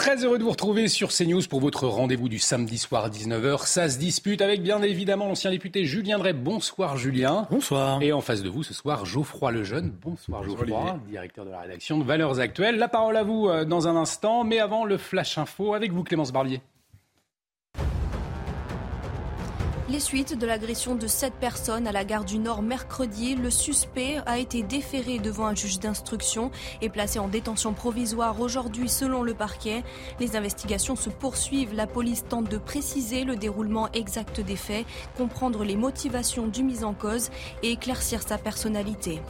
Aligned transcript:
Très 0.00 0.24
heureux 0.24 0.38
de 0.38 0.44
vous 0.44 0.50
retrouver 0.50 0.88
sur 0.88 1.10
CNews 1.10 1.42
pour 1.46 1.60
votre 1.60 1.86
rendez-vous 1.86 2.30
du 2.30 2.38
samedi 2.38 2.78
soir 2.78 3.04
à 3.04 3.10
19h. 3.10 3.66
Ça 3.66 3.86
se 3.90 3.98
dispute 3.98 4.40
avec 4.40 4.62
bien 4.62 4.80
évidemment 4.80 5.26
l'ancien 5.26 5.50
député 5.50 5.84
Julien 5.84 6.16
Drey. 6.16 6.32
Bonsoir 6.32 6.96
Julien. 6.96 7.46
Bonsoir. 7.50 8.00
Et 8.00 8.10
en 8.10 8.22
face 8.22 8.42
de 8.42 8.48
vous 8.48 8.62
ce 8.62 8.72
soir, 8.72 9.04
Geoffroy 9.04 9.52
Lejeune. 9.52 9.92
Bonsoir 10.02 10.42
Geoffroy, 10.42 10.98
directeur 11.06 11.44
de 11.44 11.50
la 11.50 11.60
rédaction 11.60 11.98
de 11.98 12.04
Valeurs 12.04 12.40
Actuelles. 12.40 12.78
La 12.78 12.88
parole 12.88 13.14
à 13.18 13.24
vous 13.24 13.50
euh, 13.50 13.66
dans 13.66 13.88
un 13.88 13.96
instant, 13.96 14.42
mais 14.42 14.58
avant 14.58 14.86
le 14.86 14.96
Flash 14.96 15.36
Info 15.36 15.74
avec 15.74 15.92
vous 15.92 16.02
Clémence 16.02 16.32
Barbier. 16.32 16.62
Les 19.90 19.98
suites 19.98 20.38
de 20.38 20.46
l'agression 20.46 20.94
de 20.94 21.08
sept 21.08 21.32
personnes 21.34 21.88
à 21.88 21.90
la 21.90 22.04
gare 22.04 22.24
du 22.24 22.38
Nord 22.38 22.62
mercredi, 22.62 23.34
le 23.34 23.50
suspect 23.50 24.18
a 24.24 24.38
été 24.38 24.62
déféré 24.62 25.18
devant 25.18 25.46
un 25.46 25.54
juge 25.56 25.80
d'instruction 25.80 26.52
et 26.80 26.88
placé 26.88 27.18
en 27.18 27.26
détention 27.26 27.72
provisoire 27.72 28.40
aujourd'hui 28.40 28.88
selon 28.88 29.24
le 29.24 29.34
parquet. 29.34 29.82
Les 30.20 30.36
investigations 30.36 30.94
se 30.94 31.10
poursuivent. 31.10 31.74
La 31.74 31.88
police 31.88 32.24
tente 32.28 32.48
de 32.48 32.56
préciser 32.56 33.24
le 33.24 33.34
déroulement 33.34 33.90
exact 33.92 34.40
des 34.40 34.54
faits, 34.54 34.86
comprendre 35.16 35.64
les 35.64 35.76
motivations 35.76 36.46
du 36.46 36.62
mis 36.62 36.84
en 36.84 36.94
cause 36.94 37.30
et 37.64 37.72
éclaircir 37.72 38.22
sa 38.22 38.38
personnalité. 38.38 39.20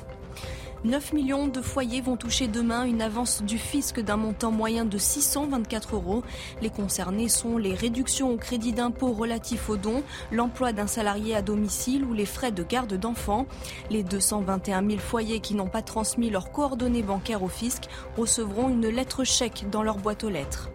9 0.82 1.12
millions 1.12 1.46
de 1.46 1.60
foyers 1.60 2.00
vont 2.00 2.16
toucher 2.16 2.48
demain 2.48 2.84
une 2.84 3.02
avance 3.02 3.42
du 3.42 3.58
fisc 3.58 4.00
d'un 4.00 4.16
montant 4.16 4.50
moyen 4.50 4.86
de 4.86 4.96
624 4.96 5.94
euros. 5.94 6.22
Les 6.62 6.70
concernés 6.70 7.28
sont 7.28 7.58
les 7.58 7.74
réductions 7.74 8.30
au 8.30 8.38
crédit 8.38 8.72
d'impôt 8.72 9.12
relatifs 9.12 9.68
aux 9.68 9.76
dons, 9.76 10.02
l'emploi 10.32 10.72
d'un 10.72 10.86
salarié 10.86 11.36
à 11.36 11.42
domicile 11.42 12.02
ou 12.04 12.14
les 12.14 12.24
frais 12.24 12.50
de 12.50 12.62
garde 12.62 12.94
d'enfants. 12.94 13.44
Les 13.90 14.02
221 14.02 14.86
000 14.88 15.00
foyers 15.00 15.40
qui 15.40 15.54
n'ont 15.54 15.68
pas 15.68 15.82
transmis 15.82 16.30
leurs 16.30 16.50
coordonnées 16.50 17.02
bancaires 17.02 17.42
au 17.42 17.48
fisc 17.48 17.82
recevront 18.16 18.70
une 18.70 18.88
lettre 18.88 19.22
chèque 19.22 19.66
dans 19.70 19.82
leur 19.82 19.98
boîte 19.98 20.24
aux 20.24 20.30
lettres. 20.30 20.70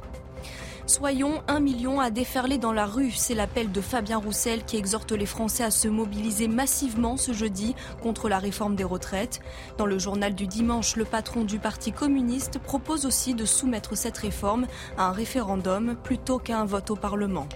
Soyons 0.88 1.42
un 1.48 1.60
million 1.60 2.00
à 2.00 2.12
déferler 2.12 2.60
dans 2.60 2.72
la 2.72 2.86
rue. 2.86 3.10
C'est 3.10 3.34
l'appel 3.34 3.72
de 3.72 3.82
Fabien 3.82 4.18
Roussel 4.18 4.64
qui 4.64 4.78
exhorte 4.78 5.12
les 5.14 5.26
Français 5.26 5.64
à 5.64 5.72
se 5.72 5.88
mobiliser 5.88 6.48
massivement 6.48 7.18
ce 7.18 7.34
jeudi 7.34 7.76
contre 8.04 8.30
la 8.30 8.38
réforme 8.38 8.76
des 8.76 8.84
retraites. 8.84 9.40
Dans 9.80 9.88
le 9.88 9.98
journal 9.98 10.36
du 10.36 10.46
dimanche, 10.46 10.96
le 10.96 11.06
patron 11.06 11.44
du 11.44 11.58
Parti 11.58 11.92
communiste 11.92 12.60
propose 12.60 13.08
aussi 13.08 13.34
de 13.34 13.46
soumettre 13.46 13.98
cette 13.98 14.20
réforme 14.20 14.68
à 14.96 15.08
un 15.08 15.12
référendum 15.12 15.96
plutôt 16.04 16.38
qu'à 16.38 16.60
un 16.60 16.66
vote 16.66 16.92
au 16.92 16.96
Parlement. 16.96 17.48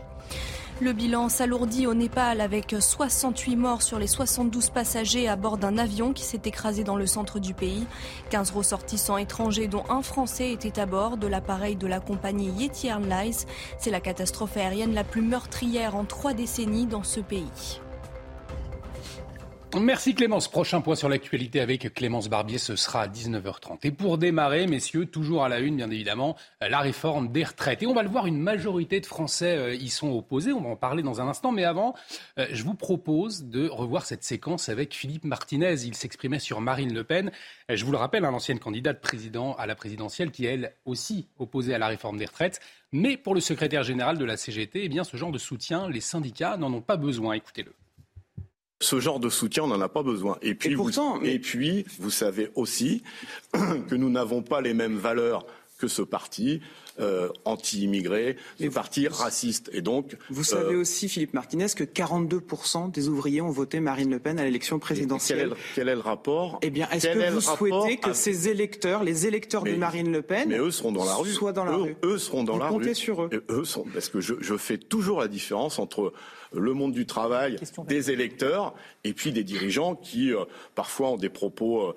Le 0.82 0.94
bilan 0.94 1.28
s'alourdit 1.28 1.88
au 1.88 1.94
Népal 1.94 2.40
avec 2.40 2.74
68 2.80 3.58
morts 3.58 3.82
sur 3.82 4.00
les 4.00 4.08
72 4.08 4.70
passagers 4.70 5.28
à 5.28 5.36
bord 5.36 5.58
d'un 5.58 5.78
avion 5.78 6.14
qui 6.14 6.24
s'est 6.24 6.40
écrasé 6.46 6.86
dans 6.86 6.96
le 6.96 7.06
centre 7.06 7.38
du 7.40 7.54
pays. 7.54 7.86
15 8.30 8.52
ressortissants 8.52 9.18
étrangers 9.18 9.68
dont 9.68 9.84
un 9.90 10.02
Français 10.02 10.54
était 10.54 10.80
à 10.80 10.86
bord 10.86 11.18
de 11.18 11.28
l'appareil 11.28 11.76
de 11.76 11.86
la 11.86 12.00
compagnie 12.00 12.52
Yeti 12.52 12.88
Airlines. 12.88 13.34
C'est 13.78 13.92
la 13.92 14.00
catastrophe 14.00 14.56
aérienne 14.56 14.94
la 14.94 15.04
plus 15.04 15.22
meurtrière 15.22 15.98
en 15.98 16.06
trois 16.06 16.34
décennies 16.34 16.86
dans 16.86 17.04
ce 17.04 17.20
pays. 17.20 17.82
Merci 19.78 20.16
Clémence. 20.16 20.48
Prochain 20.48 20.82
point 20.82 20.96
sur 20.96 21.10
l'actualité 21.10 21.62
avec 21.62 21.94
Clémence 21.94 22.28
Barbier, 22.28 22.58
ce 22.58 22.76
sera 22.76 23.04
à 23.04 23.08
19h30. 23.08 23.78
Et 23.84 23.92
pour 23.92 24.18
démarrer, 24.18 24.66
messieurs, 24.66 25.06
toujours 25.06 25.44
à 25.44 25.50
la 25.50 25.60
une, 25.60 25.76
bien 25.78 25.92
évidemment, 25.92 26.36
la 26.60 26.80
réforme 26.80 27.32
des 27.32 27.44
retraites. 27.44 27.84
Et 27.84 27.88
on 27.88 27.94
va 27.94 28.02
le 28.02 28.10
voir, 28.10 28.26
une 28.26 28.40
majorité 28.40 29.00
de 29.00 29.06
Français 29.06 29.58
euh, 29.58 29.76
y 29.76 29.90
sont 29.90 30.10
opposés. 30.10 30.54
On 30.54 30.62
va 30.62 30.70
en 30.70 30.76
parler 30.76 31.04
dans 31.04 31.22
un 31.22 31.28
instant. 31.28 31.52
Mais 31.52 31.66
avant, 31.66 31.94
euh, 32.40 32.48
je 32.52 32.64
vous 32.64 32.74
propose 32.74 33.44
de 33.44 33.70
revoir 33.70 34.08
cette 34.08 34.24
séquence 34.24 34.70
avec 34.70 34.96
Philippe 34.96 35.24
Martinez. 35.24 35.86
Il 35.86 35.94
s'exprimait 35.94 36.40
sur 36.40 36.62
Marine 36.62 36.94
Le 36.94 37.04
Pen. 37.04 37.32
Euh, 37.70 37.76
je 37.76 37.86
vous 37.86 37.92
le 37.92 37.98
rappelle, 37.98 38.26
un 38.26 38.34
ancienne 38.34 38.60
candidate 38.60 39.00
président 39.00 39.54
à 39.54 39.68
la 39.68 39.76
présidentielle 39.76 40.32
qui, 40.32 40.46
elle 40.46 40.74
aussi, 40.86 41.28
opposée 41.38 41.76
à 41.76 41.78
la 41.78 41.88
réforme 41.88 42.18
des 42.18 42.26
retraites. 42.26 42.60
Mais 42.92 43.18
pour 43.18 43.36
le 43.36 43.40
secrétaire 43.40 43.84
général 43.84 44.18
de 44.18 44.26
la 44.26 44.36
CGT, 44.36 44.82
eh 44.86 44.90
bien, 44.90 45.04
ce 45.04 45.16
genre 45.16 45.32
de 45.32 45.38
soutien, 45.38 45.88
les 45.88 46.02
syndicats 46.02 46.58
n'en 46.58 46.74
ont 46.74 46.82
pas 46.82 46.98
besoin. 46.98 47.34
Écoutez-le. 47.34 47.72
Ce 48.82 49.00
genre 49.02 49.20
de 49.20 49.30
soutien, 49.30 49.64
on 49.64 49.68
n'en 49.68 49.82
a 49.82 49.90
pas 49.90 50.04
besoin. 50.04 50.38
Et 50.42 50.56
puis, 50.56 50.72
Et 50.72 50.76
pourtant, 50.76 51.16
vous, 51.16 51.22
mais- 51.22 51.34
et 51.34 51.40
puis, 51.40 51.86
vous 52.00 52.10
savez 52.12 52.50
aussi 52.56 53.04
que 53.90 53.96
nous 53.96 54.10
n'avons 54.10 54.42
pas 54.42 54.62
les 54.62 54.74
mêmes 54.74 54.98
valeurs 54.98 55.46
que 55.78 55.88
ce 55.90 56.02
parti 56.02 56.62
euh, 57.02 57.30
anti-immigré, 57.46 58.36
ce 58.58 58.64
Mais- 58.64 58.70
parti 58.70 59.08
raciste. 59.08 59.70
Et 59.74 59.82
donc, 59.82 60.18
Vous 60.30 60.42
euh, 60.42 60.44
savez 60.44 60.76
aussi, 60.76 61.08
Philippe 61.08 61.34
Martinez, 61.34 61.68
que 61.74 61.86
42% 61.86 62.92
des 62.92 63.08
ouvriers 63.08 63.40
ont 63.40 63.50
voté 63.52 63.80
Marine 63.80 64.10
Le 64.12 64.20
Pen 64.20 64.38
à 64.40 64.44
l'élection 64.44 64.80
quel 64.80 64.84
est, 64.84 64.96
présidentielle. 64.96 65.50
le, 65.50 65.56
quel 65.76 65.88
est 65.88 65.96
le 65.96 66.02
rapport 66.02 66.60
Eh 66.62 66.70
bien, 66.70 66.90
est-ce 66.90 67.08
que 67.08 67.32
vous 67.32 67.40
souhaitez 67.42 67.98
que 67.98 68.12
ces 68.12 68.50
électeurs, 68.50 69.04
les 69.06 69.28
électeurs 69.28 69.64
de 69.64 69.76
Marine 69.76 70.12
Le 70.12 70.22
Pen, 70.22 70.50
Mais 70.50 70.58
eux 70.58 70.72
seront 70.72 70.92
dans 70.92 71.06
la 71.06 71.16
rue. 71.16 71.30
soient 71.32 71.54
dans 71.54 71.64
la 71.66 71.72
eux, 71.74 71.82
rue 71.82 71.96
eux 72.04 72.18
seront 72.18 72.44
dans 72.44 72.54
Vous 72.56 72.60
la 72.60 72.68
comptez 72.68 72.90
rue. 72.90 72.96
sur 72.96 73.24
eux. 73.24 73.30
Et 73.32 73.40
eux 73.50 73.64
sont, 73.64 73.86
parce 73.94 74.10
que 74.10 74.20
je, 74.20 74.34
je 74.42 74.58
fais 74.58 74.78
toujours 74.78 75.22
la 75.22 75.30
différence 75.30 75.80
entre 75.80 76.12
le 76.54 76.74
monde 76.74 76.94
du 76.94 77.06
travail, 77.06 77.58
des 77.88 78.12
électeurs, 78.12 78.74
et 79.04 79.14
puis 79.14 79.32
des 79.32 79.44
dirigeants 79.44 79.96
qui 79.96 80.34
euh, 80.34 80.46
parfois 80.76 81.12
ont 81.12 81.18
des 81.18 81.30
propos 81.30 81.82
euh, 81.90 81.96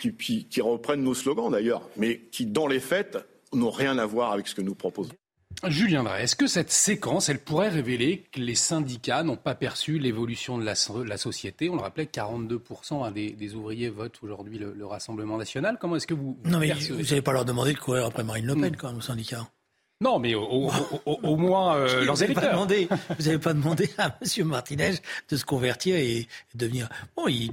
qui, 0.00 0.12
qui- 0.14 0.44
qui 0.46 0.60
reprennent 0.60 1.02
nos 1.02 1.14
slogans 1.14 1.50
d'ailleurs, 1.50 1.82
mais 1.96 2.20
qui 2.32 2.46
dans 2.46 2.66
les 2.66 2.80
faits 2.80 3.18
n'ont 3.52 3.70
rien 3.70 3.98
à 3.98 4.06
voir 4.06 4.32
avec 4.32 4.48
ce 4.48 4.54
que 4.54 4.62
nous 4.62 4.74
proposons. 4.74 5.12
Julien 5.66 6.04
Drey, 6.04 6.22
est-ce 6.22 6.36
que 6.36 6.46
cette 6.46 6.70
séquence, 6.70 7.28
elle 7.28 7.40
pourrait 7.40 7.68
révéler 7.68 8.24
que 8.32 8.40
les 8.40 8.54
syndicats 8.54 9.24
n'ont 9.24 9.36
pas 9.36 9.54
perçu 9.56 9.98
l'évolution 9.98 10.56
de 10.56 10.64
la, 10.64 10.74
so- 10.76 11.02
la 11.04 11.18
société? 11.18 11.68
On 11.68 11.74
le 11.74 11.82
rappelait, 11.82 12.04
42% 12.04 13.04
hein, 13.04 13.10
des, 13.10 13.32
des 13.32 13.54
ouvriers 13.56 13.90
votent 13.90 14.18
aujourd'hui 14.22 14.58
le, 14.58 14.72
le 14.72 14.86
Rassemblement 14.86 15.36
national. 15.36 15.76
Comment 15.80 15.96
est-ce 15.96 16.06
que 16.06 16.14
vous, 16.14 16.38
vous 16.42 16.50
Non, 16.50 16.60
mais 16.60 16.70
vous 16.72 17.02
n'allez 17.02 17.20
pas 17.20 17.32
leur 17.32 17.44
demander 17.44 17.72
de 17.74 17.78
courir 17.78 18.06
après 18.06 18.22
Marine 18.24 18.46
Le 18.46 18.54
Pen, 18.54 18.76
quand 18.76 18.88
même, 18.88 18.98
au 18.98 19.02
syndicat. 19.02 19.48
Non, 20.02 20.18
mais 20.18 20.34
au, 20.34 20.42
au- 20.44 20.70
au- 21.04 21.20
au 21.22 21.36
moins 21.36 21.76
euh, 21.76 22.04
leurs 22.04 22.14
vous 22.14 22.20
n'avez 22.22 22.32
pas 22.34 22.40
électeurs. 22.40 22.52
demandé, 22.52 22.88
vous 23.18 23.24
n'avez 23.26 23.38
pas 23.38 23.52
demandé 23.52 23.90
à 23.98 24.16
M. 24.38 24.44
Martinez 24.46 24.94
de 25.28 25.36
se 25.36 25.44
convertir 25.44 25.94
et 25.96 26.26
de 26.54 26.58
devenir. 26.64 26.88
Bon, 27.16 27.28
il, 27.28 27.50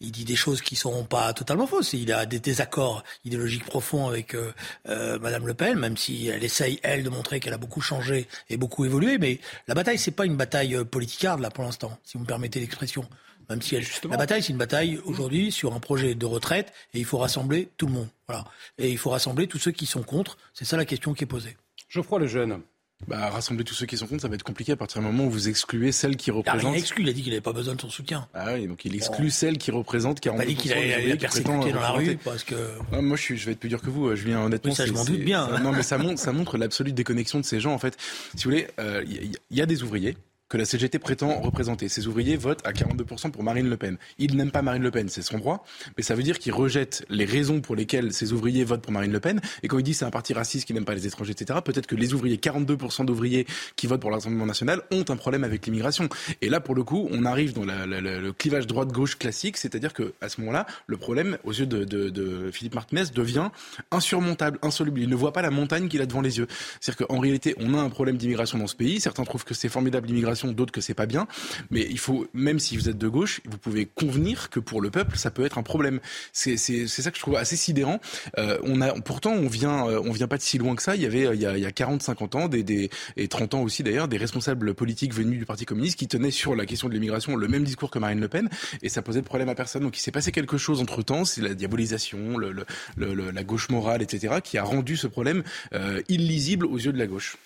il 0.00 0.10
dit 0.10 0.24
des 0.24 0.34
choses 0.36 0.62
qui 0.62 0.74
sont 0.74 1.04
pas 1.04 1.34
totalement 1.34 1.66
fausses. 1.66 1.92
Il 1.92 2.10
a 2.12 2.24
des 2.24 2.38
désaccords 2.38 3.02
idéologiques 3.26 3.66
profonds 3.66 4.08
avec 4.08 4.34
euh, 4.34 4.52
euh, 4.88 5.18
Madame 5.18 5.46
Le 5.46 5.52
Pen, 5.52 5.78
même 5.78 5.98
si 5.98 6.28
elle 6.28 6.42
essaye 6.44 6.80
elle 6.82 7.04
de 7.04 7.10
montrer 7.10 7.40
qu'elle 7.40 7.52
a 7.52 7.58
beaucoup 7.58 7.82
changé 7.82 8.26
et 8.48 8.56
beaucoup 8.56 8.86
évolué. 8.86 9.18
Mais 9.18 9.38
la 9.68 9.74
bataille, 9.74 9.98
c'est 9.98 10.12
pas 10.12 10.24
une 10.24 10.36
bataille 10.36 10.74
euh, 10.74 10.84
politicarde 10.84 11.40
là 11.40 11.50
pour 11.50 11.64
l'instant, 11.64 11.98
si 12.04 12.16
vous 12.16 12.22
me 12.24 12.28
permettez 12.28 12.58
l'expression. 12.60 13.04
Même 13.50 13.60
si 13.60 13.74
elle, 13.76 13.84
la 14.08 14.16
bataille, 14.16 14.42
c'est 14.42 14.52
une 14.52 14.56
bataille 14.58 14.98
aujourd'hui 15.04 15.52
sur 15.52 15.74
un 15.74 15.80
projet 15.80 16.14
de 16.14 16.24
retraite 16.24 16.72
et 16.94 17.00
il 17.00 17.04
faut 17.04 17.18
rassembler 17.18 17.68
tout 17.76 17.86
le 17.86 17.92
monde. 17.92 18.08
Voilà. 18.28 18.44
Et 18.78 18.88
il 18.88 18.96
faut 18.96 19.10
rassembler 19.10 19.46
tous 19.46 19.58
ceux 19.58 19.72
qui 19.72 19.84
sont 19.84 20.02
contre. 20.02 20.38
C'est 20.54 20.64
ça 20.64 20.78
la 20.78 20.86
question 20.86 21.12
qui 21.12 21.24
est 21.24 21.26
posée. 21.26 21.56
Geoffroy 21.92 22.20
le 22.20 22.26
jeune. 22.26 22.60
Bah, 23.08 23.30
rassembler 23.30 23.64
tous 23.64 23.74
ceux 23.74 23.84
qui 23.84 23.96
sont 23.98 24.06
contre, 24.06 24.22
ça 24.22 24.28
va 24.28 24.36
être 24.36 24.44
compliqué 24.44 24.70
à 24.72 24.76
partir 24.76 25.00
du 25.00 25.06
moment 25.08 25.24
où 25.24 25.30
vous 25.30 25.48
excluez 25.48 25.90
celles 25.90 26.16
qui 26.16 26.30
Il 26.30 26.34
n'a 26.36 26.40
rien 26.42 26.52
représentent. 26.52 26.76
exclu, 26.76 27.02
il 27.02 27.08
a 27.08 27.12
dit 27.12 27.22
qu'il 27.22 27.32
n'avait 27.32 27.40
pas 27.42 27.52
besoin 27.52 27.74
de 27.74 27.80
son 27.80 27.90
soutien. 27.90 28.28
Ah 28.32 28.52
oui, 28.54 28.68
donc 28.68 28.84
il 28.84 28.94
exclut 28.94 29.28
celles 29.30 29.58
qui 29.58 29.72
représentent 29.72 30.24
Il 30.24 30.28
n'a 30.30 30.34
42% 30.34 30.38
pas 30.38 30.44
dit 30.46 30.54
qu'il 30.54 30.72
allait 30.72 31.16
persécuter 31.16 31.72
dans 31.72 31.80
la 31.80 31.90
rue 31.90 32.16
parce 32.24 32.44
que. 32.44 32.54
Ah, 32.92 33.02
moi, 33.02 33.16
je, 33.16 33.22
suis, 33.22 33.36
je 33.36 33.44
vais 33.46 33.52
être 33.52 33.58
plus 33.58 33.68
dur 33.68 33.82
que 33.82 33.90
vous, 33.90 34.06
euh, 34.06 34.14
Julien. 34.14 34.40
Honnêtement, 34.44 34.70
Oui, 34.70 34.76
ça, 34.76 34.86
je 34.86 34.92
m'en 34.92 35.04
doute 35.04 35.18
bien. 35.20 35.48
ça- 35.48 35.58
non, 35.58 35.72
mais 35.72 35.82
ça 35.82 35.98
montre, 35.98 36.20
ça 36.20 36.32
montre 36.32 36.56
l'absolue 36.56 36.92
déconnexion 36.92 37.40
de 37.40 37.44
ces 37.44 37.58
gens. 37.58 37.74
En 37.74 37.78
fait, 37.78 37.96
si 38.36 38.44
vous 38.44 38.50
voulez, 38.50 38.68
euh, 38.78 39.02
il 39.06 39.12
y, 39.24 39.36
il 39.50 39.56
y 39.58 39.60
a 39.60 39.66
des 39.66 39.82
ouvriers 39.82 40.16
que 40.52 40.58
la 40.58 40.66
CGT 40.66 40.98
prétend 40.98 41.40
représenter. 41.40 41.88
Ces 41.88 42.06
ouvriers 42.08 42.36
votent 42.36 42.60
à 42.66 42.72
42% 42.72 43.30
pour 43.30 43.42
Marine 43.42 43.70
Le 43.70 43.78
Pen. 43.78 43.96
Ils 44.18 44.36
n'aiment 44.36 44.50
pas 44.50 44.60
Marine 44.60 44.82
Le 44.82 44.90
Pen, 44.90 45.08
c'est 45.08 45.22
son 45.22 45.38
droit, 45.38 45.64
mais 45.96 46.02
ça 46.02 46.14
veut 46.14 46.22
dire 46.22 46.38
qu'ils 46.38 46.52
rejettent 46.52 47.06
les 47.08 47.24
raisons 47.24 47.62
pour 47.62 47.74
lesquelles 47.74 48.12
ces 48.12 48.34
ouvriers 48.34 48.62
votent 48.62 48.82
pour 48.82 48.92
Marine 48.92 49.12
Le 49.12 49.18
Pen. 49.20 49.40
Et 49.62 49.68
quand 49.68 49.78
ils 49.78 49.82
disent 49.82 50.00
c'est 50.00 50.04
un 50.04 50.10
parti 50.10 50.34
raciste 50.34 50.66
qui 50.66 50.74
n'aime 50.74 50.84
pas 50.84 50.94
les 50.94 51.06
étrangers, 51.06 51.32
etc., 51.32 51.60
peut-être 51.64 51.86
que 51.86 51.94
les 51.96 52.12
ouvriers, 52.12 52.36
42% 52.36 53.06
d'ouvriers 53.06 53.46
qui 53.76 53.86
votent 53.86 54.02
pour 54.02 54.10
l'Assemblée 54.10 54.44
nationale, 54.44 54.82
ont 54.90 55.04
un 55.08 55.16
problème 55.16 55.42
avec 55.42 55.64
l'immigration. 55.64 56.10
Et 56.42 56.50
là, 56.50 56.60
pour 56.60 56.74
le 56.74 56.84
coup, 56.84 57.08
on 57.10 57.24
arrive 57.24 57.54
dans 57.54 57.64
le 57.64 58.30
clivage 58.32 58.66
droite-gauche 58.66 59.16
classique, 59.16 59.56
c'est-à-dire 59.56 59.94
que 59.94 60.12
à 60.20 60.28
ce 60.28 60.38
moment-là, 60.42 60.66
le 60.86 60.98
problème, 60.98 61.38
aux 61.44 61.52
yeux 61.54 61.64
de- 61.64 61.84
de 61.84 62.50
Philippe 62.52 62.74
Martinez, 62.74 63.04
devient 63.14 63.48
insurmontable, 63.90 64.58
insoluble. 64.60 65.00
Il 65.00 65.08
ne 65.08 65.16
voit 65.16 65.32
pas 65.32 65.40
la 65.40 65.50
montagne 65.50 65.88
qu'il 65.88 66.02
a 66.02 66.06
devant 66.06 66.20
les 66.20 66.36
yeux. 66.36 66.46
C'est-à-dire 66.80 67.06
qu'en 67.06 67.18
réalité, 67.20 67.54
on 67.58 67.72
a 67.72 67.78
un 67.78 67.88
problème 67.88 68.18
d'immigration 68.18 68.58
dans 68.58 68.66
ce 68.66 68.76
pays. 68.76 69.00
Certains 69.00 69.24
trouvent 69.24 69.44
que 69.44 69.54
c'est 69.54 69.70
formidable 69.70 70.08
l'immigration 70.08 70.41
d'autres 70.50 70.72
que 70.72 70.80
c'est 70.80 70.94
pas 70.94 71.06
bien. 71.06 71.28
Mais 71.70 71.86
il 71.88 71.98
faut, 71.98 72.26
même 72.34 72.58
si 72.58 72.76
vous 72.76 72.88
êtes 72.88 72.98
de 72.98 73.08
gauche, 73.08 73.40
vous 73.48 73.58
pouvez 73.58 73.86
convenir 73.86 74.50
que 74.50 74.58
pour 74.58 74.80
le 74.80 74.90
peuple, 74.90 75.16
ça 75.16 75.30
peut 75.30 75.44
être 75.44 75.58
un 75.58 75.62
problème. 75.62 76.00
C'est 76.32 76.56
ça 76.56 77.10
que 77.10 77.16
je 77.16 77.22
trouve 77.22 77.36
assez 77.36 77.56
sidérant. 77.56 78.00
Euh, 78.38 78.58
on 78.64 78.80
a, 78.80 78.92
pourtant, 79.00 79.32
on 79.32 79.48
vient, 79.48 79.86
euh, 79.88 80.02
on 80.04 80.12
vient 80.12 80.28
pas 80.28 80.38
de 80.38 80.42
si 80.42 80.58
loin 80.58 80.74
que 80.74 80.82
ça. 80.82 80.96
Il 80.96 81.02
y 81.02 81.06
avait, 81.06 81.34
il 81.34 81.40
y 81.40 81.46
a, 81.46 81.56
il 81.56 81.62
y 81.62 81.66
a 81.66 81.72
40, 81.72 82.02
50 82.02 82.34
ans, 82.34 82.48
des, 82.48 82.62
des, 82.62 82.90
et 83.16 83.28
30 83.28 83.54
ans 83.54 83.62
aussi 83.62 83.82
d'ailleurs, 83.82 84.08
des 84.08 84.18
responsables 84.18 84.74
politiques 84.74 85.14
venus 85.14 85.38
du 85.38 85.46
Parti 85.46 85.64
communiste 85.64 85.98
qui 85.98 86.08
tenaient 86.08 86.30
sur 86.30 86.56
la 86.56 86.66
question 86.66 86.88
de 86.88 86.94
l'immigration 86.94 87.36
le 87.36 87.48
même 87.48 87.64
discours 87.64 87.90
que 87.90 87.98
Marine 87.98 88.20
Le 88.20 88.28
Pen, 88.28 88.48
et 88.82 88.88
ça 88.88 89.02
posait 89.02 89.20
de 89.20 89.26
problème 89.26 89.48
à 89.48 89.54
personne. 89.54 89.82
Donc 89.82 89.96
il 89.96 90.00
s'est 90.00 90.10
passé 90.10 90.32
quelque 90.32 90.58
chose 90.58 90.80
entre 90.80 91.02
temps, 91.02 91.24
c'est 91.24 91.40
la 91.40 91.54
diabolisation, 91.54 92.36
le, 92.38 92.52
le, 92.96 93.30
la 93.30 93.44
gauche 93.44 93.68
morale, 93.68 94.02
etc., 94.02 94.36
qui 94.42 94.58
a 94.58 94.64
rendu 94.64 94.96
ce 94.96 95.06
problème 95.06 95.42
euh, 95.74 96.02
illisible 96.08 96.66
aux 96.66 96.78
yeux 96.78 96.92
de 96.92 96.98
la 96.98 97.06
gauche. 97.06 97.36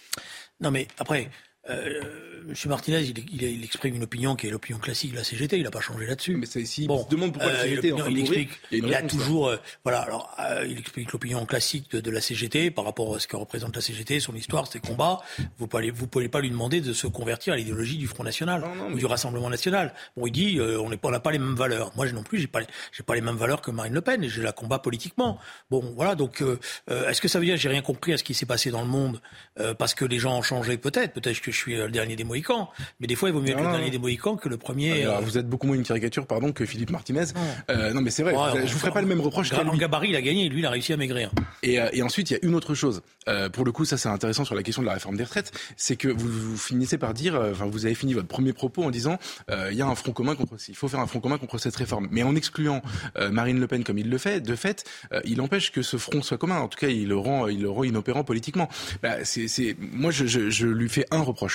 Non 0.61 0.71
mais 0.71 0.89
après, 0.99 1.31
euh, 1.71 2.27
M. 2.49 2.55
Martinez, 2.67 3.03
il, 3.03 3.43
il, 3.43 3.65
exprime 3.65 3.97
une 3.97 4.05
opinion 4.05 4.37
qui 4.37 4.47
est 4.47 4.51
l'opinion 4.51 4.79
classique 4.79 5.13
de 5.13 5.17
la 5.17 5.25
CGT. 5.25 5.59
Il 5.59 5.65
n'a 5.65 5.71
pas 5.71 5.81
changé 5.81 6.07
là-dessus. 6.07 6.37
Mais 6.37 6.47
ici. 6.47 6.87
Bon, 6.87 7.01
il 7.01 7.05
se 7.05 7.09
demande 7.09 7.33
pourquoi 7.33 7.53
la 7.53 7.63
CGT. 7.63 7.93
Euh, 7.93 8.09
il 8.09 8.21
explique. 8.21 8.51
Il, 8.71 8.95
a, 8.95 9.03
toujours, 9.03 9.49
euh, 9.49 9.57
voilà. 9.83 10.01
Alors, 10.01 10.35
euh, 10.39 10.65
il 10.69 10.79
explique 10.79 11.13
l'opinion 11.13 11.45
classique 11.45 11.91
de, 11.91 12.01
de, 12.01 12.11
la 12.11 12.21
CGT 12.21 12.71
par 12.71 12.85
rapport 12.85 13.17
à 13.17 13.19
ce 13.19 13.27
que 13.27 13.37
représente 13.37 13.75
la 13.75 13.83
CGT, 13.83 14.21
son 14.21 14.35
histoire, 14.35 14.71
ses 14.71 14.79
combats. 14.79 15.21
Vous 15.59 15.67
pouvez, 15.67 15.91
vous 15.91 16.07
pouvez 16.07 16.29
pas 16.29 16.41
lui 16.41 16.51
demander 16.51 16.81
de 16.81 16.93
se 16.93 17.09
convertir 17.09 17.55
à 17.55 17.57
l'idéologie 17.57 17.99
du 17.99 18.07
Front 18.07 18.23
National 18.25 18.65
ou 18.93 18.97
du 18.97 19.07
Rassemblement 19.07 19.51
National. 19.51 19.93
Bon, 20.17 20.27
il 20.27 20.33
dit, 20.33 20.61
on 20.61 21.11
n'a 21.11 21.21
pas 21.21 21.33
les 21.33 21.39
mêmes 21.39 21.57
valeurs. 21.57 21.93
Moi, 21.97 22.11
non 22.13 22.23
plus, 22.23 22.39
j'ai 22.39 22.47
pas, 22.47 22.61
j'ai 22.93 23.03
pas 23.03 23.15
les 23.15 23.21
mêmes 23.21 23.37
valeurs 23.37 23.61
que 23.61 23.71
Marine 23.73 23.95
Le 23.95 24.01
Pen 24.01 24.23
et 24.23 24.29
je 24.29 24.41
la 24.41 24.53
combat 24.53 24.79
politiquement. 24.79 25.39
Bon, 25.71 25.93
voilà. 25.97 26.15
Donc, 26.15 26.43
est-ce 26.89 27.21
que 27.21 27.29
ça 27.29 27.41
veut 27.41 27.45
dire 27.45 27.57
j'ai 27.57 27.69
rien 27.69 27.83
compris 27.83 28.13
à 28.13 28.19
ce 28.19 28.25
qui 28.25 28.35
s'est 28.35 28.47
passé 28.47 28.71
dans 28.71 28.83
le 28.83 28.89
monde 28.89 29.21
parce 29.79 29.95
que 29.95 30.05
les 30.05 30.19
gens 30.19 30.39
ont 30.39 30.43
changé? 30.43 30.77
Peut-être. 30.79 31.13
Peut-être 31.13 31.41
que 31.41 31.51
je 31.57 31.63
suis 31.63 31.77
le 31.77 31.89
dernier 31.89 32.17
des 32.17 32.25
Mohicans. 32.25 32.69
Mais 33.01 33.07
des 33.07 33.15
fois, 33.15 33.29
il 33.29 33.33
vaut 33.33 33.41
mieux 33.41 33.51
être 33.51 33.63
le 33.63 33.71
dernier 33.71 33.91
des 33.91 33.99
Mohicans 33.99 34.37
que 34.37 34.49
le 34.49 34.57
premier. 34.57 35.05
Ah, 35.05 35.17
euh, 35.17 35.21
vous 35.21 35.39
êtes 35.39 35.49
beaucoup 35.49 35.67
moins 35.67 35.77
une 35.77 35.83
caricature, 35.83 36.27
pardon, 36.27 36.53
que 36.53 36.67
Philippe 36.67 36.91
Martinez. 36.91 37.25
Euh, 37.71 37.93
non, 37.93 38.03
mais 38.03 38.11
c'est 38.11 38.23
vrai. 38.23 38.35
je 38.67 38.73
vous 38.73 38.79
ferai 38.79 38.93
pas 38.93 39.01
le 39.01 39.09
même 39.09 39.21
reproche. 39.21 39.53
En 39.53 39.77
gabarit, 39.77 40.11
il 40.11 40.17
a 40.17 40.23
gagné. 40.23 40.49
Lui, 40.49 40.61
il 40.61 40.67
a 40.67 40.71
réussi 40.71 40.93
à 40.93 40.97
maigrir. 40.97 41.31
Et, 41.63 41.81
euh, 41.81 41.89
et 41.93 42.03
ensuite, 42.03 42.31
il 42.31 42.35
y 42.35 42.37
a 42.37 42.41
une 42.43 42.55
autre 42.55 42.75
chose. 42.75 43.03
pour 43.53 43.65
le 43.65 43.73
coup, 43.73 43.85
ça, 43.85 43.97
c'est 43.97 44.09
intéressant 44.09 44.45
sur 44.45 44.55
la 44.55 44.63
question 44.63 44.83
de 44.83 44.87
la 44.87 44.95
réforme 44.95 45.17
des 45.17 45.25
retraites. 45.25 45.53
C'est 45.77 45.97
que 45.97 46.09
vous, 46.09 46.29
vous, 46.29 46.57
finissez 46.57 46.99
par 46.99 47.15
dire, 47.15 47.41
enfin, 47.53 47.67
vous 47.67 47.87
avez 47.87 47.95
fini 47.95 48.15
votre 48.15 48.29
premier 48.29 48.53
propos 48.53 48.85
en 48.85 48.91
disant, 48.91 49.19
il 49.49 49.77
y 49.77 49.83
a 49.83 49.87
un 49.87 49.95
front 49.95 50.13
commun 50.13 50.35
contre. 50.35 50.57
Il 50.69 50.77
faut 50.77 50.89
faire 50.89 51.01
un 51.01 51.07
front 51.07 51.21
commun 51.21 51.39
contre 51.39 51.59
cette 51.59 51.77
réforme. 51.77 52.09
Mais 52.11 52.23
en 52.23 52.37
excluant 52.37 52.83
Marine 53.31 53.59
Le 53.59 53.67
Pen 53.67 53.85
comme 53.85 53.99
il 53.99 54.11
le 54.11 54.19
fait, 54.19 54.41
de 54.41 54.55
fait, 54.55 54.85
il 55.25 55.41
empêche 55.41 55.73
que 55.73 55.83
ce 55.83 55.97
front 55.97 56.23
soit 56.23 56.39
commun. 56.39 56.59
En 56.59 56.69
tout 56.69 56.79
cas, 56.79 56.89
il 56.89 57.09
le 57.09 57.17
rend, 57.17 57.49
il 57.49 57.63
le 57.63 57.71
rend 57.71 57.85
inopérant 57.85 58.25
politiquement. 58.25 58.69
Bah, 59.03 59.25
c'est, 59.25 59.77
moi, 59.79 60.11
je, 60.11 60.27
je, 60.27 60.51
je, 60.51 60.67
lui 60.67 60.89
fais 60.89 61.07
un 61.11 61.23
reproche. 61.23 61.46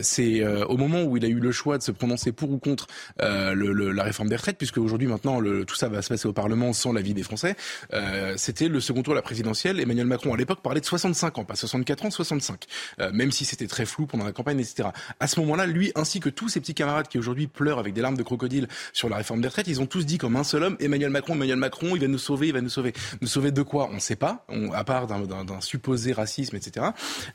C'est 0.00 0.44
au 0.46 0.76
moment 0.76 1.02
où 1.02 1.16
il 1.16 1.24
a 1.24 1.28
eu 1.28 1.40
le 1.40 1.52
choix 1.52 1.78
de 1.78 1.82
se 1.82 1.92
prononcer 1.92 2.32
pour 2.32 2.50
ou 2.50 2.58
contre 2.58 2.86
euh, 3.20 3.54
le, 3.54 3.92
la 3.92 4.02
réforme 4.04 4.28
des 4.28 4.36
retraites, 4.36 4.58
puisque 4.58 4.78
aujourd'hui 4.78 5.08
maintenant 5.08 5.40
le, 5.40 5.64
tout 5.64 5.74
ça 5.74 5.88
va 5.88 6.02
se 6.02 6.08
passer 6.08 6.26
au 6.26 6.32
Parlement 6.32 6.72
sans 6.72 6.92
l'avis 6.92 7.14
des 7.14 7.22
Français. 7.22 7.56
Euh, 7.92 8.34
c'était 8.36 8.68
le 8.68 8.80
second 8.80 9.02
tour 9.02 9.14
de 9.14 9.18
la 9.18 9.22
présidentielle. 9.22 9.80
Emmanuel 9.80 10.06
Macron 10.06 10.34
à 10.34 10.36
l'époque 10.36 10.60
parlait 10.62 10.80
de 10.80 10.86
65 10.86 11.38
ans, 11.38 11.44
pas 11.44 11.56
64 11.56 12.06
ans, 12.06 12.10
65. 12.10 12.64
Euh, 13.00 13.10
même 13.12 13.32
si 13.32 13.44
c'était 13.44 13.66
très 13.66 13.86
flou 13.86 14.06
pendant 14.06 14.24
la 14.24 14.32
campagne, 14.32 14.60
etc. 14.60 14.88
À 15.20 15.26
ce 15.26 15.40
moment-là, 15.40 15.66
lui 15.66 15.92
ainsi 15.94 16.20
que 16.20 16.28
tous 16.28 16.48
ses 16.48 16.60
petits 16.60 16.74
camarades 16.74 17.08
qui 17.08 17.18
aujourd'hui 17.18 17.46
pleurent 17.46 17.78
avec 17.78 17.94
des 17.94 18.00
larmes 18.00 18.16
de 18.16 18.22
crocodile 18.22 18.68
sur 18.92 19.08
la 19.08 19.16
réforme 19.16 19.40
des 19.40 19.48
retraites, 19.48 19.68
ils 19.68 19.80
ont 19.80 19.86
tous 19.86 20.04
dit 20.04 20.18
comme 20.18 20.36
un 20.36 20.44
seul 20.44 20.62
homme 20.62 20.76
Emmanuel 20.80 21.10
Macron, 21.10 21.34
Emmanuel 21.34 21.56
Macron, 21.56 21.94
il 21.94 22.00
va 22.00 22.08
nous 22.08 22.18
sauver, 22.18 22.48
il 22.48 22.52
va 22.52 22.60
nous 22.60 22.68
sauver. 22.68 22.92
Nous 23.20 23.28
sauver 23.28 23.50
de 23.50 23.62
quoi? 23.62 23.88
On 23.90 23.94
ne 23.94 24.00
sait 24.00 24.16
pas, 24.16 24.44
on, 24.48 24.72
à 24.72 24.84
part 24.84 25.06
d'un 25.06 25.60
supposé 25.60 26.12
racisme, 26.12 26.56
etc. 26.56 26.86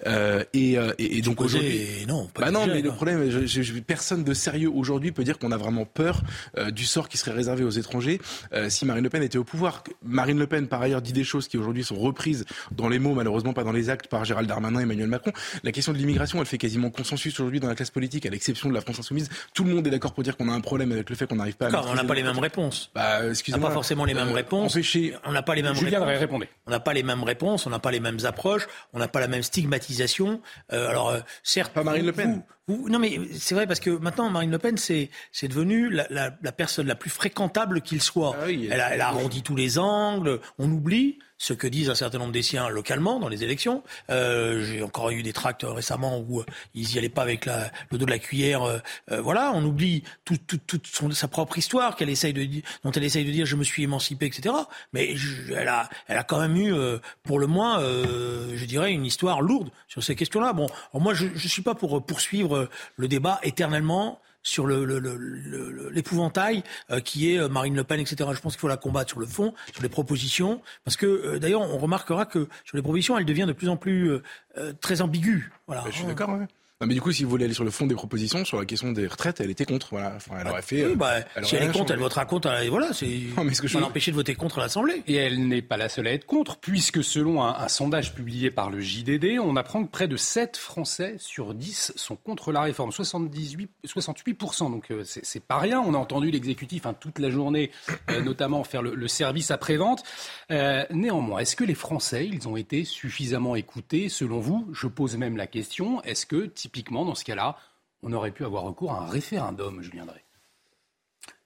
Euh, 0.06 0.44
et, 0.53 0.77
euh, 0.77 0.94
et, 0.98 1.18
et, 1.18 1.21
donc 1.21 1.42
aujourd'hui, 1.42 1.88
non, 2.07 2.27
pas 2.27 2.45
bah 2.45 2.51
non, 2.51 2.67
mais 2.67 2.81
le 2.81 2.91
problème, 2.91 3.29
je, 3.29 3.45
je, 3.45 3.79
personne 3.79 4.23
de 4.23 4.33
sérieux 4.33 4.69
aujourd'hui 4.69 5.11
peut 5.11 5.23
dire 5.23 5.39
qu'on 5.39 5.51
a 5.51 5.57
vraiment 5.57 5.85
peur 5.85 6.21
euh, 6.57 6.71
du 6.71 6.85
sort 6.85 7.09
qui 7.09 7.17
serait 7.17 7.31
réservé 7.31 7.63
aux 7.63 7.69
étrangers 7.69 8.19
euh, 8.53 8.69
si 8.69 8.85
Marine 8.85 9.03
Le 9.03 9.09
Pen 9.09 9.23
était 9.23 9.38
au 9.38 9.43
pouvoir. 9.43 9.83
Marine 10.03 10.39
Le 10.39 10.47
Pen, 10.47 10.67
par 10.67 10.81
ailleurs, 10.81 11.01
dit 11.01 11.13
des 11.13 11.23
choses 11.23 11.47
qui 11.47 11.57
aujourd'hui 11.57 11.83
sont 11.83 11.99
reprises 11.99 12.45
dans 12.71 12.89
les 12.89 12.99
mots, 12.99 13.13
malheureusement 13.13 13.53
pas 13.53 13.63
dans 13.63 13.71
les 13.71 13.89
actes, 13.89 14.07
par 14.07 14.25
Gérald 14.25 14.47
Darmanin 14.47 14.79
et 14.79 14.83
Emmanuel 14.83 15.07
Macron. 15.07 15.31
La 15.63 15.71
question 15.71 15.93
de 15.93 15.97
l'immigration, 15.97 16.39
elle 16.39 16.45
fait 16.45 16.57
quasiment 16.57 16.89
consensus 16.89 17.33
aujourd'hui 17.39 17.59
dans 17.59 17.67
la 17.67 17.75
classe 17.75 17.91
politique, 17.91 18.25
à 18.25 18.29
l'exception 18.29 18.69
de 18.69 18.73
la 18.73 18.81
France 18.81 18.99
insoumise. 18.99 19.29
Tout 19.53 19.63
le 19.63 19.73
monde 19.73 19.88
est 19.88 19.91
d'accord 19.91 20.13
pour 20.13 20.23
dire 20.23 20.38
qu'on 20.38 20.49
a 20.49 20.53
un 20.53 20.61
problème 20.61 20.91
avec 20.91 21.09
le 21.09 21.15
fait 21.15 21.27
qu'on 21.27 21.35
n'arrive 21.35 21.55
pas 21.55 21.67
à. 21.67 21.83
on 21.88 21.95
n'a 21.95 22.03
pas 22.03 22.15
les 22.15 22.23
mêmes 22.23 22.39
réponses. 22.39 22.91
Bah, 22.95 23.27
excusez-moi. 23.29 23.65
On 23.65 23.69
n'a 23.69 23.69
pas 23.69 23.73
forcément 23.73 24.05
les 24.05 24.13
mêmes 24.13 24.29
euh, 24.29 24.33
réponses. 24.33 24.75
Empêcher... 24.75 25.15
On 25.25 25.31
n'a 25.31 25.41
pas 25.41 25.55
les 25.55 25.61
mêmes 25.61 25.75
Julien 25.75 26.03
réponses. 26.03 26.19
répondre. 26.19 26.45
On 26.67 26.71
n'a 26.71 26.79
pas 26.79 26.93
les 26.93 27.03
mêmes 27.03 27.23
réponses, 27.23 27.65
on 27.65 27.69
n'a 27.69 27.79
pas 27.79 27.91
les 27.91 27.99
mêmes 27.99 28.19
approches, 28.25 28.67
on 28.93 28.99
n'a 28.99 29.07
pas 29.07 29.19
la 29.19 29.27
même 29.27 29.43
stigmatisation. 29.43 30.41
Euh, 30.73 30.89
alors, 30.89 31.09
euh, 31.09 31.19
certes. 31.43 31.73
Marine 31.83 32.05
Le 32.05 32.13
Pen. 32.13 32.43
Vous, 32.67 32.89
non, 32.89 32.99
mais 32.99 33.19
c'est 33.33 33.55
vrai 33.55 33.67
parce 33.67 33.79
que 33.79 33.89
maintenant, 33.89 34.29
Marine 34.29 34.51
Le 34.51 34.59
Pen, 34.59 34.77
c'est 34.77 35.09
devenu 35.43 35.89
la, 35.89 36.07
la, 36.09 36.37
la, 36.41 36.51
personne 36.51 36.87
la 36.87 36.95
plus 36.95 37.09
fréquentable 37.09 37.81
qu'il 37.81 38.01
soit. 38.01 38.35
Ah 38.39 38.45
oui, 38.47 38.67
elle, 38.71 38.81
a, 38.81 38.93
elle 38.93 39.01
a 39.01 39.07
arrondi 39.07 39.41
tous 39.41 39.55
les 39.55 39.79
angles. 39.79 40.39
On 40.57 40.71
oublie 40.71 41.17
ce 41.41 41.53
que 41.53 41.65
disent 41.65 41.89
un 41.89 41.95
certain 41.95 42.19
nombre 42.19 42.31
des 42.31 42.43
siens 42.43 42.69
localement 42.69 43.19
dans 43.19 43.27
les 43.27 43.43
élections. 43.43 43.81
Euh, 44.11 44.63
J'ai 44.63 44.83
encore 44.83 45.09
eu 45.09 45.23
des 45.23 45.33
tracts 45.33 45.65
récemment 45.67 46.19
où 46.19 46.41
euh, 46.41 46.45
ils 46.75 46.93
y 46.93 46.99
allaient 46.99 47.09
pas 47.09 47.23
avec 47.23 47.47
la, 47.47 47.71
le 47.89 47.97
dos 47.97 48.05
de 48.05 48.11
la 48.11 48.19
cuillère. 48.19 48.61
Euh, 48.61 48.77
euh 49.09 49.21
voilà, 49.21 49.51
on 49.55 49.65
oublie 49.65 50.03
toute 50.23 50.45
tout, 50.45 50.77
tout 50.77 51.11
sa 51.13 51.27
propre 51.27 51.57
histoire 51.57 51.95
qu'elle 51.95 52.11
essaye 52.11 52.33
de 52.33 52.47
dont 52.83 52.91
elle 52.91 53.03
essaye 53.03 53.25
de 53.25 53.31
dire 53.31 53.47
je 53.47 53.55
me 53.55 53.63
suis 53.63 53.81
émancipée, 53.81 54.27
etc. 54.27 54.53
Mais 54.93 55.15
je, 55.15 55.53
elle 55.53 55.67
a 55.67 55.89
elle 56.05 56.17
a 56.17 56.23
quand 56.23 56.39
même 56.39 56.55
eu 56.55 56.75
euh, 56.75 56.99
pour 57.23 57.39
le 57.39 57.47
moins, 57.47 57.81
euh, 57.81 58.53
je 58.55 58.65
dirais, 58.65 58.91
une 58.91 59.07
histoire 59.07 59.41
lourde 59.41 59.71
sur 59.87 60.03
ces 60.03 60.15
questions-là. 60.15 60.53
Bon, 60.53 60.67
moi 60.93 61.15
je 61.15 61.25
je 61.33 61.47
suis 61.47 61.63
pas 61.63 61.73
pour 61.73 62.05
poursuivre 62.05 62.50
le 62.95 63.07
débat 63.07 63.39
éternellement 63.44 64.19
sur 64.44 64.68
l'épouvantail 64.68 66.63
euh, 66.89 67.00
qui 67.00 67.31
est 67.31 67.39
euh, 67.39 67.48
Marine 67.48 67.75
Le 67.75 67.83
Pen, 67.83 68.00
etc. 68.00 68.30
Je 68.33 68.39
pense 68.39 68.53
qu'il 68.53 68.59
faut 68.59 68.68
la 68.68 68.77
combattre 68.77 69.09
sur 69.12 69.19
le 69.19 69.25
fond, 69.25 69.53
sur 69.71 69.83
les 69.83 69.89
propositions, 69.89 70.62
parce 70.83 70.98
que 70.98 71.06
euh, 71.06 71.39
d'ailleurs 71.39 71.62
on 71.62 71.77
remarquera 71.77 72.25
que 72.25 72.48
sur 72.65 72.77
les 72.77 72.81
propositions, 72.81 73.18
elle 73.18 73.25
devient 73.25 73.45
de 73.48 73.53
plus 73.53 73.69
en 73.69 73.77
plus 73.77 74.12
euh, 74.57 74.74
très 74.81 75.01
ambiguë. 75.01 75.51
Je 75.88 75.92
suis 75.92 76.06
d'accord. 76.06 76.38
Non, 76.81 76.87
mais 76.87 76.95
du 76.95 77.01
coup, 77.01 77.11
si 77.11 77.23
vous 77.23 77.29
voulez 77.29 77.45
aller 77.45 77.53
sur 77.53 77.63
le 77.63 77.69
fond 77.69 77.85
des 77.85 77.93
propositions, 77.93 78.43
sur 78.43 78.57
la 78.57 78.65
question 78.65 78.91
des 78.91 79.05
retraites, 79.05 79.39
elle 79.39 79.51
était 79.51 79.65
contre. 79.65 79.89
Voilà. 79.91 80.13
Enfin, 80.15 80.37
elle 80.41 80.47
aurait 80.47 80.63
fait. 80.63 80.83
Oui, 80.83 80.95
bah, 80.95 81.17
elle 81.35 81.45
si 81.45 81.55
elle 81.55 81.61
est 81.61 81.65
contre, 81.67 81.77
changé. 81.79 81.93
elle 81.93 81.99
votera 81.99 82.25
contre. 82.25 82.47
Elle, 82.49 82.69
voilà, 82.69 82.91
c'est. 82.91 83.05
Non, 83.37 83.43
mais 83.43 83.53
ce 83.53 83.61
que 83.61 83.67
je 83.67 83.77
l'empêcher 83.77 84.09
de 84.09 84.15
voter 84.15 84.33
contre 84.33 84.59
l'Assemblée. 84.59 85.03
Et 85.07 85.15
elle 85.15 85.47
n'est 85.47 85.61
pas 85.61 85.77
la 85.77 85.89
seule 85.89 86.07
à 86.07 86.13
être 86.13 86.25
contre, 86.25 86.57
puisque 86.57 87.03
selon 87.03 87.43
un, 87.43 87.55
un, 87.55 87.67
sondage 87.67 88.15
publié 88.15 88.49
par 88.49 88.71
le 88.71 88.79
JDD, 88.79 89.39
on 89.39 89.55
apprend 89.55 89.83
que 89.83 89.91
près 89.91 90.07
de 90.07 90.17
7 90.17 90.57
Français 90.57 91.15
sur 91.19 91.53
10 91.53 91.93
sont 91.95 92.15
contre 92.15 92.51
la 92.51 92.61
réforme. 92.61 92.91
78, 92.91 93.69
68%. 93.85 94.71
Donc 94.71 94.89
euh, 94.89 95.03
c'est 95.05 95.43
pas 95.43 95.59
rien. 95.59 95.79
On 95.81 95.93
a 95.93 95.97
entendu 95.97 96.31
l'exécutif 96.31 96.87
hein, 96.87 96.95
toute 96.99 97.19
la 97.19 97.29
journée, 97.29 97.69
euh, 98.09 98.21
notamment 98.23 98.63
faire 98.63 98.81
le, 98.81 98.95
le 98.95 99.07
service 99.07 99.51
après-vente. 99.51 100.03
Euh, 100.49 100.83
néanmoins, 100.89 101.39
est-ce 101.39 101.55
que 101.55 101.63
les 101.63 101.75
Français, 101.75 102.27
ils 102.27 102.47
ont 102.47 102.57
été 102.57 102.85
suffisamment 102.85 103.55
écoutés? 103.55 104.09
Selon 104.09 104.39
vous 104.39 104.67
Je 104.73 104.88
pose 104.88 105.17
même 105.17 105.38
la 105.38 105.45
question. 105.45 106.01
Est-ce 106.03 106.25
que 106.25 106.47
typiquement, 106.71 107.05
dans 107.05 107.15
ce 107.15 107.23
cas-là, 107.25 107.57
on 108.03 108.13
aurait 108.13 108.31
pu 108.31 108.45
avoir 108.45 108.63
recours 108.63 108.93
à 108.93 109.03
un 109.03 109.09
référendum, 109.09 109.81
Julien 109.81 110.05
Drey 110.05 110.23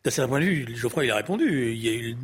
D'un 0.04 0.12
certain 0.12 0.30
point 0.30 0.40
de 0.40 0.46
vue, 0.46 0.76
Geoffroy, 0.76 1.06
il 1.06 1.12
a 1.12 1.16
répondu. 1.16 1.74
Il 1.74 1.84
y 1.84 1.90
a 1.90 1.94
eu, 1.94 2.18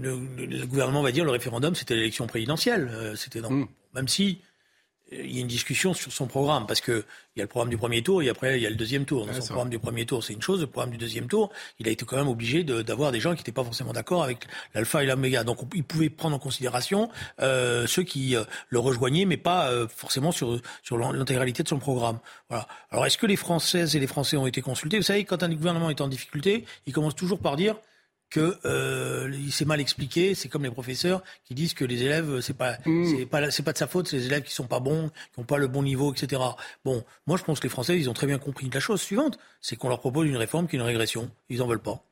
le, 0.00 0.46
le, 0.46 0.66
gouvernement 0.66 1.02
va 1.02 1.10
dire 1.10 1.24
le 1.24 1.30
référendum, 1.30 1.74
c'était 1.74 1.94
l'élection 1.94 2.26
présidentielle. 2.26 3.14
C'était 3.16 3.40
non. 3.40 3.50
Mmh. 3.50 3.68
Même 3.94 4.08
si 4.08 4.42
il 5.12 5.34
y 5.34 5.38
a 5.38 5.40
une 5.40 5.46
discussion 5.46 5.94
sur 5.94 6.12
son 6.12 6.26
programme 6.26 6.66
parce 6.66 6.80
que 6.80 7.04
il 7.34 7.40
y 7.40 7.42
a 7.42 7.44
le 7.44 7.48
programme 7.48 7.70
du 7.70 7.76
premier 7.76 8.02
tour 8.02 8.22
et 8.22 8.28
après 8.28 8.58
il 8.58 8.62
y 8.62 8.66
a 8.66 8.70
le 8.70 8.76
deuxième 8.76 9.04
tour. 9.04 9.26
Dans 9.26 9.32
son 9.34 9.46
programme 9.46 9.68
du 9.68 9.78
premier 9.78 10.06
tour, 10.06 10.24
c'est 10.24 10.32
une 10.32 10.42
chose. 10.42 10.60
Le 10.60 10.66
programme 10.66 10.90
du 10.90 10.96
deuxième 10.96 11.28
tour, 11.28 11.52
il 11.78 11.86
a 11.86 11.90
été 11.90 12.04
quand 12.04 12.16
même 12.16 12.28
obligé 12.28 12.64
d'avoir 12.64 13.10
de, 13.10 13.16
des 13.16 13.20
gens 13.20 13.32
qui 13.32 13.38
n'étaient 13.38 13.52
pas 13.52 13.62
forcément 13.62 13.92
d'accord 13.92 14.24
avec 14.24 14.46
l'alpha 14.74 15.02
et 15.02 15.06
l'oméga. 15.06 15.44
Donc 15.44 15.58
il 15.74 15.84
pouvait 15.84 16.08
prendre 16.08 16.34
en 16.34 16.38
considération 16.38 17.10
euh, 17.40 17.86
ceux 17.86 18.02
qui 18.02 18.34
euh, 18.34 18.44
le 18.68 18.78
rejoignaient, 18.78 19.26
mais 19.26 19.36
pas 19.36 19.70
euh, 19.70 19.86
forcément 19.86 20.32
sur 20.32 20.60
sur 20.82 20.98
l'intégralité 20.98 21.62
de 21.62 21.68
son 21.68 21.78
programme. 21.78 22.18
Voilà. 22.48 22.66
Alors 22.90 23.06
est-ce 23.06 23.18
que 23.18 23.26
les 23.26 23.36
Françaises 23.36 23.94
et 23.94 24.00
les 24.00 24.06
Français 24.06 24.36
ont 24.36 24.46
été 24.46 24.60
consultés? 24.60 24.96
Vous 24.96 25.04
savez, 25.04 25.24
quand 25.24 25.42
un 25.42 25.50
gouvernement 25.50 25.90
est 25.90 26.00
en 26.00 26.08
difficulté, 26.08 26.64
il 26.86 26.92
commence 26.92 27.14
toujours 27.14 27.38
par 27.38 27.56
dire 27.56 27.76
que 28.30 28.56
euh, 28.64 29.30
il 29.32 29.52
s'est 29.52 29.64
mal 29.64 29.80
expliqué. 29.80 30.34
C'est 30.34 30.48
comme 30.48 30.64
les 30.64 30.70
professeurs 30.70 31.22
qui 31.44 31.54
disent 31.54 31.74
que 31.74 31.84
les 31.84 32.02
élèves, 32.02 32.40
c'est 32.40 32.56
pas, 32.56 32.78
mmh. 32.84 33.06
c'est 33.06 33.26
pas, 33.26 33.50
c'est 33.50 33.62
pas 33.62 33.72
de 33.72 33.78
sa 33.78 33.86
faute, 33.86 34.08
c'est 34.08 34.16
les 34.16 34.26
élèves 34.26 34.42
qui 34.42 34.52
sont 34.52 34.66
pas 34.66 34.80
bons, 34.80 35.10
qui 35.32 35.40
ont 35.40 35.44
pas 35.44 35.58
le 35.58 35.68
bon 35.68 35.82
niveau, 35.82 36.12
etc. 36.12 36.42
Bon, 36.84 37.04
moi 37.26 37.36
je 37.36 37.44
pense 37.44 37.60
que 37.60 37.64
les 37.64 37.70
Français, 37.70 37.98
ils 37.98 38.10
ont 38.10 38.14
très 38.14 38.26
bien 38.26 38.38
compris 38.38 38.68
la 38.72 38.80
chose 38.80 39.00
suivante, 39.00 39.38
c'est 39.60 39.76
qu'on 39.76 39.88
leur 39.88 40.00
propose 40.00 40.28
une 40.28 40.36
réforme 40.36 40.68
qui 40.68 40.76
est 40.76 40.78
une 40.78 40.84
régression. 40.84 41.30
Ils 41.48 41.62
en 41.62 41.66
veulent 41.66 41.78
pas. 41.78 42.02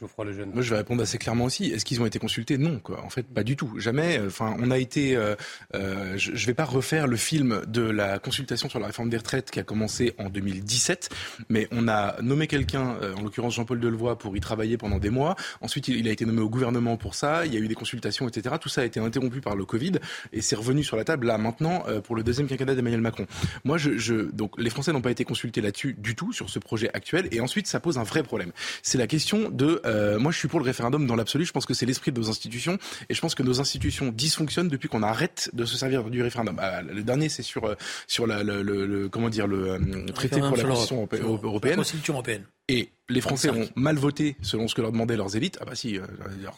Je 0.00 0.70
vais 0.70 0.76
répondre 0.76 1.02
assez 1.02 1.18
clairement 1.18 1.44
aussi. 1.44 1.66
Est-ce 1.66 1.84
qu'ils 1.84 2.00
ont 2.00 2.06
été 2.06 2.18
consultés? 2.18 2.58
Non, 2.58 2.78
quoi. 2.78 3.02
En 3.04 3.10
fait, 3.10 3.22
pas 3.22 3.42
du 3.42 3.56
tout. 3.56 3.78
Jamais. 3.78 4.20
Enfin, 4.26 4.56
on 4.60 4.70
a 4.70 4.78
été. 4.78 5.16
Euh, 5.16 5.34
euh, 5.74 6.14
je, 6.16 6.34
je 6.34 6.46
vais 6.46 6.54
pas 6.54 6.64
refaire 6.64 7.06
le 7.06 7.16
film 7.16 7.62
de 7.66 7.82
la 7.82 8.18
consultation 8.18 8.68
sur 8.68 8.78
la 8.80 8.86
réforme 8.86 9.08
des 9.08 9.16
retraites 9.16 9.50
qui 9.50 9.60
a 9.60 9.62
commencé 9.62 10.14
en 10.18 10.28
2017, 10.28 11.10
mais 11.48 11.68
on 11.70 11.88
a 11.88 12.20
nommé 12.22 12.46
quelqu'un, 12.46 12.96
euh, 13.02 13.14
en 13.14 13.22
l'occurrence 13.22 13.54
Jean-Paul 13.54 13.80
Delevoye, 13.80 14.16
pour 14.16 14.36
y 14.36 14.40
travailler 14.40 14.76
pendant 14.76 14.98
des 14.98 15.10
mois. 15.10 15.36
Ensuite, 15.60 15.88
il, 15.88 16.08
a 16.08 16.12
été 16.12 16.26
nommé 16.26 16.40
au 16.40 16.48
gouvernement 16.48 16.96
pour 16.96 17.14
ça. 17.14 17.46
Il 17.46 17.54
y 17.54 17.56
a 17.56 17.60
eu 17.60 17.68
des 17.68 17.74
consultations, 17.74 18.28
etc. 18.28 18.56
Tout 18.60 18.68
ça 18.68 18.82
a 18.82 18.84
été 18.84 19.00
interrompu 19.00 19.40
par 19.40 19.56
le 19.56 19.64
Covid 19.64 19.92
et 20.32 20.40
c'est 20.40 20.56
revenu 20.56 20.84
sur 20.84 20.96
la 20.96 21.04
table 21.04 21.26
là 21.26 21.38
maintenant 21.38 21.84
pour 22.04 22.16
le 22.16 22.22
deuxième 22.22 22.46
quinquennat 22.46 22.74
d'Emmanuel 22.74 23.00
Macron. 23.00 23.26
Moi, 23.64 23.78
je 23.78 24.30
donc 24.30 24.52
les 24.58 24.70
Français 24.70 24.92
n'ont 24.92 25.02
pas 25.02 25.10
été 25.10 25.24
consultés 25.24 25.60
là-dessus 25.60 25.94
du 25.98 26.14
tout 26.14 26.32
sur 26.32 26.50
ce 26.50 26.58
projet 26.58 26.90
actuel. 26.94 27.28
Et 27.32 27.40
ensuite, 27.40 27.66
ça 27.66 27.80
pose 27.80 27.98
un 27.98 28.02
vrai 28.02 28.22
problème. 28.22 28.52
C'est 28.82 28.98
la 28.98 29.06
question 29.06 29.50
de. 29.54 29.80
Euh, 29.86 30.18
moi, 30.18 30.30
je 30.32 30.38
suis 30.38 30.48
pour 30.48 30.60
le 30.60 30.64
référendum 30.66 31.06
dans 31.06 31.16
l'absolu. 31.16 31.44
Je 31.46 31.52
pense 31.52 31.64
que 31.66 31.72
c'est 31.74 31.86
l'esprit 31.86 32.12
de 32.12 32.20
nos 32.20 32.28
institutions. 32.28 32.78
Et 33.08 33.14
je 33.14 33.20
pense 33.20 33.34
que 33.34 33.42
nos 33.42 33.60
institutions 33.60 34.10
dysfonctionnent 34.12 34.68
depuis 34.68 34.88
qu'on 34.88 35.02
arrête 35.02 35.48
de 35.54 35.64
se 35.64 35.76
servir 35.76 36.04
du 36.10 36.22
référendum. 36.22 36.56
Ah, 36.60 36.82
le 36.82 37.02
dernier, 37.02 37.28
c'est 37.28 37.42
sur, 37.42 37.64
euh, 37.64 37.74
sur 38.06 38.26
la, 38.26 38.42
le, 38.42 38.62
le, 38.62 38.86
le- 38.86 39.08
comment 39.08 39.28
dire, 39.30 39.46
le 39.46 39.70
euh, 39.72 40.06
traité 40.14 40.40
pour 40.40 40.56
la 40.56 40.62
Constitution 40.64 40.96
europé- 40.96 41.20
européenne. 41.22 41.76
Constitution 41.76 42.14
européenne. 42.14 42.44
Et 42.68 42.90
les 43.10 43.20
Français 43.20 43.50
ont 43.50 43.68
mal 43.76 43.96
voté 43.96 44.36
selon 44.40 44.66
ce 44.66 44.74
que 44.74 44.80
leur 44.80 44.90
demandaient 44.90 45.16
leurs 45.16 45.36
élites. 45.36 45.58
Ah 45.60 45.66
bah 45.66 45.74
si, 45.74 45.98
euh, 45.98 46.02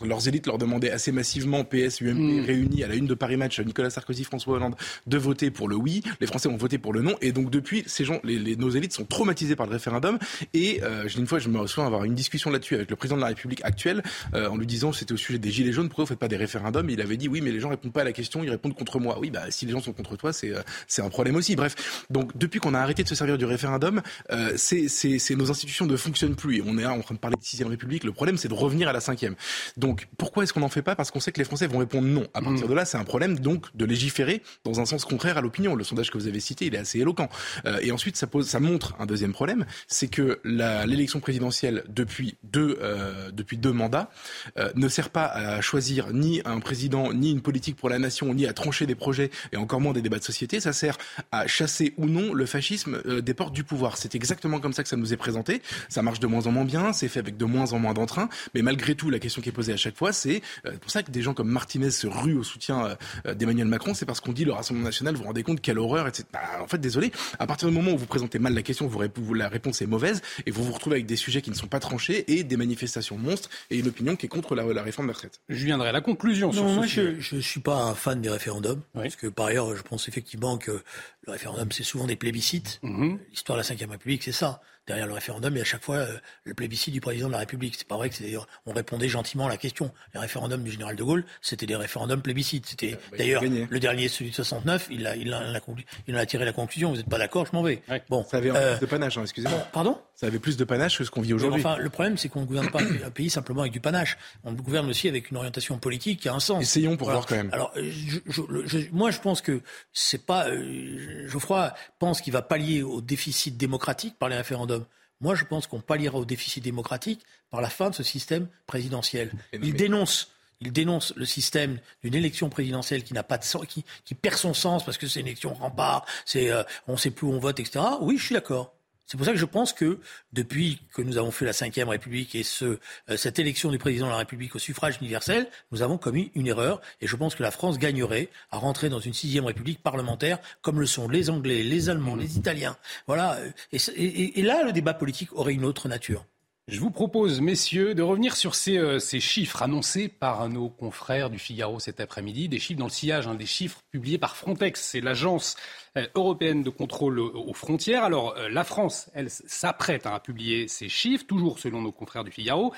leurs- 0.04 0.28
élites 0.28 0.46
leur 0.46 0.58
demandaient 0.58 0.90
assez 0.92 1.10
massivement, 1.10 1.64
PS, 1.64 2.00
UMP 2.00 2.44
réunis 2.46 2.84
à 2.84 2.88
la 2.88 2.94
une 2.94 3.06
de 3.06 3.14
Paris 3.14 3.36
Match, 3.36 3.58
Nicolas 3.58 3.90
Sarkozy, 3.90 4.22
François 4.22 4.54
Hollande, 4.54 4.76
de 5.08 5.18
voter 5.18 5.50
pour 5.50 5.68
le 5.68 5.74
oui. 5.74 6.02
Les 6.20 6.26
Français 6.28 6.48
ont 6.48 6.56
voté 6.56 6.78
pour 6.78 6.92
le 6.92 7.02
non. 7.02 7.16
Et 7.20 7.32
donc 7.32 7.50
depuis, 7.50 7.82
ces 7.86 8.04
gens, 8.04 8.20
les, 8.22 8.38
les- 8.38 8.54
nos 8.54 8.70
élites 8.70 8.92
sont 8.92 9.04
traumatisées 9.04 9.56
par 9.56 9.66
le 9.66 9.72
référendum. 9.72 10.18
Et 10.54 10.82
euh, 10.84 11.08
j'ai 11.08 11.18
une 11.18 11.26
fois, 11.26 11.40
je 11.40 11.48
me 11.48 11.66
souviens 11.66 11.86
avoir 11.86 12.04
une 12.04 12.14
discussion 12.14 12.50
là-dessus 12.50 12.76
avec 12.76 12.90
le 12.90 12.96
président 12.96 13.16
de 13.16 13.22
la 13.22 13.28
République 13.28 13.64
actuel, 13.64 14.04
euh, 14.34 14.48
en 14.48 14.56
lui 14.56 14.66
disant, 14.66 14.92
c'était 14.92 15.12
au 15.14 15.16
sujet 15.16 15.40
des 15.40 15.50
gilets 15.50 15.72
jaunes, 15.72 15.88
pourquoi 15.88 16.04
vous 16.04 16.08
faites 16.10 16.18
pas 16.20 16.28
des 16.28 16.36
référendums? 16.36 16.88
Et 16.90 16.92
Il 16.92 17.00
avait 17.00 17.16
dit 17.16 17.26
oui, 17.28 17.40
mais 17.40 17.50
les 17.50 17.58
gens 17.60 17.70
répondent 17.70 17.92
pas 17.92 18.02
à 18.02 18.04
la 18.04 18.12
question, 18.12 18.44
ils 18.44 18.50
répondent 18.50 18.74
contre 18.76 19.00
moi. 19.00 19.18
Oui, 19.20 19.30
bah 19.30 19.42
si 19.50 19.66
les 19.66 19.72
gens 19.72 19.80
sont 19.82 19.92
contre 19.92 20.16
toi, 20.16 20.32
c'est 20.32 20.52
euh, 20.54 20.60
c'est 20.86 21.02
un 21.02 21.08
problème 21.10 21.34
aussi. 21.34 21.56
Bref, 21.56 22.04
donc 22.08 22.36
depuis 22.36 22.60
qu'on 22.60 22.72
a 22.74 22.78
arrêté 22.78 23.02
de 23.02 23.08
se 23.08 23.16
servir 23.16 23.36
du 23.36 23.44
référendum, 23.46 24.00
euh, 24.30 24.52
c'est 24.56 24.86
c'est- 24.88 25.18
c'est- 25.18 25.34
nos 25.34 25.50
institutions 25.50 25.86
ne 25.86 25.96
fonctionnent 25.96 26.35
plus. 26.36 26.58
Et 26.58 26.62
on 26.64 26.78
est 26.78 26.86
en 26.86 27.00
train 27.00 27.14
de 27.14 27.20
parler 27.20 27.36
de 27.36 27.44
sixième 27.44 27.68
République. 27.68 28.04
Le 28.04 28.12
problème, 28.12 28.36
c'est 28.36 28.48
de 28.48 28.54
revenir 28.54 28.88
à 28.88 28.92
la 28.92 29.00
cinquième. 29.00 29.34
Donc 29.76 30.08
pourquoi 30.18 30.44
est-ce 30.44 30.52
qu'on 30.52 30.60
n'en 30.60 30.68
fait 30.68 30.82
pas? 30.82 30.94
Parce 30.94 31.10
qu'on 31.10 31.20
sait 31.20 31.32
que 31.32 31.38
les 31.38 31.44
Français 31.44 31.66
vont 31.66 31.78
répondre 31.78 32.06
non. 32.06 32.26
À 32.34 32.42
partir 32.42 32.68
de 32.68 32.74
là, 32.74 32.84
c'est 32.84 32.98
un 32.98 33.04
problème 33.04 33.38
donc 33.38 33.74
de 33.74 33.84
légiférer 33.84 34.42
dans 34.64 34.80
un 34.80 34.84
sens 34.84 35.04
contraire 35.04 35.38
à 35.38 35.40
l'opinion. 35.40 35.74
Le 35.74 35.84
sondage 35.84 36.10
que 36.10 36.18
vous 36.18 36.28
avez 36.28 36.40
cité, 36.40 36.66
il 36.66 36.74
est 36.74 36.78
assez 36.78 37.00
éloquent. 37.00 37.28
Euh, 37.66 37.78
et 37.82 37.92
ensuite, 37.92 38.16
ça 38.16 38.26
pose, 38.26 38.48
ça 38.48 38.60
montre 38.60 38.94
un 38.98 39.06
deuxième 39.06 39.32
problème, 39.32 39.66
c'est 39.88 40.08
que 40.08 40.40
l'élection 40.44 41.20
présidentielle 41.20 41.84
depuis 41.88 42.36
deux 42.44 42.78
euh, 42.80 43.30
depuis 43.30 43.56
deux 43.56 43.72
mandats 43.72 44.10
euh, 44.58 44.70
ne 44.74 44.88
sert 44.88 45.10
pas 45.10 45.26
à 45.26 45.60
choisir 45.60 46.12
ni 46.12 46.42
un 46.44 46.60
président, 46.60 47.12
ni 47.12 47.30
une 47.30 47.40
politique 47.40 47.76
pour 47.76 47.88
la 47.88 47.98
nation, 47.98 48.32
ni 48.34 48.46
à 48.46 48.52
trancher 48.52 48.86
des 48.86 48.94
projets 48.94 49.30
et 49.52 49.56
encore 49.56 49.80
moins 49.80 49.92
des 49.92 50.02
débats 50.02 50.18
de 50.18 50.24
société. 50.24 50.60
Ça 50.60 50.72
sert 50.72 50.98
à 51.32 51.46
chasser 51.46 51.94
ou 51.96 52.06
non 52.06 52.34
le 52.34 52.46
fascisme 52.46 53.20
des 53.20 53.34
portes 53.34 53.54
du 53.54 53.64
pouvoir. 53.64 53.96
C'est 53.96 54.14
exactement 54.14 54.60
comme 54.60 54.72
ça 54.72 54.82
que 54.82 54.88
ça 54.88 54.96
nous 54.96 55.12
est 55.12 55.16
présenté. 55.16 55.62
Ça 55.88 56.02
marche 56.02 56.20
de 56.20 56.25
moins 56.28 56.46
en 56.46 56.52
moins 56.52 56.64
bien, 56.64 56.92
c'est 56.92 57.08
fait 57.08 57.20
avec 57.20 57.36
de 57.36 57.44
moins 57.44 57.72
en 57.72 57.78
moins 57.78 57.94
d'entrain, 57.94 58.28
mais 58.54 58.62
malgré 58.62 58.94
tout, 58.94 59.10
la 59.10 59.18
question 59.18 59.42
qui 59.42 59.48
est 59.48 59.52
posée 59.52 59.72
à 59.72 59.76
chaque 59.76 59.96
fois, 59.96 60.12
c'est 60.12 60.42
euh, 60.66 60.72
pour 60.78 60.90
ça 60.90 61.02
que 61.02 61.10
des 61.10 61.22
gens 61.22 61.34
comme 61.34 61.48
Martinez 61.48 61.90
se 61.90 62.06
ruent 62.06 62.36
au 62.38 62.42
soutien 62.44 62.96
euh, 63.26 63.34
d'Emmanuel 63.34 63.66
Macron, 63.68 63.94
c'est 63.94 64.06
parce 64.06 64.20
qu'on 64.20 64.32
dit 64.32 64.44
le 64.44 64.52
Rassemblement 64.52 64.86
national, 64.86 65.14
vous 65.14 65.20
vous 65.22 65.26
rendez 65.28 65.42
compte 65.42 65.60
quelle 65.60 65.78
horreur, 65.78 66.06
etc. 66.08 66.24
Bah, 66.32 66.40
en 66.62 66.66
fait, 66.66 66.78
désolé, 66.78 67.12
à 67.38 67.46
partir 67.46 67.68
du 67.68 67.74
moment 67.74 67.92
où 67.92 67.98
vous 67.98 68.06
présentez 68.06 68.38
mal 68.38 68.54
la 68.54 68.62
question, 68.62 68.86
vous, 68.86 69.34
la 69.34 69.48
réponse 69.48 69.82
est 69.82 69.86
mauvaise 69.86 70.22
et 70.46 70.50
vous 70.50 70.64
vous 70.64 70.72
retrouvez 70.72 70.96
avec 70.96 71.06
des 71.06 71.16
sujets 71.16 71.42
qui 71.42 71.50
ne 71.50 71.54
sont 71.56 71.66
pas 71.68 71.80
tranchés 71.80 72.24
et 72.32 72.44
des 72.44 72.56
manifestations 72.56 73.18
monstres 73.18 73.48
et 73.70 73.78
une 73.78 73.88
opinion 73.88 74.16
qui 74.16 74.26
est 74.26 74.28
contre 74.28 74.54
la, 74.54 74.64
la 74.64 74.82
réforme 74.82 75.08
des 75.08 75.12
retraites. 75.14 75.40
Je 75.48 75.64
viendrai 75.64 75.88
à 75.88 75.92
la 75.92 76.00
conclusion 76.00 76.52
sur 76.52 76.62
Non, 76.64 76.70
ce 76.70 76.74
moi, 76.76 76.86
sujet. 76.86 77.16
je 77.18 77.36
ne 77.36 77.40
suis 77.40 77.60
pas 77.60 77.76
un 77.76 77.94
fan 77.94 78.20
des 78.20 78.28
référendums, 78.30 78.80
Oui. 78.94 79.02
parce 79.02 79.16
que 79.16 79.26
par 79.26 79.46
ailleurs, 79.46 79.76
je 79.76 79.82
pense 79.82 80.08
effectivement 80.08 80.58
que 80.58 80.82
le 81.26 81.32
référendum, 81.32 81.72
c'est 81.72 81.82
souvent 81.82 82.06
des 82.06 82.16
plébiscites. 82.16 82.78
Mhm. 82.82 83.18
L'histoire 83.30 83.58
de 83.58 83.64
la 83.68 83.74
Ve 83.86 83.90
République, 83.90 84.22
c'est 84.22 84.32
ça. 84.32 84.60
Derrière 84.86 85.08
le 85.08 85.14
référendum, 85.14 85.52
il 85.52 85.56
y 85.56 85.58
a 85.58 85.62
à 85.62 85.64
chaque 85.64 85.82
fois 85.82 85.96
euh, 85.96 86.16
le 86.44 86.54
plébiscite 86.54 86.94
du 86.94 87.00
président 87.00 87.26
de 87.26 87.32
la 87.32 87.40
République. 87.40 87.74
C'est 87.76 87.88
pas 87.88 87.96
vrai 87.96 88.08
que 88.08 88.14
c'est 88.14 88.22
d'ailleurs, 88.22 88.46
on 88.66 88.72
répondait 88.72 89.08
gentiment 89.08 89.46
à 89.46 89.48
la 89.48 89.56
question. 89.56 89.90
Les 90.14 90.20
référendums 90.20 90.62
du 90.62 90.70
général 90.70 90.94
de 90.94 91.02
Gaulle, 91.02 91.24
c'était 91.42 91.66
des 91.66 91.74
référendums 91.74 92.22
plébiscites. 92.22 92.66
C'était 92.66 92.92
bah, 92.92 92.98
il 93.10 93.14
a 93.14 93.18
d'ailleurs 93.18 93.42
le 93.68 93.80
dernier, 93.80 94.06
celui 94.06 94.30
de 94.30 94.34
69, 94.36 94.86
il 94.92 95.04
a, 95.08 95.16
il 95.16 95.32
a, 95.34 95.48
il 95.50 95.56
a 95.56 95.58
conclu- 95.58 95.84
il 96.06 96.14
en 96.14 96.18
a 96.18 96.26
tiré 96.26 96.44
la 96.44 96.52
conclusion. 96.52 96.90
Vous 96.90 96.98
n'êtes 96.98 97.08
pas 97.08 97.18
d'accord, 97.18 97.46
je 97.46 97.50
m'en 97.56 97.64
vais. 97.64 97.82
Ouais. 97.88 98.00
Bon, 98.08 98.24
Ça 98.30 98.36
avait 98.36 98.52
euh, 98.54 98.76
plus 98.76 98.86
de 98.86 98.90
panache, 98.90 99.18
hein, 99.18 99.22
excusez-moi. 99.22 99.58
pardon? 99.72 99.98
Ça 100.14 100.28
avait 100.28 100.38
plus 100.38 100.56
de 100.56 100.62
panache 100.64 100.96
que 100.98 101.02
ce 101.04 101.10
qu'on 101.10 101.20
vit 101.20 101.30
Mais 101.30 101.34
aujourd'hui. 101.34 101.60
Enfin, 101.60 101.76
le 101.78 101.90
problème, 101.90 102.16
c'est 102.16 102.28
qu'on 102.28 102.42
ne 102.42 102.46
gouverne 102.46 102.70
pas 102.70 102.80
un 103.04 103.10
pays 103.10 103.28
simplement 103.28 103.62
avec 103.62 103.72
du 103.72 103.80
panache. 103.80 104.16
On 104.44 104.52
le 104.52 104.56
gouverne 104.56 104.88
aussi 104.88 105.08
avec 105.08 105.32
une 105.32 105.36
orientation 105.36 105.78
politique 105.78 106.20
qui 106.20 106.28
a 106.28 106.34
un 106.34 106.40
sens. 106.40 106.62
Essayons 106.62 106.96
pour 106.96 107.10
voir 107.10 107.26
quand 107.26 107.34
même. 107.34 107.50
Alors, 107.52 107.72
euh, 107.76 107.90
je- 107.90 108.20
je- 108.28 108.66
je- 108.66 108.90
moi, 108.92 109.10
je 109.10 109.18
pense 109.18 109.40
que 109.42 109.62
c'est 109.92 110.24
pas. 110.24 110.46
euh, 110.48 111.15
Geoffroy 111.26 111.72
pense 111.98 112.20
qu'il 112.20 112.32
va 112.32 112.42
pallier 112.42 112.82
au 112.82 113.00
déficit 113.00 113.56
démocratique 113.56 114.16
par 114.18 114.28
les 114.28 114.36
référendums. 114.36 114.84
Moi, 115.20 115.34
je 115.34 115.44
pense 115.44 115.66
qu'on 115.66 115.80
palliera 115.80 116.18
au 116.18 116.24
déficit 116.24 116.62
démocratique 116.62 117.22
par 117.50 117.60
la 117.60 117.70
fin 117.70 117.90
de 117.90 117.94
ce 117.94 118.02
système 118.02 118.48
présidentiel. 118.66 119.30
Non, 119.52 119.60
Il 119.62 119.74
dénonce. 119.74 120.30
Il 120.60 120.72
dénonce 120.72 121.12
le 121.16 121.26
système 121.26 121.78
d'une 122.02 122.14
élection 122.14 122.48
présidentielle 122.48 123.04
qui 123.04 123.12
n'a 123.12 123.22
pas 123.22 123.36
de 123.36 123.44
sens, 123.44 123.66
qui, 123.66 123.84
qui 124.04 124.14
perd 124.14 124.36
son 124.36 124.54
sens 124.54 124.84
parce 124.84 124.96
que 124.96 125.06
c'est 125.06 125.20
une 125.20 125.26
élection 125.26 125.52
rempart, 125.52 126.06
c'est 126.24 126.50
euh, 126.50 126.62
on 126.88 126.96
sait 126.96 127.10
plus 127.10 127.26
où 127.26 127.32
on 127.32 127.38
vote, 127.38 127.60
etc. 127.60 127.84
Oui, 128.00 128.16
je 128.16 128.24
suis 128.24 128.34
d'accord. 128.34 128.75
C'est 129.06 129.16
pour 129.16 129.24
ça 129.24 129.32
que 129.32 129.38
je 129.38 129.44
pense 129.44 129.72
que 129.72 130.00
depuis 130.32 130.80
que 130.92 131.02
nous 131.02 131.16
avons 131.16 131.30
fait 131.30 131.44
la 131.44 131.52
Ve 131.52 131.88
République 131.88 132.34
et 132.34 132.42
euh, 132.62 132.76
cette 133.16 133.38
élection 133.38 133.70
du 133.70 133.78
président 133.78 134.06
de 134.06 134.10
la 134.10 134.16
République 134.18 134.56
au 134.56 134.58
suffrage 134.58 134.98
universel, 135.00 135.48
nous 135.70 135.82
avons 135.82 135.96
commis 135.96 136.32
une 136.34 136.48
erreur 136.48 136.80
et 137.00 137.06
je 137.06 137.14
pense 137.14 137.34
que 137.34 137.42
la 137.42 137.52
France 137.52 137.78
gagnerait 137.78 138.28
à 138.50 138.58
rentrer 138.58 138.88
dans 138.88 138.98
une 138.98 139.14
sixième 139.14 139.44
République 139.44 139.82
parlementaire 139.82 140.38
comme 140.60 140.80
le 140.80 140.86
sont 140.86 141.08
les 141.08 141.30
Anglais, 141.30 141.62
les 141.62 141.88
Allemands, 141.88 142.16
les 142.16 142.36
Italiens. 142.36 142.76
Voilà. 143.06 143.34
euh, 143.36 143.50
et 143.72 144.42
là, 144.42 144.62
le 144.64 144.72
débat 144.72 144.94
politique 144.94 145.32
aurait 145.32 145.54
une 145.54 145.64
autre 145.64 145.88
nature. 145.88 146.26
Je 146.68 146.80
vous 146.80 146.90
propose, 146.90 147.40
messieurs, 147.40 147.94
de 147.94 148.02
revenir 148.02 148.34
sur 148.34 148.56
ces, 148.56 148.76
euh, 148.76 148.98
chiffres 148.98 149.62
annoncés 149.62 150.08
par 150.08 150.48
nos 150.48 150.68
confrères 150.68 151.30
du 151.30 151.38
Figaro 151.38 151.78
cet 151.78 152.00
après-midi, 152.00 152.48
des 152.48 152.58
chiffres 152.58 152.80
dans 152.80 152.86
le 152.86 152.90
sillage, 152.90 153.28
hein, 153.28 153.36
des 153.36 153.46
chiffres 153.46 153.82
publiés 153.92 154.18
par 154.18 154.36
Frontex, 154.36 154.82
c'est 154.82 155.00
l'agence 155.00 155.54
euh, 155.96 156.08
européenne 156.16 156.64
de 156.64 156.70
contrôle 156.70 157.20
aux 157.20 157.30
aux 157.30 157.54
frontières. 157.54 158.02
Alors, 158.02 158.36
euh, 158.36 158.48
la 158.48 158.64
France, 158.64 159.08
elle, 159.14 159.30
s'apprête 159.30 160.08
hein, 160.08 160.14
à 160.14 160.18
publier 160.18 160.66
ces 160.66 160.88
chiffres, 160.88 161.24
toujours 161.24 161.60
selon 161.60 161.82
nos 161.82 161.92
confrères 161.92 162.24
du 162.24 162.32
Figaro. 162.32 162.74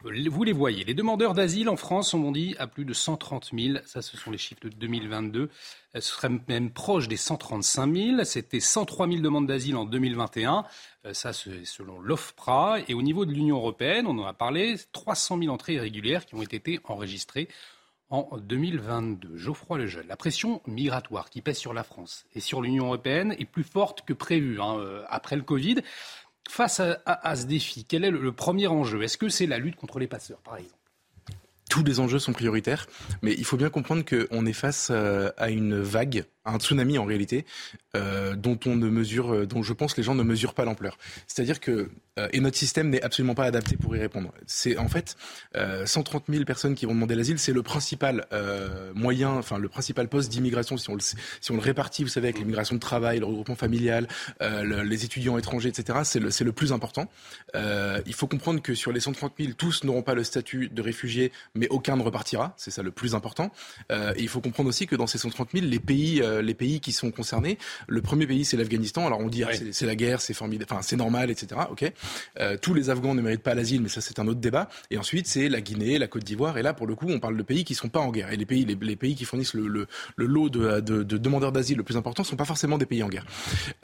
Vous 0.00 0.44
les 0.44 0.52
voyez, 0.52 0.84
les 0.84 0.94
demandeurs 0.94 1.34
d'asile 1.34 1.68
en 1.68 1.76
France 1.76 2.10
sont 2.10 2.30
dit 2.30 2.54
à 2.60 2.68
plus 2.68 2.84
de 2.84 2.92
130 2.92 3.50
000. 3.52 3.78
Ça, 3.84 4.00
ce 4.00 4.16
sont 4.16 4.30
les 4.30 4.38
chiffres 4.38 4.60
de 4.62 4.68
2022. 4.68 5.40
Euh, 5.40 5.48
Ce 5.94 6.00
serait 6.00 6.30
même 6.46 6.70
proche 6.70 7.08
des 7.08 7.16
135 7.16 7.92
000. 7.92 8.24
C'était 8.24 8.60
103 8.60 9.08
000 9.08 9.20
demandes 9.22 9.48
d'asile 9.48 9.74
en 9.74 9.84
2021. 9.84 10.64
Euh, 11.04 11.14
Ça, 11.14 11.32
c'est 11.32 11.64
selon 11.64 11.98
l'OFPRA. 11.98 12.76
Et 12.86 12.94
au 12.94 13.02
niveau 13.02 13.26
de 13.26 13.32
l'Union 13.32 13.56
européenne, 13.56 14.06
on 14.06 14.16
en 14.20 14.24
a 14.24 14.34
parlé, 14.34 14.76
300 14.92 15.40
000 15.40 15.52
entrées 15.52 15.74
irrégulières 15.74 16.26
qui 16.26 16.36
ont 16.36 16.42
été 16.42 16.78
enregistrées 16.84 17.48
en 18.10 18.38
2022. 18.38 19.36
Geoffroy 19.36 19.78
Lejeune, 19.78 20.06
la 20.06 20.16
pression 20.16 20.62
migratoire 20.66 21.28
qui 21.28 21.42
pèse 21.42 21.58
sur 21.58 21.74
la 21.74 21.82
France 21.82 22.24
et 22.34 22.40
sur 22.40 22.62
l'Union 22.62 22.86
européenne 22.86 23.34
est 23.38 23.44
plus 23.44 23.64
forte 23.64 24.02
que 24.02 24.12
prévu 24.12 24.60
hein, 24.60 24.78
euh, 24.78 25.04
après 25.08 25.36
le 25.36 25.42
Covid. 25.42 25.76
Face 26.48 26.80
à, 26.80 27.36
ce 27.36 27.44
défi, 27.44 27.84
quel 27.84 28.04
est 28.04 28.10
le, 28.10 28.32
premier 28.32 28.66
enjeu? 28.66 29.02
Est-ce 29.02 29.18
que 29.18 29.28
c'est 29.28 29.46
la 29.46 29.58
lutte 29.58 29.76
contre 29.76 29.98
les 29.98 30.06
passeurs, 30.06 30.38
par 30.38 30.56
exemple? 30.56 30.74
Tous 31.68 31.84
les 31.84 32.00
enjeux 32.00 32.18
sont 32.18 32.32
prioritaires, 32.32 32.86
mais 33.20 33.34
il 33.34 33.44
faut 33.44 33.58
bien 33.58 33.68
comprendre 33.68 34.02
qu'on 34.02 34.46
est 34.46 34.54
face 34.54 34.88
euh, 34.90 35.30
à 35.36 35.50
une 35.50 35.78
vague, 35.78 36.24
un 36.48 36.58
tsunami 36.58 36.98
en 36.98 37.04
réalité, 37.04 37.44
euh, 37.96 38.34
dont 38.36 38.58
on 38.66 38.76
ne 38.76 38.88
mesure, 38.88 39.32
euh, 39.34 39.46
dont 39.46 39.62
je 39.62 39.72
pense 39.72 39.96
les 39.96 40.02
gens 40.02 40.14
ne 40.14 40.22
mesurent 40.22 40.54
pas 40.54 40.64
l'ampleur. 40.64 40.98
C'est-à-dire 41.26 41.60
que 41.60 41.90
euh, 42.18 42.28
et 42.32 42.40
notre 42.40 42.56
système 42.56 42.90
n'est 42.90 43.02
absolument 43.02 43.34
pas 43.34 43.44
adapté 43.44 43.76
pour 43.76 43.94
y 43.96 44.00
répondre. 44.00 44.32
C'est 44.46 44.76
en 44.76 44.88
fait 44.88 45.16
euh, 45.56 45.86
130 45.86 46.24
000 46.28 46.44
personnes 46.44 46.74
qui 46.74 46.84
vont 46.86 46.94
demander 46.94 47.14
l'asile, 47.14 47.38
c'est 47.38 47.52
le 47.52 47.62
principal 47.62 48.26
moyen, 48.94 49.30
enfin 49.30 49.58
le 49.58 49.68
principal 49.68 50.08
poste 50.08 50.30
d'immigration 50.30 50.76
si 50.76 50.90
on 50.90 51.54
le 51.54 51.60
répartit, 51.60 52.02
vous 52.02 52.08
savez, 52.08 52.28
avec 52.28 52.38
l'immigration 52.38 52.74
de 52.74 52.80
travail, 52.80 53.18
le 53.20 53.26
regroupement 53.26 53.54
familial, 53.54 54.08
le- 54.40 54.82
les 54.82 55.04
étudiants 55.04 55.38
étrangers, 55.38 55.68
etc. 55.68 56.00
C'est 56.04 56.18
le 56.20 56.30
c'est 56.30 56.44
le 56.44 56.52
plus 56.52 56.72
important. 56.72 57.08
Il 57.54 58.14
faut 58.14 58.26
comprendre 58.26 58.60
que 58.62 58.74
sur 58.74 58.92
les 58.92 59.00
130 59.00 59.32
000, 59.38 59.52
tous 59.56 59.84
n'auront 59.84 60.02
pas 60.02 60.14
le 60.14 60.24
statut 60.24 60.68
de 60.68 60.82
réfugié, 60.82 61.32
mais 61.54 61.68
aucun 61.68 61.96
ne 61.96 62.02
repartira. 62.02 62.54
C'est 62.56 62.70
ça 62.70 62.82
le 62.82 62.90
plus 62.90 63.14
important. 63.14 63.50
Et 63.90 63.94
il 64.18 64.28
faut 64.28 64.40
comprendre 64.40 64.68
aussi 64.68 64.86
que 64.86 64.96
dans 64.96 65.06
ces 65.06 65.18
130 65.18 65.50
000, 65.52 65.66
les 65.66 65.78
pays, 65.80 66.22
les 66.42 66.54
pays 66.54 66.80
qui 66.80 66.92
sont 66.92 67.10
concernés. 67.10 67.58
Le 67.86 68.02
premier 68.02 68.26
pays, 68.26 68.44
c'est 68.44 68.56
l'Afghanistan. 68.56 69.06
Alors 69.06 69.20
on 69.20 69.28
dit 69.28 69.44
ah, 69.44 69.50
c'est 69.72 69.86
la 69.86 69.94
guerre, 69.94 70.20
c'est 70.20 70.34
formidable, 70.34 70.68
enfin 70.70 70.82
c'est 70.82 70.96
normal, 70.96 71.30
etc. 71.30 71.60
Ok. 71.70 71.90
Euh, 72.40 72.56
tous 72.60 72.74
les 72.74 72.90
Afghans 72.90 73.14
ne 73.14 73.22
méritent 73.22 73.42
pas 73.42 73.54
l'asile, 73.54 73.82
mais 73.82 73.88
ça 73.88 74.00
c'est 74.00 74.18
un 74.18 74.26
autre 74.26 74.40
débat. 74.40 74.68
Et 74.90 74.98
ensuite 74.98 75.26
c'est 75.26 75.48
la 75.48 75.60
Guinée, 75.60 75.98
la 75.98 76.06
Côte 76.06 76.24
d'Ivoire. 76.24 76.58
Et 76.58 76.62
là 76.62 76.74
pour 76.74 76.86
le 76.86 76.94
coup, 76.94 77.06
on 77.08 77.20
parle 77.20 77.36
de 77.36 77.42
pays 77.42 77.64
qui 77.64 77.74
sont 77.74 77.88
pas 77.88 78.00
en 78.00 78.10
guerre. 78.10 78.32
Et 78.32 78.36
les 78.36 78.46
pays, 78.46 78.64
les, 78.64 78.96
pays 78.96 79.14
qui 79.14 79.24
fournissent 79.24 79.54
le, 79.54 79.66
le, 79.68 79.86
le 80.16 80.26
lot 80.26 80.48
de, 80.48 80.80
de, 80.80 81.02
de, 81.02 81.18
demandeurs 81.18 81.52
d'asile 81.52 81.76
le 81.76 81.82
plus 81.82 81.96
important 81.96 82.24
sont 82.24 82.36
pas 82.36 82.44
forcément 82.44 82.78
des 82.78 82.86
pays 82.86 83.02
en 83.02 83.08
guerre. 83.08 83.26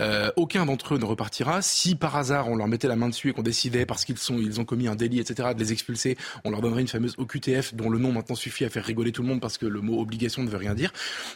Euh, 0.00 0.30
aucun 0.36 0.66
d'entre 0.66 0.94
eux 0.94 0.98
ne 0.98 1.04
repartira. 1.04 1.62
Si 1.62 1.94
par 1.94 2.16
hasard 2.16 2.48
on 2.48 2.56
leur 2.56 2.68
mettait 2.68 2.88
la 2.88 2.96
main 2.96 3.08
dessus 3.08 3.30
et 3.30 3.32
qu'on 3.32 3.42
décidait 3.42 3.86
parce 3.86 4.04
qu'ils 4.04 4.18
sont, 4.18 4.38
ils 4.38 4.60
ont 4.60 4.64
commis 4.64 4.88
un 4.88 4.96
délit, 4.96 5.20
etc., 5.20 5.50
de 5.54 5.60
les 5.60 5.72
expulser, 5.72 6.16
on 6.44 6.50
leur 6.50 6.60
donnerait 6.60 6.80
une 6.80 6.88
fameuse 6.88 7.14
OQTF 7.18 7.74
dont 7.74 7.90
le 7.90 7.98
nom 7.98 8.12
maintenant 8.12 8.34
suffit 8.34 8.64
à 8.64 8.70
faire 8.70 8.84
rigoler 8.84 9.12
tout 9.12 9.22
le 9.22 9.28
monde 9.28 9.40
parce 9.40 9.58
que 9.58 9.66
le 9.66 9.80
mot 9.80 10.00
obligation 10.00 10.42
ne 10.42 10.48
veut 10.48 10.56
rien 10.56 10.74
dire. 10.74 10.92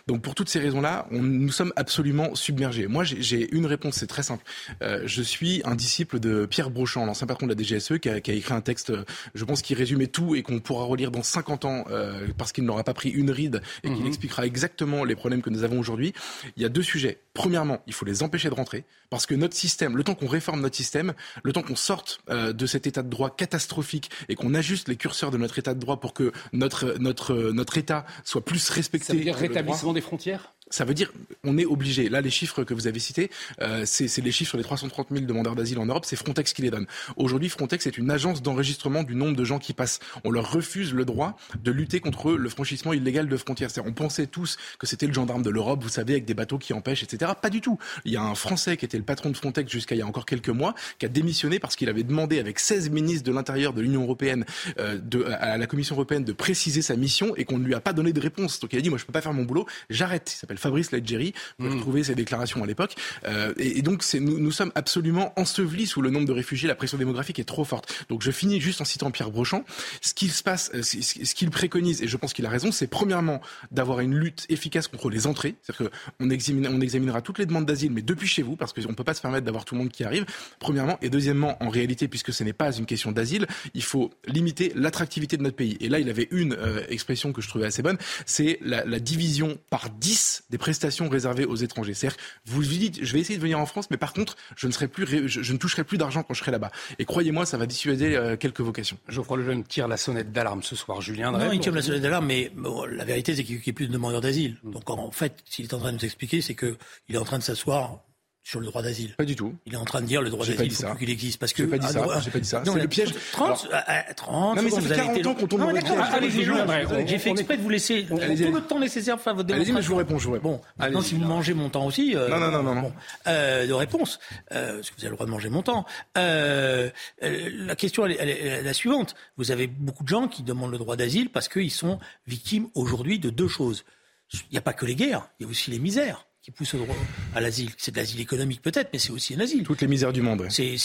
Donc 0.06 0.22
pour 0.22 0.34
toutes 0.34 0.48
ces 0.48 0.58
raisons-là, 0.58 0.97
nous 1.10 1.50
sommes 1.50 1.72
absolument 1.76 2.34
submergés. 2.34 2.86
Moi, 2.86 3.04
j'ai 3.04 3.54
une 3.54 3.66
réponse, 3.66 3.96
c'est 3.96 4.06
très 4.06 4.22
simple. 4.22 4.44
Euh, 4.82 5.02
je 5.04 5.22
suis 5.22 5.62
un 5.64 5.74
disciple 5.74 6.20
de 6.20 6.46
Pierre 6.46 6.70
Brochant, 6.70 7.04
l'ancien 7.06 7.26
patron 7.26 7.46
de 7.46 7.54
la 7.54 7.62
DGSE, 7.62 7.98
qui 7.98 8.08
a, 8.08 8.20
qui 8.20 8.30
a, 8.30 8.34
écrit 8.34 8.54
un 8.54 8.60
texte, 8.60 8.92
je 9.34 9.44
pense, 9.44 9.62
qui 9.62 9.74
résumait 9.74 10.06
tout 10.06 10.34
et 10.34 10.42
qu'on 10.42 10.60
pourra 10.60 10.84
relire 10.84 11.10
dans 11.10 11.22
50 11.22 11.64
ans 11.64 11.84
euh, 11.90 12.26
parce 12.36 12.52
qu'il 12.52 12.64
n'aura 12.64 12.84
pas 12.84 12.94
pris 12.94 13.10
une 13.10 13.30
ride 13.30 13.62
et 13.82 13.88
qu'il 13.88 14.00
mhm. 14.00 14.06
expliquera 14.06 14.46
exactement 14.46 15.04
les 15.04 15.14
problèmes 15.14 15.42
que 15.42 15.50
nous 15.50 15.64
avons 15.64 15.78
aujourd'hui. 15.78 16.12
Il 16.56 16.62
y 16.62 16.66
a 16.66 16.68
deux 16.68 16.82
sujets. 16.82 17.18
Premièrement, 17.34 17.80
il 17.86 17.92
faut 17.92 18.04
les 18.04 18.22
empêcher 18.22 18.48
de 18.48 18.54
rentrer 18.54 18.84
parce 19.10 19.26
que 19.26 19.34
notre 19.34 19.54
système, 19.54 19.96
le 19.96 20.04
temps 20.04 20.14
qu'on 20.14 20.26
réforme 20.26 20.60
notre 20.60 20.76
système, 20.76 21.14
le 21.42 21.52
temps 21.52 21.62
qu'on 21.62 21.76
sorte 21.76 22.20
euh, 22.30 22.52
de 22.52 22.66
cet 22.66 22.86
état 22.86 23.02
de 23.02 23.08
droit 23.08 23.34
catastrophique 23.34 24.10
et 24.28 24.34
qu'on 24.34 24.54
ajuste 24.54 24.88
les 24.88 24.96
curseurs 24.96 25.30
de 25.30 25.38
notre 25.38 25.58
état 25.58 25.74
de 25.74 25.80
droit 25.80 26.00
pour 26.00 26.14
que 26.14 26.32
notre 26.52 26.96
notre 26.98 27.34
notre 27.52 27.78
état 27.78 28.04
soit 28.24 28.44
plus 28.44 28.68
respecté. 28.70 29.06
Ça 29.06 29.14
veut 29.14 29.20
dire 29.20 29.36
rétablissement 29.36 29.92
des 29.92 30.00
frontières? 30.00 30.52
Ça 30.70 30.84
veut 30.84 30.94
dire 30.94 31.12
on 31.44 31.56
est 31.58 31.64
obligé. 31.64 32.08
Là, 32.08 32.20
les 32.20 32.30
chiffres 32.30 32.64
que 32.64 32.74
vous 32.74 32.86
avez 32.86 32.98
cités, 32.98 33.30
euh, 33.60 33.84
c'est 33.86 34.20
les 34.20 34.32
chiffres 34.32 34.56
des 34.56 34.62
330 34.62 35.08
000 35.10 35.24
demandeurs 35.24 35.54
d'asile 35.54 35.78
en 35.78 35.86
Europe. 35.86 36.04
C'est 36.04 36.16
Frontex 36.16 36.52
qui 36.52 36.62
les 36.62 36.70
donne. 36.70 36.86
Aujourd'hui, 37.16 37.48
Frontex 37.48 37.86
est 37.86 37.96
une 37.96 38.10
agence 38.10 38.42
d'enregistrement 38.42 39.02
du 39.02 39.14
nombre 39.14 39.36
de 39.36 39.44
gens 39.44 39.58
qui 39.58 39.72
passent. 39.72 40.00
On 40.24 40.30
leur 40.30 40.50
refuse 40.50 40.92
le 40.92 41.04
droit 41.04 41.36
de 41.62 41.70
lutter 41.70 42.00
contre 42.00 42.32
le 42.32 42.48
franchissement 42.48 42.92
illégal 42.92 43.28
de 43.28 43.36
frontières. 43.36 43.70
On 43.84 43.92
pensait 43.92 44.26
tous 44.26 44.56
que 44.78 44.86
c'était 44.86 45.06
le 45.06 45.12
gendarme 45.12 45.42
de 45.42 45.50
l'Europe, 45.50 45.82
vous 45.82 45.88
savez, 45.88 46.14
avec 46.14 46.24
des 46.24 46.34
bateaux 46.34 46.58
qui 46.58 46.72
empêchent, 46.72 47.02
etc. 47.02 47.32
Pas 47.40 47.50
du 47.50 47.60
tout. 47.60 47.78
Il 48.04 48.12
y 48.12 48.16
a 48.16 48.22
un 48.22 48.34
Français 48.34 48.76
qui 48.76 48.84
était 48.84 48.98
le 48.98 49.04
patron 49.04 49.30
de 49.30 49.36
Frontex 49.36 49.70
jusqu'à 49.70 49.94
il 49.94 49.98
y 49.98 50.02
a 50.02 50.06
encore 50.06 50.26
quelques 50.26 50.48
mois, 50.48 50.74
qui 50.98 51.06
a 51.06 51.08
démissionné 51.08 51.58
parce 51.58 51.76
qu'il 51.76 51.88
avait 51.88 52.02
demandé 52.02 52.38
avec 52.38 52.58
16 52.58 52.90
ministres 52.90 53.24
de 53.24 53.32
l'Intérieur 53.32 53.72
de 53.72 53.80
l'Union 53.80 54.02
européenne, 54.02 54.44
euh, 54.78 54.98
à 55.40 55.56
la 55.56 55.66
Commission 55.66 55.94
européenne, 55.94 56.24
de 56.24 56.32
préciser 56.32 56.82
sa 56.82 56.96
mission 56.96 57.34
et 57.36 57.44
qu'on 57.44 57.58
ne 57.58 57.64
lui 57.64 57.74
a 57.74 57.80
pas 57.80 57.92
donné 57.92 58.12
de 58.12 58.20
réponse. 58.20 58.60
Donc 58.60 58.72
il 58.72 58.78
a 58.78 58.82
dit, 58.82 58.90
moi, 58.90 58.98
je 58.98 59.04
peux 59.04 59.12
pas 59.12 59.20
faire 59.20 59.32
mon 59.32 59.44
boulot, 59.44 59.66
j'arrête. 59.90 60.32
Il 60.34 60.36
s'appelle 60.36 60.57
Fabrice 60.58 60.92
Leggeri. 60.92 61.32
Vous 61.58 61.64
pouvez 61.64 61.68
mm. 61.68 61.78
retrouver 61.78 62.04
ses 62.04 62.14
déclarations 62.14 62.62
à 62.62 62.66
l'époque. 62.66 62.94
Euh, 63.24 63.52
et, 63.58 63.78
et, 63.78 63.82
donc, 63.82 64.04
nous, 64.14 64.38
nous 64.38 64.52
sommes 64.52 64.72
absolument 64.74 65.32
ensevelis 65.36 65.86
sous 65.86 66.02
le 66.02 66.10
nombre 66.10 66.26
de 66.26 66.32
réfugiés. 66.32 66.68
La 66.68 66.74
pression 66.74 66.98
démographique 66.98 67.38
est 67.38 67.44
trop 67.44 67.64
forte. 67.64 68.04
Donc, 68.08 68.22
je 68.22 68.30
finis 68.30 68.60
juste 68.60 68.80
en 68.80 68.84
citant 68.84 69.10
Pierre 69.10 69.30
Brochant. 69.30 69.64
Ce 70.00 70.14
qu'il 70.14 70.30
se 70.30 70.42
passe, 70.42 70.70
euh, 70.74 70.82
ce 70.82 71.34
qu'il 71.34 71.50
préconise, 71.50 72.02
et 72.02 72.08
je 72.08 72.16
pense 72.16 72.32
qu'il 72.32 72.46
a 72.46 72.50
raison, 72.50 72.72
c'est 72.72 72.86
premièrement 72.86 73.40
d'avoir 73.70 74.00
une 74.00 74.14
lutte 74.14 74.46
efficace 74.48 74.88
contre 74.88 75.10
les 75.10 75.26
entrées. 75.26 75.54
C'est-à-dire 75.62 75.90
qu'on 76.18 76.30
examine, 76.30 76.68
on 76.68 76.80
examinera 76.80 77.22
toutes 77.22 77.38
les 77.38 77.46
demandes 77.46 77.66
d'asile, 77.66 77.92
mais 77.92 78.02
depuis 78.02 78.28
chez 78.28 78.42
vous, 78.42 78.56
parce 78.56 78.72
qu'on 78.72 78.82
ne 78.82 78.94
peut 78.94 79.04
pas 79.04 79.14
se 79.14 79.22
permettre 79.22 79.44
d'avoir 79.44 79.64
tout 79.64 79.74
le 79.74 79.80
monde 79.80 79.90
qui 79.90 80.04
arrive. 80.04 80.26
Premièrement. 80.58 80.98
Et 81.02 81.10
deuxièmement, 81.10 81.62
en 81.62 81.68
réalité, 81.68 82.08
puisque 82.08 82.32
ce 82.32 82.44
n'est 82.44 82.52
pas 82.52 82.72
une 82.72 82.86
question 82.86 83.12
d'asile, 83.12 83.46
il 83.74 83.82
faut 83.82 84.10
limiter 84.26 84.72
l'attractivité 84.74 85.36
de 85.36 85.42
notre 85.42 85.56
pays. 85.56 85.76
Et 85.80 85.88
là, 85.88 85.98
il 85.98 86.08
avait 86.08 86.28
une 86.30 86.54
euh, 86.54 86.82
expression 86.88 87.32
que 87.32 87.40
je 87.40 87.48
trouvais 87.48 87.66
assez 87.66 87.82
bonne, 87.82 87.98
c'est 88.26 88.58
la, 88.62 88.84
la 88.84 89.00
division 89.00 89.58
par 89.70 89.90
10 89.90 90.44
des 90.50 90.58
prestations 90.58 91.08
réservées 91.08 91.44
aux 91.44 91.56
étrangers. 91.56 91.94
C'est-à-dire, 91.94 92.18
vous 92.46 92.62
vous 92.62 92.68
dites, 92.68 93.04
je 93.04 93.12
vais 93.12 93.20
essayer 93.20 93.36
de 93.36 93.42
venir 93.42 93.58
en 93.58 93.66
France, 93.66 93.90
mais 93.90 93.96
par 93.96 94.12
contre, 94.12 94.36
je 94.56 94.66
ne 94.66 94.72
serai 94.72 94.88
plus, 94.88 95.28
je, 95.28 95.52
ne 95.52 95.58
toucherai 95.58 95.84
plus 95.84 95.98
d'argent 95.98 96.22
quand 96.22 96.34
je 96.34 96.40
serai 96.40 96.50
là-bas. 96.50 96.70
Et 96.98 97.04
croyez-moi, 97.04 97.46
ça 97.46 97.58
va 97.58 97.66
dissuader 97.66 98.14
euh, 98.14 98.36
quelques 98.36 98.60
vocations. 98.60 98.98
Geoffroy 99.08 99.38
Lejeune 99.38 99.64
tire 99.64 99.88
la 99.88 99.96
sonnette 99.96 100.32
d'alarme 100.32 100.62
ce 100.62 100.76
soir. 100.76 101.00
Julien 101.00 101.32
Non, 101.32 101.52
il 101.52 101.60
tire 101.60 101.72
la 101.72 101.82
sonnette 101.82 102.02
d'alarme, 102.02 102.26
mais 102.26 102.52
la 102.90 103.04
vérité, 103.04 103.34
c'est 103.34 103.44
qu'il 103.44 103.56
n'y 103.56 103.62
a 103.68 103.72
plus 103.72 103.88
de 103.88 103.92
demandeurs 103.92 104.20
d'asile. 104.20 104.56
Mm. 104.62 104.70
Donc, 104.72 104.90
en 104.90 105.10
fait, 105.10 105.42
s'il 105.44 105.66
est 105.66 105.74
en 105.74 105.78
train 105.78 105.92
de 105.92 105.98
nous 105.98 106.04
expliquer, 106.04 106.40
c'est 106.40 106.54
qu'il 106.54 106.76
est 107.10 107.18
en 107.18 107.24
train 107.24 107.38
de 107.38 107.42
s'asseoir 107.42 108.00
sur 108.48 108.60
le 108.60 108.66
droit 108.66 108.80
d'asile. 108.80 109.14
Pas 109.14 109.26
du 109.26 109.36
tout. 109.36 109.54
Il 109.66 109.74
est 109.74 109.76
en 109.76 109.84
train 109.84 110.00
de 110.00 110.06
dire 110.06 110.22
le 110.22 110.30
droit 110.30 110.46
d'asile, 110.46 110.64
il 110.64 110.72
faut 110.72 110.94
qu'il 110.94 111.10
existe. 111.10 111.38
Parce 111.38 111.52
que. 111.52 111.64
J'ai 111.64 111.68
pas 111.68 111.76
dit 111.76 111.86
ça. 111.86 112.20
J'ai 112.24 112.30
pas 112.30 112.38
dit 112.38 112.48
ça. 112.48 112.62
C'est 112.64 112.80
le 112.80 112.88
piège. 112.88 113.14
30, 113.32 113.68
30 114.16 114.56
non, 114.56 114.62
mais 114.62 114.70
ça 114.70 114.80
fait 114.80 114.96
40 114.96 115.26
ans 115.26 115.34
qu'on 115.34 115.46
tourne 115.46 115.62
dans 115.62 115.70
le 115.70 115.80
piège. 115.80 117.06
J'ai 117.06 117.18
fait 117.18 117.30
exprès 117.30 117.58
de 117.58 117.62
vous 117.62 117.68
laisser 117.68 118.06
tout 118.06 118.16
le 118.16 118.60
temps 118.62 118.78
nécessaire 118.78 119.16
pour 119.16 119.24
faire 119.24 119.34
votre 119.34 119.46
démonstration. 119.46 119.74
Allez-y, 119.74 119.74
mais 119.74 119.82
je 119.82 119.88
vous 119.88 119.96
réponds, 119.96 120.18
je 120.18 120.26
vous 120.26 120.32
réponds. 120.32 120.48
Bon, 120.48 120.60
maintenant, 120.78 121.02
si 121.02 121.14
vous 121.14 121.24
mangez 121.26 121.52
mon 121.52 121.68
temps 121.68 121.84
aussi. 121.84 122.16
Euh, 122.16 122.28
non, 122.30 122.38
non, 122.38 122.62
non, 122.62 122.74
non. 122.74 122.92
Euh, 123.26 123.66
de 123.66 123.72
réponse. 123.74 124.18
Euh, 124.52 124.76
parce 124.76 124.90
que 124.90 124.96
vous 124.96 125.02
avez 125.02 125.10
le 125.10 125.16
droit 125.16 125.26
de 125.26 125.30
manger 125.30 125.50
mon 125.50 125.62
temps. 125.62 125.84
La 126.14 127.76
question, 127.76 128.06
elle 128.06 128.30
est 128.30 128.62
la 128.62 128.72
suivante. 128.72 129.14
Vous 129.36 129.50
avez 129.50 129.66
beaucoup 129.66 130.04
de 130.04 130.08
gens 130.08 130.26
qui 130.26 130.42
demandent 130.42 130.72
le 130.72 130.78
droit 130.78 130.96
d'asile 130.96 131.28
parce 131.28 131.48
qu'ils 131.48 131.70
sont 131.70 131.98
victimes 132.26 132.68
aujourd'hui 132.74 133.18
de 133.18 133.28
deux 133.28 133.48
choses. 133.48 133.84
Il 134.32 134.52
n'y 134.52 134.58
a 134.58 134.62
pas 134.62 134.72
que 134.72 134.86
les 134.86 134.94
guerres, 134.94 135.28
il 135.38 135.44
y 135.44 135.46
a 135.46 135.50
aussi 135.50 135.70
les 135.70 135.78
misères 135.78 136.27
qui 136.48 136.52
poussent 136.52 136.74
au 136.74 136.78
droit 136.78 136.96
à 137.34 137.42
l'asile. 137.42 137.70
C'est 137.76 137.90
de 137.90 137.98
l'asile 137.98 138.20
économique 138.20 138.62
peut-être, 138.62 138.88
mais 138.94 138.98
c'est 138.98 139.10
aussi 139.10 139.34
un 139.34 139.40
asile. 139.40 139.64
Toutes 139.64 139.82
les 139.82 139.86
misères 139.86 140.14
du 140.14 140.22
monde. 140.22 140.46
C'est, 140.48 140.76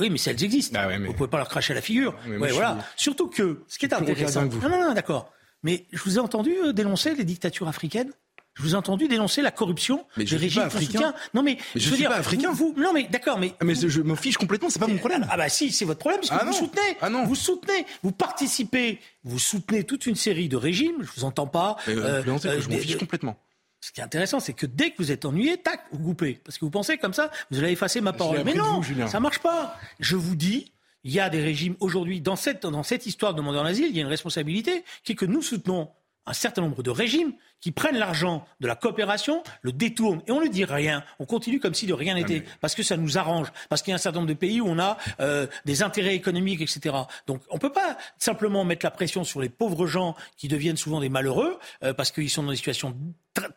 oui, 0.00 0.10
mais 0.10 0.18
elles 0.26 0.42
existent. 0.44 0.80
Ah 0.82 0.88
Vous 0.98 1.12
pouvez 1.12 1.28
pas 1.28 1.38
leur 1.38 1.48
cracher 1.48 1.72
à 1.72 1.76
la 1.76 1.80
figure. 1.80 2.16
voilà. 2.26 2.78
Surtout 2.96 3.28
que, 3.28 3.62
ce 3.68 3.78
qui 3.78 3.86
est 3.86 3.94
intéressant. 3.94 4.46
Non, 4.46 4.68
non, 4.68 4.80
non, 4.88 4.94
d'accord. 4.94 5.32
Mais 5.62 5.86
je 5.92 6.02
vous 6.02 6.16
ai 6.16 6.18
entendu 6.18 6.52
euh, 6.64 6.72
dénoncer 6.72 7.14
les 7.14 7.22
dictatures 7.22 7.68
africaines. 7.68 8.10
Je 8.54 8.62
vous 8.64 8.72
ai 8.72 8.74
entendu 8.74 9.06
dénoncer 9.06 9.42
la 9.42 9.52
corruption 9.52 10.04
mais 10.16 10.26
je 10.26 10.34
des 10.34 10.42
régimes 10.42 10.62
africain. 10.62 11.14
Non 11.34 11.44
mais, 11.44 11.56
je, 11.76 11.88
ne 11.88 11.94
suis 11.94 12.04
pas 12.04 12.16
africain. 12.16 12.50
Vous, 12.52 12.74
non 12.76 12.92
mais 12.92 13.04
d'accord, 13.04 13.38
mais 13.38 13.54
ah, 13.60 13.64
mais 13.64 13.76
je 13.76 14.02
me 14.02 14.16
fiche 14.16 14.36
complètement. 14.36 14.70
C'est 14.70 14.80
pas 14.80 14.88
mon 14.88 14.98
problème. 14.98 15.24
Ah 15.30 15.36
bah 15.36 15.48
si, 15.48 15.70
c'est 15.70 15.84
votre 15.84 16.00
problème 16.00 16.20
parce 16.20 16.30
que 16.30 16.44
ah 16.44 16.44
vous 16.44 16.52
soutenez. 16.52 16.96
Ah 17.00 17.08
non. 17.08 17.24
Vous 17.24 17.36
soutenez. 17.36 17.86
Vous 18.02 18.10
participez. 18.10 18.98
Vous 19.22 19.38
soutenez 19.38 19.84
toute 19.84 20.06
une 20.06 20.16
série 20.16 20.48
de 20.48 20.56
régimes. 20.56 20.96
Je 21.00 21.08
vous 21.16 21.24
entends 21.24 21.46
pas. 21.46 21.76
Mais, 21.86 21.94
euh, 21.94 22.22
euh, 22.26 22.60
je 22.60 22.68
m'en 22.68 22.76
fiche 22.76 22.98
complètement. 22.98 23.38
Ce 23.82 23.90
qui 23.90 24.00
est 24.00 24.04
intéressant, 24.04 24.38
c'est 24.38 24.52
que 24.52 24.64
dès 24.64 24.90
que 24.90 24.96
vous 24.98 25.10
êtes 25.10 25.24
ennuyé, 25.24 25.56
tac, 25.56 25.80
vous 25.90 25.98
coupez. 25.98 26.40
Parce 26.44 26.56
que 26.56 26.64
vous 26.64 26.70
pensez 26.70 26.98
comme 26.98 27.12
ça, 27.12 27.32
vous 27.50 27.58
allez 27.58 27.72
effacer 27.72 28.00
ma 28.00 28.12
parole. 28.12 28.42
Mais 28.44 28.54
non, 28.54 28.80
ça 28.80 29.08
ça 29.08 29.20
marche 29.20 29.40
pas. 29.40 29.76
Je 29.98 30.14
vous 30.14 30.36
dis, 30.36 30.72
il 31.02 31.12
y 31.12 31.18
a 31.18 31.28
des 31.28 31.42
régimes 31.42 31.74
aujourd'hui, 31.80 32.20
dans 32.20 32.36
cette, 32.36 32.64
dans 32.64 32.84
cette 32.84 33.06
histoire 33.06 33.34
de 33.34 33.38
demandeur 33.38 33.64
d'asile, 33.64 33.88
il 33.88 33.96
y 33.96 33.98
a 33.98 34.02
une 34.02 34.08
responsabilité 34.08 34.84
qui 35.02 35.12
est 35.12 35.14
que 35.16 35.26
nous 35.26 35.42
soutenons 35.42 35.90
un 36.26 36.32
certain 36.32 36.62
nombre 36.62 36.82
de 36.82 36.90
régimes 36.90 37.32
qui 37.60 37.70
prennent 37.70 37.96
l'argent 37.96 38.44
de 38.60 38.66
la 38.66 38.74
coopération, 38.74 39.42
le 39.62 39.72
détournent 39.72 40.22
et 40.26 40.32
on 40.32 40.40
ne 40.40 40.48
dit 40.48 40.64
rien. 40.64 41.04
On 41.18 41.26
continue 41.26 41.60
comme 41.60 41.74
si 41.74 41.86
de 41.86 41.94
rien 41.94 42.14
n'était 42.14 42.44
parce 42.60 42.74
que 42.74 42.82
ça 42.82 42.96
nous 42.96 43.18
arrange, 43.18 43.52
parce 43.68 43.82
qu'il 43.82 43.90
y 43.90 43.92
a 43.92 43.96
un 43.96 43.98
certain 43.98 44.18
nombre 44.18 44.28
de 44.28 44.34
pays 44.34 44.60
où 44.60 44.66
on 44.66 44.78
a 44.78 44.98
euh, 45.20 45.46
des 45.64 45.82
intérêts 45.82 46.14
économiques, 46.14 46.60
etc. 46.60 46.94
Donc 47.26 47.42
on 47.50 47.54
ne 47.54 47.60
peut 47.60 47.72
pas 47.72 47.96
simplement 48.18 48.64
mettre 48.64 48.84
la 48.84 48.90
pression 48.90 49.24
sur 49.24 49.40
les 49.40 49.48
pauvres 49.48 49.86
gens 49.86 50.16
qui 50.36 50.48
deviennent 50.48 50.76
souvent 50.76 51.00
des 51.00 51.08
malheureux 51.08 51.58
euh, 51.84 51.94
parce 51.94 52.10
qu'ils 52.10 52.30
sont 52.30 52.42
dans 52.42 52.50
des 52.50 52.56
situations 52.56 52.96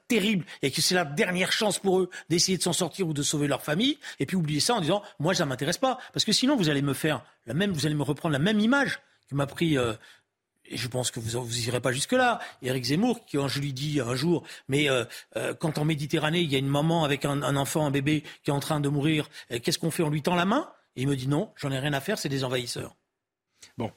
terribles 0.07 0.45
et 0.61 0.71
que 0.71 0.81
c'est 0.81 0.95
la 0.95 1.05
dernière 1.05 1.51
chance 1.51 1.79
pour 1.79 1.99
eux 1.99 2.09
d'essayer 2.29 2.57
de 2.57 2.63
s'en 2.63 2.73
sortir 2.73 3.07
ou 3.07 3.13
de 3.13 3.23
sauver 3.23 3.47
leur 3.47 3.61
famille 3.61 3.97
et 4.19 4.25
puis 4.25 4.37
oublier 4.37 4.59
ça 4.59 4.75
en 4.75 4.81
disant 4.81 5.03
moi 5.19 5.33
ça 5.33 5.45
m'intéresse 5.45 5.77
pas 5.77 5.97
parce 6.13 6.23
que 6.23 6.31
sinon 6.31 6.55
vous 6.55 6.69
allez 6.69 6.81
me 6.81 6.93
faire 6.93 7.23
la 7.45 7.53
même, 7.53 7.71
vous 7.71 7.85
allez 7.85 7.95
me 7.95 8.03
reprendre 8.03 8.33
la 8.33 8.39
même 8.39 8.59
image 8.59 8.99
que 9.29 9.35
m'a 9.35 9.47
pris 9.47 9.77
euh, 9.77 9.93
et 10.67 10.77
je 10.77 10.87
pense 10.87 11.11
que 11.11 11.19
vous 11.19 11.43
vous 11.43 11.67
irez 11.67 11.79
pas 11.79 11.91
jusque-là. 11.91 12.39
Éric 12.61 12.85
Zemmour, 12.85 13.25
qui 13.25 13.37
je 13.47 13.59
lui 13.59 13.73
dis 13.73 13.99
un 13.99 14.15
jour, 14.15 14.43
mais 14.67 14.89
euh, 14.89 15.05
euh, 15.35 15.53
quand 15.53 15.77
en 15.77 15.85
Méditerranée, 15.85 16.41
il 16.41 16.51
y 16.51 16.55
a 16.55 16.59
une 16.59 16.67
maman 16.67 17.03
avec 17.03 17.25
un, 17.25 17.41
un 17.43 17.55
enfant, 17.55 17.85
un 17.85 17.91
bébé 17.91 18.23
qui 18.43 18.49
est 18.49 18.53
en 18.53 18.59
train 18.59 18.79
de 18.79 18.89
mourir, 18.89 19.29
euh, 19.51 19.59
qu'est-ce 19.59 19.79
qu'on 19.79 19.91
fait 19.91 20.03
On 20.03 20.09
lui 20.09 20.21
tend 20.21 20.35
la 20.35 20.45
main? 20.45 20.71
Et 20.95 21.01
il 21.01 21.07
me 21.07 21.15
dit 21.15 21.27
non, 21.27 21.51
j'en 21.55 21.71
ai 21.71 21.79
rien 21.79 21.93
à 21.93 21.99
faire, 21.99 22.17
c'est 22.17 22.29
des 22.29 22.43
envahisseurs. 22.43 22.95
Bon, 23.77 23.91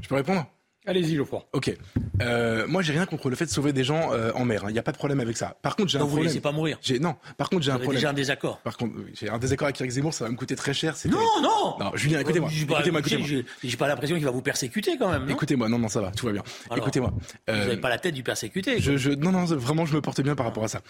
je 0.00 0.08
peux 0.08 0.14
répondre? 0.14 0.46
Allez-y, 0.86 1.16
Geoffroy. 1.16 1.44
Ok. 1.52 1.74
Euh, 2.22 2.66
moi, 2.68 2.80
j'ai 2.80 2.92
rien 2.92 3.06
contre 3.06 3.28
le 3.28 3.36
fait 3.36 3.44
de 3.44 3.50
sauver 3.50 3.72
des 3.72 3.82
gens 3.82 4.12
euh, 4.12 4.30
en 4.34 4.44
mer. 4.44 4.62
Il 4.64 4.68
hein. 4.68 4.72
n'y 4.72 4.78
a 4.78 4.82
pas 4.82 4.92
de 4.92 4.96
problème 4.96 5.18
avec 5.18 5.36
ça. 5.36 5.56
Par 5.60 5.74
contre, 5.74 5.90
j'ai 5.90 5.98
un 5.98 6.06
problème. 6.06 6.28
Vous 6.28 6.34
ne 6.34 6.40
pas 6.40 6.52
mourir. 6.52 6.78
Non. 7.00 7.16
Par 7.36 7.50
contre, 7.50 7.64
j'ai 7.64 7.72
un 7.72 7.78
problème. 7.78 8.00
J'ai 8.00 8.06
un 8.06 8.12
désaccord. 8.12 8.58
Par 8.60 8.76
contre, 8.76 8.94
j'ai 9.12 9.28
un 9.28 9.38
désaccord 9.38 9.66
avec 9.66 9.80
Eric 9.80 9.90
Zemmour. 9.90 10.14
Ça 10.14 10.24
va 10.24 10.30
me 10.30 10.36
coûter 10.36 10.54
très 10.54 10.72
cher. 10.72 10.94
Non, 11.06 11.18
non. 11.42 11.76
Non, 11.80 11.90
Julien, 11.94 12.20
écoutez-moi. 12.20 12.50
Écoutez-moi, 12.50 13.00
écoutez-moi. 13.00 13.44
J'ai 13.64 13.76
pas 13.76 13.88
l'impression 13.88 14.16
qu'il 14.16 14.24
va 14.24 14.30
vous 14.30 14.42
persécuter 14.42 14.96
quand 14.96 15.10
même. 15.10 15.28
Écoutez-moi. 15.28 15.68
Non, 15.68 15.78
non, 15.78 15.88
ça 15.88 16.00
va. 16.00 16.12
Tout 16.12 16.26
va 16.26 16.32
bien. 16.32 16.42
Écoutez-moi. 16.76 17.12
vous 17.48 17.54
n'avez 17.54 17.76
pas 17.78 17.88
la 17.88 17.98
tête 17.98 18.14
du 18.14 18.22
persécuté. 18.22 18.80
Je, 18.80 18.96
je, 18.96 19.10
non, 19.10 19.32
non, 19.32 19.44
vraiment, 19.44 19.86
je 19.86 19.94
me 19.94 20.00
porte 20.00 20.20
bien 20.20 20.36
par 20.36 20.46
rapport 20.46 20.64
à 20.64 20.68
ça. 20.68 20.80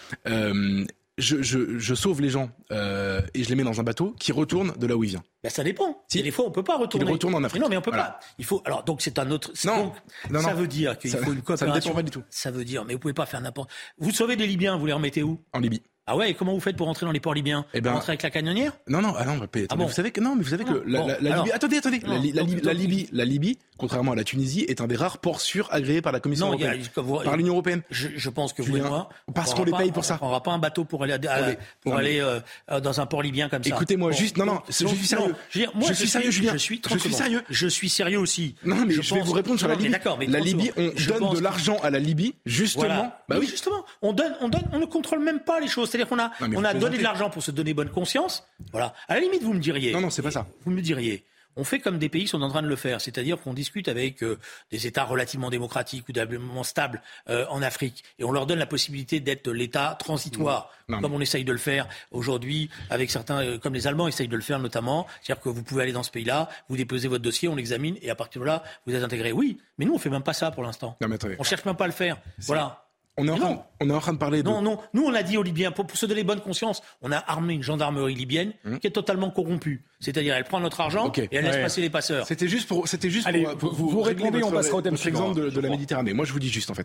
Je, 1.18 1.42
je, 1.42 1.78
je, 1.78 1.94
sauve 1.94 2.20
les 2.20 2.28
gens 2.28 2.50
euh, 2.72 3.22
et 3.32 3.42
je 3.42 3.48
les 3.48 3.54
mets 3.54 3.62
dans 3.62 3.80
un 3.80 3.82
bateau 3.82 4.14
qui 4.18 4.32
retourne 4.32 4.74
de 4.76 4.86
là 4.86 4.96
où 4.96 5.04
il 5.04 5.10
vient. 5.10 5.22
Ben 5.42 5.48
ça 5.48 5.64
dépend. 5.64 6.02
Si. 6.08 6.22
des 6.22 6.30
fois, 6.30 6.44
on 6.46 6.50
peut 6.50 6.62
pas 6.62 6.76
retourner. 6.76 7.06
Il 7.06 7.12
retourne 7.12 7.34
en 7.34 7.42
Afrique. 7.42 7.62
non, 7.62 7.68
mais 7.70 7.76
on 7.78 7.82
peut 7.82 7.90
pas. 7.90 8.20
Il 8.38 8.44
faut. 8.44 8.60
Alors, 8.66 8.84
donc, 8.84 9.00
c'est 9.00 9.18
un 9.18 9.30
autre. 9.30 9.52
Non. 9.64 9.92
non, 10.30 10.40
ça 10.40 10.52
veut 10.52 10.66
dire 10.66 10.98
qu'il 10.98 11.10
faut 11.10 11.32
une 11.32 11.42
coopération. 11.42 11.66
Ça 11.66 11.74
ne 11.74 11.80
dépend 11.80 11.94
pas 11.94 12.02
du 12.02 12.10
tout. 12.10 12.22
Ça 12.28 12.50
veut 12.50 12.64
dire, 12.64 12.84
mais 12.84 12.92
vous 12.92 12.98
pouvez 12.98 13.14
pas 13.14 13.26
faire 13.26 13.40
n'importe. 13.40 13.70
Vous 13.98 14.10
sauvez 14.10 14.36
des 14.36 14.46
Libyens, 14.46 14.76
vous 14.76 14.86
les 14.86 14.92
remettez 14.92 15.22
où? 15.22 15.42
En 15.52 15.60
Libye. 15.60 15.82
Ah 16.08 16.16
ouais, 16.16 16.30
et 16.30 16.34
comment 16.34 16.52
vous 16.54 16.60
faites 16.60 16.76
pour 16.76 16.86
rentrer 16.86 17.04
dans 17.04 17.10
les 17.10 17.18
ports 17.18 17.34
libyens 17.34 17.64
Eh 17.74 17.80
ben- 17.80 17.92
Rentrer 17.92 18.12
avec 18.12 18.22
la 18.22 18.30
canonnière 18.30 18.72
Non, 18.86 19.02
non, 19.02 19.12
ah 19.18 19.24
non, 19.24 19.42
attendez, 19.42 19.66
Ah 19.70 19.74
bon 19.74 19.86
vous 19.86 19.92
savez 19.92 20.12
que 20.12 20.20
non, 20.20 20.36
mais 20.36 20.44
vous 20.44 20.50
savez 20.50 20.62
que 20.64 20.70
Non, 20.70 20.82
la, 20.86 21.00
bon, 21.00 21.06
la- 21.08 21.18
la 21.20 21.32
alors- 21.32 21.44
Libye, 21.44 21.52
attendez, 21.56 21.76
attendez, 21.78 22.00
la, 22.00 22.08
Non, 22.14 22.20
Li- 22.20 22.30
la 22.32 22.42
donc- 22.42 22.50
Libye, 22.50 22.62
la 22.64 22.72
donc- 22.72 22.80
Libye, 22.80 23.08
la 23.12 23.24
Libye, 23.24 23.58
contrairement 23.76 24.12
à 24.12 24.14
la 24.14 24.22
Tunisie, 24.22 24.64
est 24.68 24.80
un 24.80 24.86
des 24.86 24.94
rares 24.94 25.18
ports 25.18 25.40
sûrs 25.40 25.68
agréés 25.72 26.02
par 26.02 26.12
la 26.12 26.20
Commission 26.20 26.46
Non, 26.46 26.52
a- 26.52 26.54
européenne, 26.54 26.86
comme 26.94 27.06
vous- 27.06 27.18
par 27.24 27.36
l'Union 27.36 27.54
européenne. 27.54 27.82
Je, 27.90 28.06
je 28.14 28.30
pense 28.30 28.52
que 28.52 28.62
vous 28.62 28.76
et 28.76 28.80
moi, 28.82 29.08
parce 29.34 29.52
qu'on 29.52 29.64
les 29.64 29.72
paye 29.72 29.90
pour 29.90 30.04
ça. 30.04 30.14
On 30.14 30.18
prendra 30.18 30.42
pas 30.44 30.52
un 30.52 30.58
bateau 30.60 30.84
pour 30.84 31.02
aller, 31.02 31.14
à- 31.14 31.16
à- 31.32 31.52
pour 31.80 31.96
euh, 31.98 32.38
euh, 32.70 32.80
dans 32.80 33.00
un 33.00 33.06
port 33.06 33.22
libyen 33.22 33.48
comme 33.48 33.64
ça. 33.64 33.70
Écoutez-moi, 33.70 34.12
juste- 34.12 34.36
non, 34.36 34.46
non, 34.46 34.60
je 34.68 34.86
suis 34.86 35.06
sérieux. 35.08 35.34
je, 35.52 35.92
suis 35.92 36.06
sérieux, 36.08 36.30
Julien. 36.30 36.52
Je 36.52 36.58
suis, 36.58 36.76
Je 36.76 36.82
30 36.82 37.00
suis 37.00 37.12
sérieux. 37.12 37.42
Je 37.50 37.66
suis 37.66 37.88
sérieux 37.88 38.20
aussi. 38.20 38.54
Non, 38.64 38.76
mais 38.86 38.94
je, 38.94 39.12
vais 39.12 39.22
vous 39.22 39.32
répondre 39.32 39.58
sur 39.58 39.66
la 39.66 39.74
Libye. 39.74 39.90
D'accord, 39.90 40.18
mais 40.18 40.26
la 40.26 40.38
30 40.38 40.46
Libye, 40.46 40.70
on 40.76 41.18
donne 41.18 41.34
de 41.34 41.40
l'argent 41.40 41.78
à 41.82 41.90
la 41.90 41.98
Libye, 41.98 42.36
justement. 42.46 43.12
Bah 43.28 43.36
oui. 43.40 43.48
justement. 43.48 43.84
On 44.02 44.12
donne, 44.12 44.36
on 44.40 44.48
donne, 44.48 44.62
on 44.72 44.78
ne 44.78 44.86
contrôle 44.86 45.18
même 45.18 45.40
pas 45.40 45.58
les 45.58 45.66
choses. 45.66 45.90
C'est-à-dire 45.96 46.08
qu'on 46.08 46.18
a, 46.18 46.48
Non, 46.48 46.60
on 46.60 46.64
a 46.64 46.74
donné 46.74 46.98
de 46.98 47.02
l'argent 47.02 47.30
pour 47.30 47.42
se 47.42 47.50
donner 47.50 47.74
bonne 47.74 47.90
conscience. 47.90 48.46
Voilà. 48.72 48.94
À 49.08 49.14
la 49.14 49.20
limite, 49.20 49.42
vous 49.42 49.54
me 49.54 49.60
diriez. 49.60 49.92
Non, 49.92 50.00
non, 50.00 50.10
c'est 50.10 50.22
pas 50.22 50.30
ça. 50.30 50.46
Vous 50.64 50.70
me 50.70 50.82
diriez. 50.82 51.24
On 51.58 51.64
fait 51.64 51.78
comme 51.80 51.98
des 51.98 52.10
pays 52.10 52.28
sont 52.28 52.42
en 52.42 52.50
train 52.50 52.60
de 52.60 52.68
le 52.68 52.76
faire, 52.76 53.00
c'est-à-dire 53.00 53.40
qu'on 53.40 53.54
discute 53.54 53.88
avec 53.88 54.22
euh, 54.22 54.38
des 54.70 54.86
États 54.86 55.04
relativement 55.04 55.48
démocratiques 55.48 56.06
ou 56.06 56.12
d'abillement 56.12 56.62
stables 56.64 57.00
euh, 57.30 57.46
en 57.48 57.62
Afrique, 57.62 58.04
et 58.18 58.24
on 58.24 58.30
leur 58.32 58.44
donne 58.44 58.58
la 58.58 58.66
possibilité 58.66 59.20
d'être 59.20 59.50
l'État 59.50 59.96
transitoire, 59.98 60.70
Non, 60.90 61.00
comme 61.00 61.14
on 61.14 61.20
essaye 61.22 61.44
de 61.44 61.52
le 61.52 61.58
faire 61.58 61.88
aujourd'hui 62.10 62.68
avec 62.90 63.10
certains, 63.10 63.42
euh, 63.42 63.58
comme 63.58 63.72
les 63.72 63.86
Allemands 63.86 64.06
essayent 64.06 64.28
de 64.28 64.36
le 64.36 64.42
faire 64.42 64.58
notamment, 64.58 65.06
c'est-à-dire 65.22 65.42
que 65.42 65.48
vous 65.48 65.62
pouvez 65.62 65.84
aller 65.84 65.92
dans 65.92 66.02
ce 66.02 66.10
pays-là, 66.10 66.50
vous 66.68 66.76
déposez 66.76 67.08
votre 67.08 67.24
dossier, 67.24 67.48
on 67.48 67.56
l'examine, 67.56 67.96
et 68.02 68.10
à 68.10 68.14
partir 68.14 68.42
de 68.42 68.46
là, 68.46 68.62
vous 68.86 68.94
êtes 68.94 69.02
intégré. 69.02 69.32
Oui, 69.32 69.56
mais 69.78 69.86
nous 69.86 69.94
on 69.94 69.98
fait 69.98 70.10
même 70.10 70.22
pas 70.22 70.34
ça 70.34 70.50
pour 70.50 70.62
l'instant. 70.62 70.98
On 71.38 71.42
cherche 71.42 71.64
même 71.64 71.76
pas 71.76 71.84
à 71.84 71.88
le 71.88 71.94
faire. 71.94 72.18
Voilà. 72.40 72.85
On 73.18 73.26
est, 73.26 73.30
en 73.30 73.36
train, 73.36 73.48
non. 73.50 73.62
on 73.80 73.88
est 73.88 73.92
en 73.94 74.00
train 74.00 74.12
de 74.12 74.18
parler 74.18 74.42
de. 74.42 74.48
Non, 74.48 74.60
non. 74.60 74.78
Nous, 74.92 75.02
on 75.02 75.14
a 75.14 75.22
dit 75.22 75.38
aux 75.38 75.42
Libyens, 75.42 75.70
pour, 75.72 75.86
pour 75.86 75.96
se 75.96 76.04
donner 76.04 76.22
bonne 76.22 76.40
conscience, 76.40 76.82
on 77.00 77.10
a 77.12 77.16
armé 77.16 77.54
une 77.54 77.62
gendarmerie 77.62 78.14
libyenne 78.14 78.52
qui 78.80 78.86
est 78.86 78.90
totalement 78.90 79.30
corrompue. 79.30 79.84
C'est-à-dire, 80.00 80.34
elle 80.34 80.44
prend 80.44 80.60
notre 80.60 80.82
argent 80.82 81.06
Hum. 81.06 81.12
Et 81.16 81.28
elle 81.36 81.44
laisse 81.46 81.54
Ouais. 81.56 81.62
passer 81.62 81.80
les 81.80 81.88
passeurs. 81.88 82.26
C'était 82.26 82.46
juste 82.48 82.68
pour, 82.68 82.86
c'était 82.86 83.08
juste 83.08 83.26
Allez, 83.26 83.46
pour, 83.58 83.72
vous- 83.74 83.88
vous 83.88 84.02
répondez, 84.02 84.42
on 84.44 84.50
passera 84.50 84.76
au 84.76 84.82
thème 84.82 84.98
suivant, 84.98 85.30
exemple 85.30 85.46
de, 85.46 85.50
de 85.50 85.60
la. 85.60 85.70
Méditerranée. 85.70 86.12
Moi, 86.12 86.26
je 86.26 86.32
vous 86.34 86.38
dis 86.38 86.50
juste 86.50 86.70
en 86.70 86.74
fait, 86.74 86.84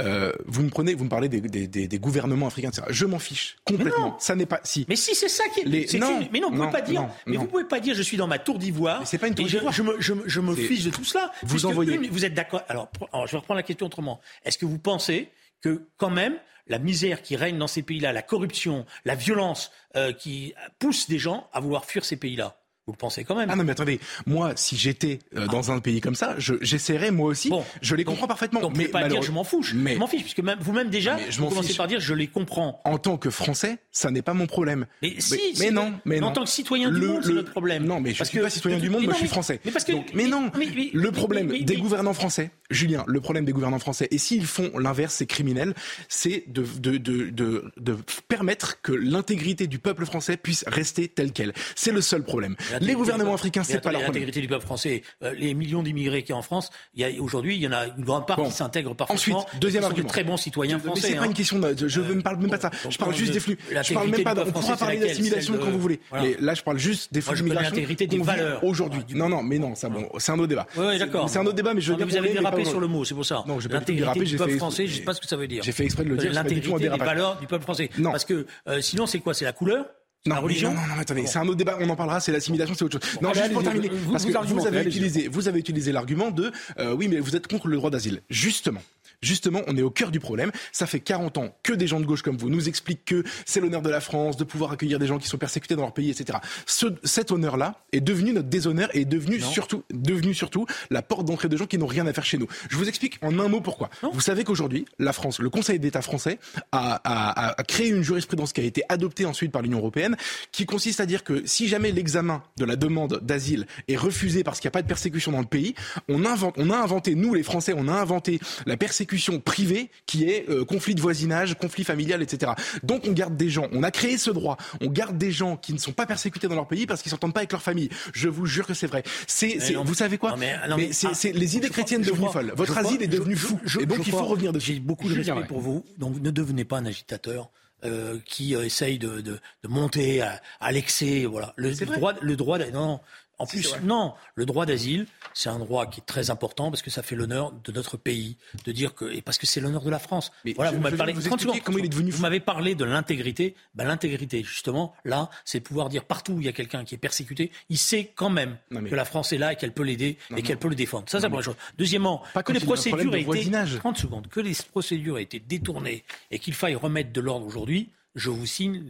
euh, 0.00 0.32
vous 0.44 0.62
me 0.62 0.68
prenez, 0.68 0.92
vous 0.94 1.04
me 1.04 1.08
parlez 1.08 1.28
des, 1.30 1.40
des, 1.40 1.66
des, 1.66 1.88
des 1.88 1.98
gouvernements 1.98 2.48
africains, 2.48 2.68
etc. 2.68 2.86
Je 2.90 3.06
m'en 3.06 3.18
fiche 3.18 3.56
complètement. 3.64 4.16
Ça 4.18 4.34
n'est 4.34 4.44
pas 4.46 4.60
si. 4.64 4.84
Mais 4.88 4.96
si, 4.96 5.14
c'est 5.14 5.28
ça 5.30 5.44
qui 5.54 5.60
est. 5.60 5.64
Les- 5.64 5.98
non, 5.98 6.20
une- 6.20 6.28
mais 6.30 6.40
non, 6.40 6.50
vous 6.50 6.56
non, 6.56 6.66
pouvez 6.66 6.72
pas 6.78 6.80
dire. 6.82 7.00
non, 7.02 7.08
mais 7.26 7.34
non. 7.36 7.40
vous 7.40 7.46
pouvez 7.46 7.64
pas 7.64 7.80
dire, 7.80 7.94
je 7.94 8.02
suis 8.02 8.18
dans 8.18 8.26
ma 8.26 8.38
tour 8.38 8.58
d'ivoire. 8.58 9.00
Mais 9.00 9.06
c'est 9.06 9.16
pas 9.18 9.28
une 9.28 9.34
tour 9.34 9.46
je- 9.48 9.56
d'ivoire. 9.56 9.72
Je, 9.72 9.82
me, 9.82 9.96
je, 10.00 10.12
me- 10.12 10.24
je 10.26 10.40
me 10.40 10.54
C'est- 10.54 10.62
fiche 10.64 10.84
de 10.84 10.90
tout 10.90 11.04
cela. 11.04 11.32
Vous 11.42 11.64
envoyez- 11.64 11.96
vous 12.08 12.24
êtes 12.26 12.34
d'accord. 12.34 12.62
Alors, 12.68 12.88
je 13.26 13.32
vais 13.32 13.38
reprendre 13.38 13.56
la 13.56 13.62
question 13.62 13.86
autrement. 13.86 14.20
Est-ce 14.44 14.58
que 14.58 14.66
vous 14.66 14.78
pensez 14.78 15.30
que 15.64 15.88
quand 15.96 16.10
même 16.10 16.36
la 16.66 16.78
misère 16.78 17.22
qui 17.22 17.36
règne 17.36 17.56
dans 17.56 17.66
ces 17.66 17.82
pays-là, 17.82 18.12
la 18.12 18.20
corruption, 18.20 18.84
la 19.06 19.14
violence 19.14 19.72
euh, 19.96 20.12
qui 20.12 20.54
pousse 20.78 21.08
des 21.08 21.18
gens 21.18 21.48
à 21.54 21.60
vouloir 21.60 21.86
fuir 21.86 22.04
ces 22.04 22.16
pays-là, 22.16 22.58
vous 22.86 22.92
le 22.92 22.98
pensez 22.98 23.24
quand 23.24 23.34
même 23.34 23.48
Ah 23.50 23.56
non 23.56 23.64
mais 23.64 23.72
attendez, 23.72 23.98
moi 24.26 24.52
si 24.56 24.76
j'étais 24.76 25.18
euh, 25.36 25.46
dans 25.46 25.70
un 25.70 25.78
pays 25.80 26.02
comme 26.02 26.14
ça, 26.14 26.34
je- 26.36 26.54
j'essaierais 26.60 27.10
moi 27.10 27.28
aussi. 27.28 27.48
Bon. 27.48 27.64
je 27.80 27.94
les 27.94 28.04
Donc- 28.04 28.14
comprends 28.16 28.26
parfaitement. 28.28 28.60
Donc, 28.60 28.76
mais 28.76 28.88
pas 28.88 29.08
dire 29.08 29.22
je 29.22 29.32
m'en 29.32 29.42
fiche. 29.42 29.72
Mais 29.74 29.94
Je 29.94 29.98
m'en 29.98 30.06
fiche, 30.06 30.20
puisque 30.22 30.40
même, 30.40 30.58
vous-même 30.60 30.90
déjà, 30.90 31.16
Mais 31.16 31.30
je 31.30 31.38
vous 31.38 31.44
m'en 31.44 31.48
commencez 31.48 31.68
fiche. 31.68 31.76
par 31.78 31.86
dire 31.86 32.00
je 32.00 32.12
les 32.12 32.26
comprends. 32.26 32.82
en 32.84 32.98
tant 32.98 33.16
que 33.16 33.30
Français, 33.30 33.78
ça 33.90 34.10
n'est 34.10 34.20
pas 34.20 34.34
mon 34.34 34.46
problème. 34.46 34.84
Mais, 35.02 35.14
si, 35.18 35.38
mais 35.60 35.70
non, 35.70 35.94
mais 36.04 36.20
non. 36.20 36.26
En 36.28 36.32
tant 36.32 36.44
que 36.44 36.50
citoyen 36.50 36.90
du 36.90 37.00
Le- 37.00 37.06
monde, 37.08 37.22
c'est 37.24 37.32
notre 37.32 37.50
problème. 37.52 37.84
Non, 37.86 38.00
mais 38.00 38.12
je 38.12 38.18
Parce 38.18 38.28
suis 38.28 38.38
que- 38.38 38.44
pas 38.44 38.50
citoyen 38.50 38.78
du 38.78 38.90
monde, 38.90 39.00
mais 39.00 39.06
moi 39.06 39.12
non, 39.14 39.18
je 39.18 39.24
suis 39.24 39.28
français. 39.28 39.60
Mais 39.64 39.70
parce 39.70 39.84
que. 39.84 39.92
Donc, 39.92 40.10
mais 40.12 40.26
non, 40.26 40.50
le 40.92 41.10
problème 41.10 41.48
des 41.64 41.76
gouvernants 41.76 42.12
français, 42.14 42.50
Julien, 42.70 43.04
le 43.06 43.20
problème 43.22 43.46
des 43.46 43.52
gouvernants 43.52 43.78
français, 43.78 44.08
et 44.10 44.18
s'ils 44.18 44.44
font 44.46 44.70
l'inverse, 44.78 45.14
c'est 45.14 45.26
criminel, 45.26 45.72
c'est 46.08 46.44
de, 46.48 46.66
de, 46.78 46.98
de, 46.98 47.30
de, 47.30 47.72
de 47.78 47.96
permettre 48.28 48.82
que 48.82 48.92
l'intégrité 48.92 49.66
du 49.66 49.78
peuple 49.78 50.04
français 50.04 50.36
puisse 50.36 50.64
rester 50.66 51.08
telle 51.08 51.32
qu'elle. 51.32 51.54
C'est 51.76 51.92
le 51.92 52.00
seul 52.02 52.22
problème. 52.24 52.56
Les 52.80 52.94
gouvernements 52.94 53.34
africains, 53.34 53.62
mais 53.66 53.72
c'est 53.74 53.80
pas 53.80 53.92
leur. 53.92 54.02
L'intégrité 54.02 54.40
du 54.40 54.48
peuple 54.48 54.64
français, 54.64 55.02
euh, 55.22 55.32
les 55.38 55.54
millions 55.54 55.82
d'immigrés 55.82 56.22
qui 56.22 56.32
y 56.32 56.34
a 56.34 56.36
en 56.36 56.42
France, 56.42 56.70
il 56.94 57.00
y 57.00 57.04
a 57.04 57.22
aujourd'hui, 57.22 57.56
il 57.56 57.62
y 57.62 57.66
en 57.68 57.72
a 57.72 57.86
une 57.86 58.04
grande 58.04 58.26
part 58.26 58.42
qui 58.42 58.50
s'intègrent 58.50 58.94
parfaitement. 58.94 59.38
Ensuite, 59.38 59.60
deuxième 59.60 59.84
argument. 59.84 60.04
de 60.04 60.08
très 60.08 60.24
bons 60.24 60.36
citoyens 60.36 60.76
Mais 60.78 60.84
français. 60.84 61.08
c'est 61.08 61.14
pas 61.16 61.22
hein. 61.22 61.26
une 61.26 61.34
question 61.34 61.58
de, 61.58 61.74
je, 61.76 61.88
je 61.88 62.00
ne 62.00 62.20
parle 62.20 62.38
même 62.38 62.50
pas 62.50 62.56
de 62.56 62.62
ça. 62.62 62.70
Je 62.88 62.98
parle 62.98 63.14
juste 63.14 63.28
de- 63.30 63.34
des 63.34 63.40
flux. 63.40 63.58
Je 63.70 63.94
parle 63.94 64.08
même 64.10 64.22
pas 64.22 64.34
de, 64.34 64.40
on 64.42 64.52
pourra 64.52 64.76
parler 64.76 64.98
d'assimilation 64.98 65.54
quand 65.58 65.70
vous 65.70 65.78
voulez. 65.78 66.00
Mais 66.12 66.36
là, 66.40 66.54
je 66.54 66.62
parle 66.62 66.78
juste 66.78 67.12
des 67.12 67.20
flux 67.20 67.36
d'immigration. 67.36 67.70
l'intégrité 67.70 68.06
des 68.06 68.18
valeurs. 68.18 68.62
Aujourd'hui. 68.64 69.02
Non, 69.14 69.28
non, 69.28 69.42
mais 69.42 69.58
non, 69.58 69.74
ça, 69.74 69.88
bon, 69.88 70.08
c'est 70.18 70.32
un 70.32 70.38
autre 70.38 70.48
débat. 70.48 70.66
Oui, 70.76 70.98
d'accord. 70.98 71.28
C'est 71.28 71.38
un 71.38 71.46
autre 71.46 71.54
débat, 71.56 71.74
mais 71.74 71.80
je 71.80 71.92
mais 71.92 71.98
veux 71.98 72.04
vous 72.04 72.16
avez 72.16 72.28
mais 72.28 72.34
dérapé 72.34 72.64
sur 72.64 72.80
le 72.80 72.86
mot, 72.86 73.04
c'est 73.04 73.14
pour 73.14 73.24
ça. 73.26 73.44
Non, 73.46 73.60
j'ai 73.60 73.68
pas 73.68 73.80
dérapé, 73.80 74.24
du 74.24 74.36
peuple 74.36 74.56
français, 74.56 74.86
je 74.86 74.96
sais 74.96 75.02
pas 75.02 75.14
ce 75.14 75.20
que 75.20 75.26
ça 75.26 75.36
veut 75.36 75.46
dire. 75.46 75.62
J'ai 75.62 75.72
fait 75.72 75.84
exprès 75.84 76.04
de 76.04 76.10
le 76.10 76.16
dire, 76.16 76.32
L'intégrité 76.32 76.88
des 76.88 76.88
valeurs 76.88 77.38
du 77.38 77.46
peuple 77.46 77.64
français. 77.64 77.90
Non. 77.98 78.10
Parce 78.10 78.24
que 78.24 78.46
euh, 78.68 78.80
sinon, 78.80 79.06
c'est 79.06 79.20
quoi? 79.20 79.34
C'est 79.34 79.44
la 79.44 79.52
couleur? 79.52 79.86
Non, 80.26 80.36
la 80.36 80.40
mais 80.40 80.44
religion 80.46 80.72
non, 80.72 80.80
non, 80.80 80.86
non, 80.94 81.00
attendez, 81.02 81.26
c'est 81.26 81.38
un 81.38 81.46
autre 81.46 81.56
débat, 81.58 81.76
on 81.80 81.88
en 81.90 81.96
parlera, 81.96 82.18
c'est 82.18 82.32
l'assimilation, 82.32 82.74
c'est 82.74 82.84
autre 82.84 82.98
chose. 82.98 83.20
Non, 83.20 83.34
juste 83.34 83.52
pour 83.52 83.62
terminer, 83.62 83.88
vous- 83.90 84.12
parce 84.12 84.24
vous 84.24 84.32
que 84.32 84.38
vous 84.54 84.66
avez 84.66 84.82
utilisé, 84.84 85.28
vous 85.28 85.48
avez 85.48 85.58
utilisé 85.60 85.92
l'argument 85.92 86.30
de, 86.30 86.50
euh, 86.78 86.94
oui, 86.94 87.08
mais 87.08 87.20
vous 87.20 87.36
êtes 87.36 87.46
contre 87.46 87.68
le 87.68 87.76
droit 87.76 87.90
d'asile. 87.90 88.22
Justement. 88.30 88.80
Justement, 89.24 89.62
on 89.66 89.76
est 89.76 89.82
au 89.82 89.90
cœur 89.90 90.10
du 90.10 90.20
problème. 90.20 90.52
Ça 90.72 90.86
fait 90.86 91.00
40 91.00 91.38
ans 91.38 91.56
que 91.62 91.72
des 91.72 91.86
gens 91.86 92.00
de 92.00 92.04
gauche 92.04 92.22
comme 92.22 92.36
vous 92.36 92.50
nous 92.50 92.68
expliquent 92.68 93.04
que 93.04 93.24
c'est 93.46 93.60
l'honneur 93.60 93.82
de 93.82 93.90
la 93.90 94.00
France 94.00 94.36
de 94.36 94.44
pouvoir 94.44 94.72
accueillir 94.72 94.98
des 94.98 95.06
gens 95.06 95.18
qui 95.18 95.28
sont 95.28 95.38
persécutés 95.38 95.74
dans 95.76 95.82
leur 95.82 95.94
pays, 95.94 96.10
etc. 96.10 96.38
Ce, 96.66 96.86
cet 97.04 97.30
honneur-là 97.32 97.76
est 97.92 98.00
devenu 98.00 98.32
notre 98.32 98.48
déshonneur 98.48 98.88
et 98.94 99.00
est 99.00 99.04
devenu 99.04 99.40
surtout, 99.40 99.82
devenu 99.92 100.34
surtout 100.34 100.66
la 100.90 101.02
porte 101.02 101.24
d'entrée 101.26 101.48
de 101.48 101.56
gens 101.56 101.66
qui 101.66 101.78
n'ont 101.78 101.86
rien 101.86 102.06
à 102.06 102.12
faire 102.12 102.24
chez 102.24 102.38
nous. 102.38 102.46
Je 102.68 102.76
vous 102.76 102.88
explique 102.88 103.18
en 103.22 103.38
un 103.38 103.48
mot 103.48 103.60
pourquoi. 103.60 103.90
Vous 104.12 104.20
savez 104.20 104.44
qu'aujourd'hui, 104.44 104.84
la 104.98 105.12
France, 105.12 105.38
le 105.40 105.48
Conseil 105.50 105.78
d'État 105.78 106.02
français 106.02 106.38
a, 106.72 106.94
a- 107.04 107.30
a- 107.48 107.60
a 107.60 107.64
créé 107.64 107.88
une 107.88 108.02
jurisprudence 108.02 108.52
qui 108.52 108.60
a 108.60 108.64
été 108.64 108.82
adoptée 108.88 109.24
ensuite 109.24 109.52
par 109.52 109.62
l'Union 109.62 109.78
européenne, 109.78 110.16
qui 110.52 110.66
consiste 110.66 111.00
à 111.00 111.06
dire 111.06 111.24
que 111.24 111.42
si 111.46 111.68
jamais 111.68 111.92
l'examen 111.92 112.42
de 112.58 112.64
la 112.64 112.76
demande 112.76 113.20
d'asile 113.22 113.66
est 113.88 113.96
refusé 113.96 114.44
parce 114.44 114.60
qu'il 114.60 114.68
n'y 114.68 114.72
a 114.72 114.76
pas 114.78 114.82
de 114.82 114.88
persécution 114.88 115.32
dans 115.32 115.40
le 115.40 115.46
pays, 115.46 115.74
on 116.08 116.24
invente, 116.24 116.54
on 116.58 116.70
a 116.70 116.76
inventé, 116.76 117.14
nous 117.14 117.32
les 117.34 117.42
Français, 117.42 117.72
on 117.76 117.88
a 117.88 117.92
inventé 117.92 118.38
la 118.66 118.76
persécution 118.76 119.13
privée 119.40 119.90
qui 120.06 120.24
est 120.28 120.48
euh, 120.48 120.64
conflit 120.64 120.94
de 120.94 121.00
voisinage, 121.00 121.54
conflit 121.54 121.84
familial, 121.84 122.22
etc. 122.22 122.52
Donc 122.82 123.04
on 123.06 123.12
garde 123.12 123.36
des 123.36 123.48
gens, 123.48 123.66
on 123.72 123.82
a 123.82 123.90
créé 123.90 124.18
ce 124.18 124.30
droit, 124.30 124.56
on 124.80 124.86
garde 124.88 125.16
des 125.18 125.32
gens 125.32 125.56
qui 125.56 125.72
ne 125.72 125.78
sont 125.78 125.92
pas 125.92 126.06
persécutés 126.06 126.48
dans 126.48 126.54
leur 126.54 126.68
pays 126.68 126.86
parce 126.86 127.02
qu'ils 127.02 127.10
s'entendent 127.10 127.34
pas 127.34 127.40
avec 127.40 127.52
leur 127.52 127.62
famille. 127.62 127.88
Je 128.12 128.28
vous 128.28 128.46
jure 128.46 128.66
que 128.66 128.74
c'est 128.74 128.86
vrai. 128.86 129.02
C'est, 129.26 129.58
c'est- 129.60 129.74
non, 129.74 129.84
vous 129.84 129.94
savez 129.94 130.18
quoi 130.18 130.30
non, 130.32 130.36
mais- 130.36 130.56
non, 130.68 130.76
mais- 130.76 130.92
c'est, 130.92 131.08
ah, 131.08 131.32
les 131.32 131.56
idées 131.56 131.70
chrétiennes 131.70 132.02
devenues 132.02 132.28
folles. 132.32 132.52
Votre 132.56 132.78
asile 132.78 133.02
est 133.02 133.06
devenu 133.08 133.36
je- 133.36 133.46
fou. 133.46 133.60
je- 133.64 133.80
et 133.80 133.86
donc 133.86 133.98
il 134.06 134.10
faut 134.10 134.16
crois- 134.18 134.28
revenir 134.28 134.52
dessus. 134.52 134.74
J'ai 134.74 134.80
beaucoup 134.80 135.08
de 135.08 135.14
respect 135.14 135.46
pour 135.48 135.60
vous. 135.60 135.84
Donc 135.98 136.20
ne 136.20 136.30
devenez 136.30 136.64
pas 136.64 136.78
un 136.78 136.86
agitateur. 136.86 137.50
euh, 137.84 138.16
qui 138.24 138.54
euh, 138.56 138.64
essaye 138.64 138.98
de, 138.98 139.20
de, 139.20 139.38
de 139.62 139.68
monter 139.68 140.22
à, 140.22 140.40
à 140.58 140.72
l'excès, 140.72 141.26
voilà. 141.26 141.52
Le, 141.56 141.68
le 141.68 141.74
droit, 141.84 142.14
le 142.22 142.34
droit, 142.34 142.58
non. 142.72 142.98
En 143.38 143.46
plus, 143.46 143.74
non, 143.82 144.14
le 144.36 144.46
droit 144.46 144.64
d'asile, 144.66 145.06
c'est 145.32 145.48
un 145.48 145.58
droit 145.58 145.86
qui 145.86 146.00
est 146.00 146.04
très 146.04 146.30
important 146.30 146.70
parce 146.70 146.82
que 146.82 146.90
ça 146.90 147.02
fait 147.02 147.16
l'honneur 147.16 147.52
de 147.52 147.72
notre 147.72 147.96
pays 147.96 148.36
de 148.64 148.72
dire 148.72 148.94
que 148.94 149.06
et 149.12 149.22
parce 149.22 149.38
que 149.38 149.46
c'est 149.46 149.60
l'honneur 149.60 149.82
de 149.82 149.90
la 149.90 149.98
France. 149.98 150.30
Mais 150.44 150.52
voilà, 150.54 150.70
je- 150.70 150.76
vous 150.76 150.82
m'avez 150.82 150.96
parlé. 150.96 151.12
de 151.12 151.18
vous 151.18 151.24
30 151.26 151.34
expliquer 151.40 151.58
secondes. 151.58 151.64
comment 151.66 151.78
il 151.78 151.84
est 151.84 151.88
devenu 151.88 152.10
Vous 152.10 152.16
fou. 152.18 152.22
m'avez 152.22 152.40
parlé 152.40 152.74
de 152.74 152.84
l'intégrité. 152.84 153.54
Ben, 153.74 153.84
l'intégrité, 153.84 154.42
justement, 154.44 154.94
là, 155.04 155.30
c'est 155.44 155.60
pouvoir 155.60 155.88
dire 155.88 156.04
partout 156.04 156.34
où 156.34 156.40
il 156.40 156.46
y 156.46 156.48
a 156.48 156.52
quelqu'un 156.52 156.84
qui 156.84 156.94
est 156.94 156.98
persécuté, 156.98 157.50
il 157.68 157.78
sait 157.78 158.12
quand 158.14 158.30
même 158.30 158.56
Non, 158.70 158.80
mais- 158.80 158.90
que 158.90 158.94
la 158.94 159.04
France 159.04 159.32
est 159.32 159.38
là 159.38 159.52
et 159.52 159.56
qu'elle 159.56 159.72
peut 159.72 159.82
l'aider 159.82 160.16
et 160.36 160.42
qu'elle 160.42 160.58
peut 160.58 160.68
le 160.68 160.74
défendre. 160.76 161.04
Ça, 161.08 161.18
c'est 161.18 161.24
la 161.24 161.28
première 161.30 161.44
chose. 161.44 161.56
Deuxièmement, 161.76 162.22
Pas 162.34 162.42
que 162.42 162.52
les 162.52 162.60
procédures 162.60 163.14
aient 163.14 163.18
été 163.18 163.24
voisinage. 163.24 163.78
30 163.78 163.98
secondes, 163.98 164.28
que 164.28 164.40
les 164.40 164.54
procédures 164.70 165.18
aient 165.18 165.22
été 165.22 165.40
détournées 165.40 166.04
et 166.30 166.38
qu'il 166.38 166.54
faille 166.54 166.74
remettre 166.76 167.12
de 167.12 167.20
l'ordre 167.20 167.46
aujourd'hui, 167.46 167.90
je 168.14 168.30
vous 168.30 168.46
signe 168.46 168.86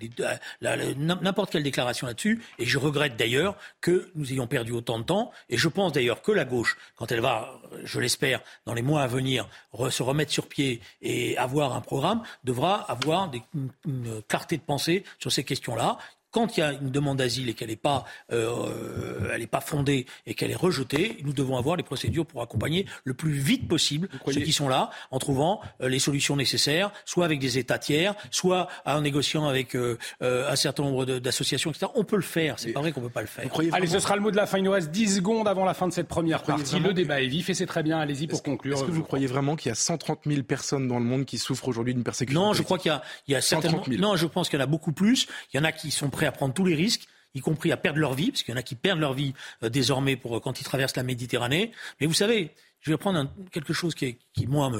n'importe 0.61 1.51
quelle 1.51 1.63
déclaration 1.63 2.07
là-dessus. 2.07 2.43
Et 2.59 2.67
je 2.67 2.79
regrette 2.79 3.17
d'ailleurs 3.17 3.57
que 3.81 4.11
nous 4.15 4.33
ayons 4.33 4.47
perdu 4.47 4.73
autant 4.73 4.99
de 4.99 5.05
temps. 5.05 5.33
Et 5.49 5.57
je 5.57 5.69
pense 5.69 5.93
d'ailleurs 5.93 6.23
que 6.23 6.33
la 6.33 6.45
gauche, 6.45 6.77
quand 6.97 7.11
elle 7.13 7.21
va, 7.21 7.61
je 7.85 8.01
l'espère, 8.01 8.41
dans 8.67 8.75
les 8.75 8.83
mois 8.83 9.03
à 9.03 9.07
venir, 9.07 9.49
se 9.91 10.03
remettre 10.03 10.33
sur 10.33 10.49
pied 10.49 10.81
et 11.03 11.37
avoir 11.39 11.75
un 11.75 11.81
programme, 11.81 12.23
devra 12.45 12.91
avoir 12.91 13.31
une 13.55 14.23
clarté 14.29 14.57
de 14.57 14.63
pensée 14.63 15.05
sur 15.19 15.33
ces 15.33 15.45
questions-là. 15.45 15.99
Quand 16.35 16.57
il 16.57 16.61
y 16.61 16.63
a 16.65 16.73
une 16.73 16.91
demande 16.91 17.19
d'asile 17.19 17.49
et 17.49 17.55
qu'elle 17.55 17.69
n'est 17.69 17.77
pas, 17.77 18.05
euh, 18.33 19.31
elle 19.33 19.41
n'est 19.41 19.47
pas 19.47 19.61
fondée 19.61 20.07
et 20.27 20.35
qu'elle 20.35 20.51
est 20.51 20.57
rejetée, 20.57 21.19
nous 21.25 21.33
devons 21.33 21.57
avoir 21.57 21.77
les 21.77 21.83
procédures 21.85 22.27
pour 22.27 22.43
accompagner 22.43 22.87
le 23.05 23.15
plus 23.15 23.33
vite 23.33 23.69
possible 23.69 24.09
ceux 24.27 24.41
qui 24.41 24.53
sont 24.53 24.69
là, 24.69 24.91
en 25.13 25.19
trouvant 25.19 25.61
euh, 25.81 25.89
les 25.89 25.99
solutions 26.01 26.35
nécessaires, 26.37 26.91
soit 27.05 27.25
avec 27.25 27.39
des 27.39 27.57
États 27.59 27.79
tiers, 27.79 28.15
soit 28.33 28.69
en 28.85 29.01
négociant 29.01 29.47
avec 29.47 29.77
euh, 29.77 29.97
euh, 30.23 30.51
un 30.51 30.57
certain 30.57 30.83
nombre 30.83 31.05
d'associations, 31.05 31.71
etc. 31.71 31.87
On 31.95 32.03
peut 32.05 32.17
le 32.17 32.23
faire. 32.23 32.59
C'est 32.59 32.73
pas 32.73 32.81
vrai 32.81 32.91
qu'on 32.93 33.01
peut 33.01 33.09
pas 33.09 33.21
le 33.21 33.27
faire. 33.29 33.45
Allez, 33.57 33.69
vraiment- 33.69 33.87
ce 33.87 33.99
sera 34.01 34.17
le 34.17 34.23
mot 34.23 34.31
de 34.33 34.37
la 34.37 34.47
fin. 34.47 34.59
Il 34.59 34.65
nous 34.65 34.73
reste 34.73 34.91
10 34.91 35.17
secondes 35.17 35.47
avant 35.47 35.65
la 35.65 35.75
fin 35.75 35.87
de 35.87 35.93
cette 35.93 36.09
première 36.09 36.43
partie. 36.43 36.81
Le 36.81 36.93
débat 36.93 37.23
est 37.23 37.29
vif 37.29 37.49
et 37.49 37.55
c'est 37.55 37.67
très 37.67 37.83
bien. 37.85 37.99
Allez-y 37.99 38.27
pour 38.27 38.43
conclure. 38.43 38.77
Est-ce 38.77 38.85
que 38.85 38.91
vous 38.91 39.03
croyez 39.05 39.27
vraiment 39.29 39.55
qu'il 39.57 39.69
y 39.69 39.73
a 39.73 39.77
130 39.77 40.21
000 40.27 40.43
personnes 40.43 40.89
dans 40.89 40.99
le 40.99 41.05
monde 41.05 41.25
qui 41.27 41.39
souffrent 41.39 41.69
aujourd'hui 41.69 41.95
d'une 41.95 42.03
persécution 42.03 42.41
Non, 42.41 42.53
je 42.55 42.63
crois 42.63 42.79
qu'il 42.79 42.91
y 42.91 42.95
a, 42.95 43.03
il 43.29 43.33
y 43.33 43.37
a 43.37 43.41
130 43.41 43.63
certainement. 43.71 43.85
000. 43.87 44.01
Non, 44.03 44.17
je 44.17 44.27
pense 44.27 44.49
qu'il 44.49 44.59
y 44.59 44.63
en 44.63 44.65
a 44.65 44.69
beaucoup 44.69 44.93
plus. 44.93 45.27
Il 45.53 45.57
y 45.57 45.61
en 45.61 45.65
a 45.65 45.71
qui 45.73 45.91
sont 45.91 46.11
prêts 46.11 46.24
à 46.27 46.33
prendre 46.33 46.55
tous 46.55 46.65
les 46.65 46.75
risques 46.75 47.07
y 47.37 47.41
compris 47.41 47.73
à 47.73 47.77
perdre 47.77 47.99
leur 47.99 48.15
vie, 48.15 48.31
parce 48.31 48.45
qu'il 48.45 48.53
y 48.53 48.57
en 48.57 48.61
a 48.61 48.63
qui 48.63 48.77
perdent 48.77 49.01
leur 49.01 49.13
vie 49.13 49.35
euh, 49.65 49.69
désormais 49.69 50.15
pour, 50.17 50.37
euh, 50.37 50.41
quand 50.41 50.61
ils 50.61 50.65
traversent 50.65 50.95
la 50.97 51.03
Méditerranée. 51.03 51.73
Mais 52.01 52.07
vous 52.07 52.15
savez, 52.15 52.53
je 52.81 52.93
vais 52.93 52.97
prendre 52.97 53.19
un- 53.19 53.33
quelque 53.51 53.73
chose 53.73 53.95
qui, 53.97 54.05
est- 54.05 54.19
qui 54.33 54.47
moi, 54.47 54.71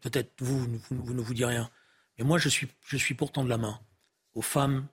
peut-être 0.00 0.30
vous, 0.40 0.60
vous, 0.60 0.78
vous 0.90 1.12
ne 1.14 1.20
vous 1.20 1.34
dit 1.34 1.44
rien. 1.44 1.68
Mais 2.16 2.24
moi, 2.24 2.38
je 2.38 2.48
suis, 2.48 2.68
je 2.86 2.96
suis 2.96 3.14
pourtant 3.14 3.42
de 3.44 3.48
la 3.48 3.58
main. 3.58 3.80
aux 4.34 4.42
femmes 4.42 4.86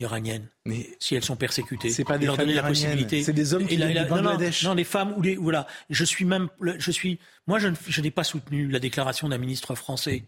iraniennes, 0.00 0.48
Mais 0.64 0.88
si 0.98 1.14
elles 1.14 1.22
sont 1.22 1.36
persécutées. 1.36 1.90
C'est 1.90 2.02
pas 2.04 2.18
des 2.18 2.26
leur 2.26 2.34
femmes 2.36 2.46
donner 2.46 2.56
la 2.56 2.66
possibilité. 2.66 3.22
c'est 3.22 3.32
des 3.34 3.54
hommes 3.54 3.66
qui 3.66 3.74
Et 3.74 3.76
la- 3.76 3.92
la- 3.92 4.04
du 4.04 4.10
non, 4.10 4.22
non, 4.22 4.74
les 4.74 4.84
femmes 4.84 5.14
ou 5.16 5.22
les 5.22 5.36
voilà. 5.36 5.66
Je 5.90 6.04
suis 6.04 6.24
même, 6.24 6.48
je 6.60 6.90
suis. 6.90 7.18
Moi, 7.46 7.58
je 7.60 8.00
n'ai 8.00 8.10
pas 8.10 8.24
soutenu 8.24 8.66
la 8.68 8.78
déclaration 8.80 9.28
d'un 9.28 9.38
ministre 9.38 9.74
français 9.76 10.24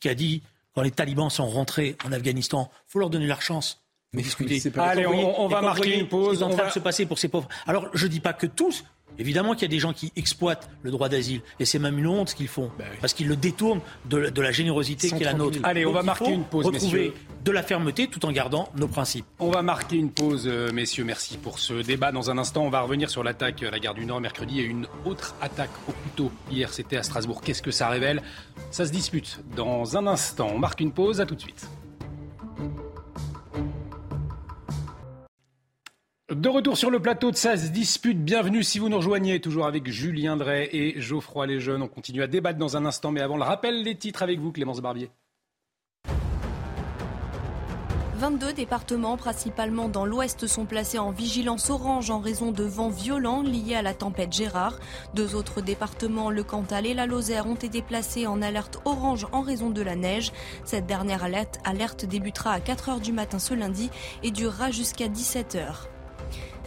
qui 0.00 0.08
a 0.10 0.14
dit 0.14 0.42
quand 0.74 0.82
les 0.82 0.90
talibans 0.90 1.30
sont 1.30 1.46
rentrés 1.48 1.96
en 2.04 2.12
Afghanistan, 2.12 2.70
faut 2.86 2.98
leur 2.98 3.08
donner 3.10 3.26
leur 3.26 3.40
chance. 3.40 3.81
Discuter. 4.22 4.70
pas- 4.70 4.84
Allez, 4.88 5.06
on- 5.06 5.48
va 5.48 5.62
marquer 5.62 5.98
une 5.98 6.08
pause, 6.08 6.40
ce 6.40 6.44
en 6.44 6.48
train 6.50 6.62
va- 6.64 6.68
de 6.68 6.72
se 6.72 6.78
passer 6.78 7.06
pour 7.06 7.18
ces 7.18 7.28
pauvres. 7.28 7.48
Alors, 7.66 7.88
je 7.94 8.06
dis 8.06 8.20
pas 8.20 8.32
que 8.34 8.46
tous. 8.46 8.84
Évidemment 9.18 9.52
qu'il 9.52 9.62
y 9.62 9.64
a 9.66 9.68
des 9.68 9.78
gens 9.78 9.92
qui 9.92 10.10
exploitent 10.16 10.70
le 10.82 10.90
droit 10.90 11.10
d'asile. 11.10 11.42
Et 11.60 11.66
c'est 11.66 11.78
même 11.78 11.98
une 11.98 12.06
honte 12.06 12.30
ce 12.30 12.34
qu'ils 12.34 12.48
font. 12.48 12.70
Bah 12.78 12.84
oui. 12.90 12.96
Parce 13.00 13.12
qu'ils 13.12 13.28
le 13.28 13.36
détournent 13.36 13.82
de, 14.06 14.16
la- 14.16 14.30
de 14.30 14.40
la 14.40 14.52
générosité 14.52 15.08
qui 15.08 15.14
est 15.16 15.18
la 15.18 15.32
130 15.32 15.38
nôtre. 15.38 15.54
000. 15.56 15.66
Allez, 15.66 15.84
on 15.84 15.92
va 15.92 16.02
marquer 16.02 16.30
une 16.32 16.44
pause, 16.44 16.64
retrouver 16.64 17.08
messieurs. 17.10 17.14
de 17.44 17.50
la 17.50 17.62
fermeté 17.62 18.06
tout 18.06 18.24
en 18.24 18.32
gardant 18.32 18.70
nos 18.74 18.88
principes. 18.88 19.26
On 19.38 19.50
va 19.50 19.60
marquer 19.60 19.96
une 19.96 20.10
pause, 20.10 20.44
euh, 20.46 20.72
messieurs. 20.72 21.04
Merci 21.04 21.36
pour 21.36 21.58
ce 21.58 21.74
débat. 21.82 22.10
Dans 22.10 22.30
un 22.30 22.38
instant, 22.38 22.62
on 22.64 22.70
va 22.70 22.80
revenir 22.80 23.10
sur 23.10 23.22
l'attaque 23.22 23.62
à 23.62 23.70
la 23.70 23.78
gare 23.80 23.92
du 23.94 24.06
Nord 24.06 24.20
mercredi 24.22 24.60
et 24.60 24.64
une 24.64 24.86
autre 25.04 25.34
attaque 25.42 25.70
au 25.88 25.92
couteau. 25.92 26.32
Hier, 26.50 26.72
c'était 26.72 26.96
à 26.96 27.02
Strasbourg. 27.02 27.42
Qu'est-ce 27.42 27.62
que 27.62 27.70
ça 27.70 27.90
révèle? 27.90 28.22
Ça 28.70 28.86
se 28.86 28.92
dispute 28.92 29.40
dans 29.56 29.96
un 29.98 30.06
instant. 30.06 30.50
On 30.54 30.58
marque 30.58 30.80
une 30.80 30.92
pause. 30.92 31.20
À 31.20 31.26
tout 31.26 31.34
de 31.34 31.40
suite. 31.42 31.66
De 36.30 36.48
retour 36.48 36.78
sur 36.78 36.90
le 36.90 37.00
plateau 37.00 37.32
de 37.32 37.36
Ça 37.36 37.56
dispute. 37.56 38.24
Bienvenue 38.24 38.62
si 38.62 38.78
vous 38.78 38.88
nous 38.88 38.96
rejoignez, 38.96 39.40
toujours 39.40 39.66
avec 39.66 39.88
Julien 39.90 40.36
Drey 40.36 40.68
et 40.72 41.00
Geoffroy 41.00 41.46
Lesjeunes. 41.46 41.82
On 41.82 41.88
continue 41.88 42.22
à 42.22 42.28
débattre 42.28 42.58
dans 42.58 42.76
un 42.76 42.86
instant, 42.86 43.10
mais 43.10 43.20
avant 43.20 43.36
le 43.36 43.42
rappel 43.42 43.82
des 43.82 43.96
titres 43.96 44.22
avec 44.22 44.38
vous, 44.38 44.52
Clémence 44.52 44.80
Barbier. 44.80 45.10
22 48.16 48.52
départements, 48.52 49.16
principalement 49.16 49.88
dans 49.88 50.06
l'ouest, 50.06 50.46
sont 50.46 50.64
placés 50.64 51.00
en 51.00 51.10
vigilance 51.10 51.70
orange 51.70 52.08
en 52.08 52.20
raison 52.20 52.52
de 52.52 52.62
vents 52.62 52.88
violents 52.88 53.42
liés 53.42 53.74
à 53.74 53.82
la 53.82 53.92
tempête 53.92 54.32
Gérard. 54.32 54.78
Deux 55.14 55.34
autres 55.34 55.60
départements, 55.60 56.30
le 56.30 56.44
Cantal 56.44 56.86
et 56.86 56.94
la 56.94 57.06
Lozère, 57.06 57.48
ont 57.48 57.56
été 57.56 57.82
placés 57.82 58.28
en 58.28 58.40
alerte 58.40 58.78
orange 58.84 59.26
en 59.32 59.40
raison 59.40 59.70
de 59.70 59.82
la 59.82 59.96
neige. 59.96 60.30
Cette 60.64 60.86
dernière 60.86 61.24
alerte, 61.24 61.58
alerte 61.64 62.06
débutera 62.06 62.52
à 62.52 62.60
4 62.60 62.88
heures 62.90 63.00
du 63.00 63.12
matin 63.12 63.40
ce 63.40 63.54
lundi 63.54 63.90
et 64.22 64.30
durera 64.30 64.70
jusqu'à 64.70 65.08
17 65.08 65.56
heures. 65.56 65.91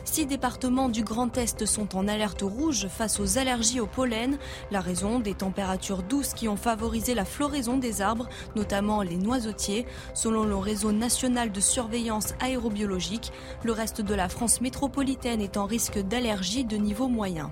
Six 0.06 0.28
départements 0.28 0.88
du 0.88 1.04
Grand 1.04 1.36
Est 1.36 1.66
sont 1.66 1.98
en 1.98 2.08
alerte 2.08 2.44
rouge 2.44 2.88
face 2.88 3.20
aux 3.20 3.40
allergies 3.40 3.80
au 3.80 3.88
pollen. 3.88 4.38
La 4.70 4.80
raison 4.80 5.20
des 5.20 5.34
températures 5.34 6.04
douces 6.04 6.34
qui 6.34 6.48
ont 6.48 6.56
favorisé 6.56 7.16
la 7.16 7.26
floraison 7.26 7.78
des 7.78 8.02
arbres, 8.02 8.30
notamment 8.56 9.02
les 9.02 9.18
noisetiers. 9.18 9.86
Selon 10.14 10.46
le 10.46 10.56
réseau 10.56 10.92
national 10.92 11.52
de 11.52 11.60
surveillance 11.60 12.36
aérobiologique, 12.40 13.34
le 13.64 13.72
reste 13.72 14.02
de 14.02 14.14
la 14.14 14.30
France 14.30 14.62
métropolitaine 14.62 15.42
est 15.42 15.58
en 15.58 15.66
risque 15.66 16.00
d'allergie 16.00 16.66
de 16.66 16.78
niveau 16.78 17.08
moyen. 17.08 17.50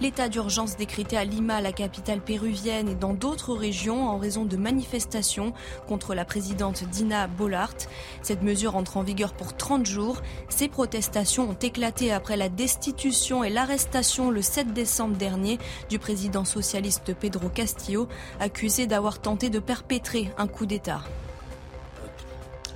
L'état 0.00 0.28
d'urgence 0.28 0.76
décrété 0.76 1.16
à 1.16 1.24
Lima, 1.24 1.60
la 1.60 1.72
capitale 1.72 2.20
péruvienne, 2.20 2.88
et 2.88 2.94
dans 2.94 3.14
d'autres 3.14 3.52
régions 3.52 4.08
en 4.08 4.16
raison 4.16 4.44
de 4.44 4.56
manifestations 4.56 5.52
contre 5.88 6.14
la 6.14 6.24
présidente 6.24 6.84
Dina 6.84 7.26
Bollart. 7.26 7.74
Cette 8.22 8.42
mesure 8.42 8.76
entre 8.76 8.96
en 8.96 9.02
vigueur 9.02 9.32
pour 9.32 9.56
30 9.56 9.86
jours. 9.86 10.22
Ces 10.48 10.68
protestations 10.68 11.50
ont 11.50 11.58
éclaté 11.60 12.12
après 12.12 12.36
la 12.36 12.48
destitution 12.48 13.42
et 13.42 13.50
l'arrestation 13.50 14.30
le 14.30 14.40
7 14.40 14.72
décembre 14.72 15.16
dernier 15.16 15.58
du 15.90 15.98
président 15.98 16.44
socialiste 16.44 17.12
Pedro 17.14 17.48
Castillo, 17.48 18.06
accusé 18.38 18.86
d'avoir 18.86 19.20
tenté 19.20 19.50
de 19.50 19.58
perpétrer 19.58 20.30
un 20.38 20.46
coup 20.46 20.66
d'État. 20.66 21.02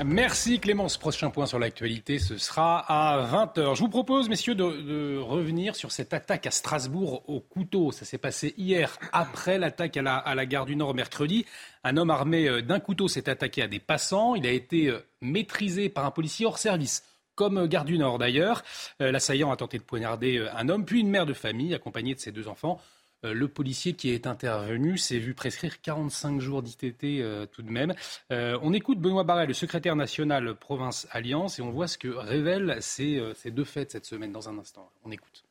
Merci 0.04 0.58
Clémence. 0.58 0.96
Prochain 0.96 1.30
point 1.30 1.46
sur 1.46 1.58
l'actualité, 1.58 2.18
ce 2.18 2.38
sera 2.38 2.78
à 2.78 3.24
20h. 3.24 3.76
Je 3.76 3.80
vous 3.80 3.88
propose, 3.88 4.28
messieurs, 4.28 4.54
de, 4.54 5.18
revenir 5.18 5.76
sur 5.76 5.92
cette 5.92 6.14
attaque 6.14 6.46
à 6.46 6.50
Strasbourg 6.50 7.22
au 7.28 7.40
couteau. 7.40 7.92
Ça 7.92 8.04
s'est 8.04 8.18
passé 8.18 8.54
hier, 8.56 8.98
après 9.12 9.58
l'attaque 9.58 9.96
à 9.96 10.02
la, 10.02 10.16
à 10.16 10.34
la 10.34 10.46
gare 10.46 10.66
du 10.66 10.76
Nord 10.76 10.94
mercredi. 10.94 11.44
Un 11.84 11.96
homme 11.96 12.10
armé 12.10 12.48
euh, 12.48 12.62
d'un 12.62 12.80
couteau 12.80 13.06
s'est 13.06 13.28
attaqué 13.28 13.62
à 13.62 13.68
des 13.68 13.78
passants. 13.78 14.34
Il 14.34 14.46
a 14.46 14.50
été 14.50 14.88
euh, 14.88 15.04
maîtrisé 15.20 15.88
par 15.88 16.04
un 16.04 16.10
policier 16.10 16.46
hors 16.46 16.58
service. 16.58 17.04
Comme 17.34 17.58
euh, 17.58 17.66
gare 17.66 17.84
du 17.84 17.98
Nord 17.98 18.18
d'ailleurs, 18.18 18.62
l'assaillant 18.98 19.52
a 19.52 19.56
tenté 19.56 19.78
de 19.78 19.84
poignarder 19.84 20.46
un 20.54 20.68
homme, 20.68 20.84
puis 20.84 21.00
une 21.00 21.10
mère 21.10 21.26
de 21.26 21.34
famille 21.34 21.74
accompagnée 21.74 22.14
de 22.14 22.20
ses 22.20 22.32
deux 22.32 22.48
enfants. 22.48 22.80
Euh, 23.24 23.34
le 23.34 23.48
policier 23.48 23.94
qui 23.94 24.10
est 24.10 24.26
intervenu 24.26 24.98
s'est 24.98 25.18
vu 25.18 25.34
prescrire 25.34 25.80
45 25.80 26.40
jours 26.40 26.62
d'ITT 26.62 27.04
euh, 27.04 27.46
tout 27.46 27.62
de 27.62 27.70
même. 27.70 27.94
Euh, 28.32 28.58
on 28.62 28.72
écoute 28.72 28.98
Benoît 28.98 29.24
Barret, 29.24 29.46
le 29.46 29.54
secrétaire 29.54 29.96
national 29.96 30.54
Province 30.54 31.06
Alliance, 31.10 31.58
et 31.58 31.62
on 31.62 31.70
voit 31.70 31.86
ce 31.86 31.98
que 31.98 32.08
révèlent 32.08 32.76
ces, 32.80 33.22
ces 33.34 33.50
deux 33.50 33.64
faits 33.64 33.92
cette 33.92 34.06
semaine 34.06 34.32
dans 34.32 34.48
un 34.48 34.58
instant. 34.58 34.90
On 35.04 35.10
écoute. 35.10 35.44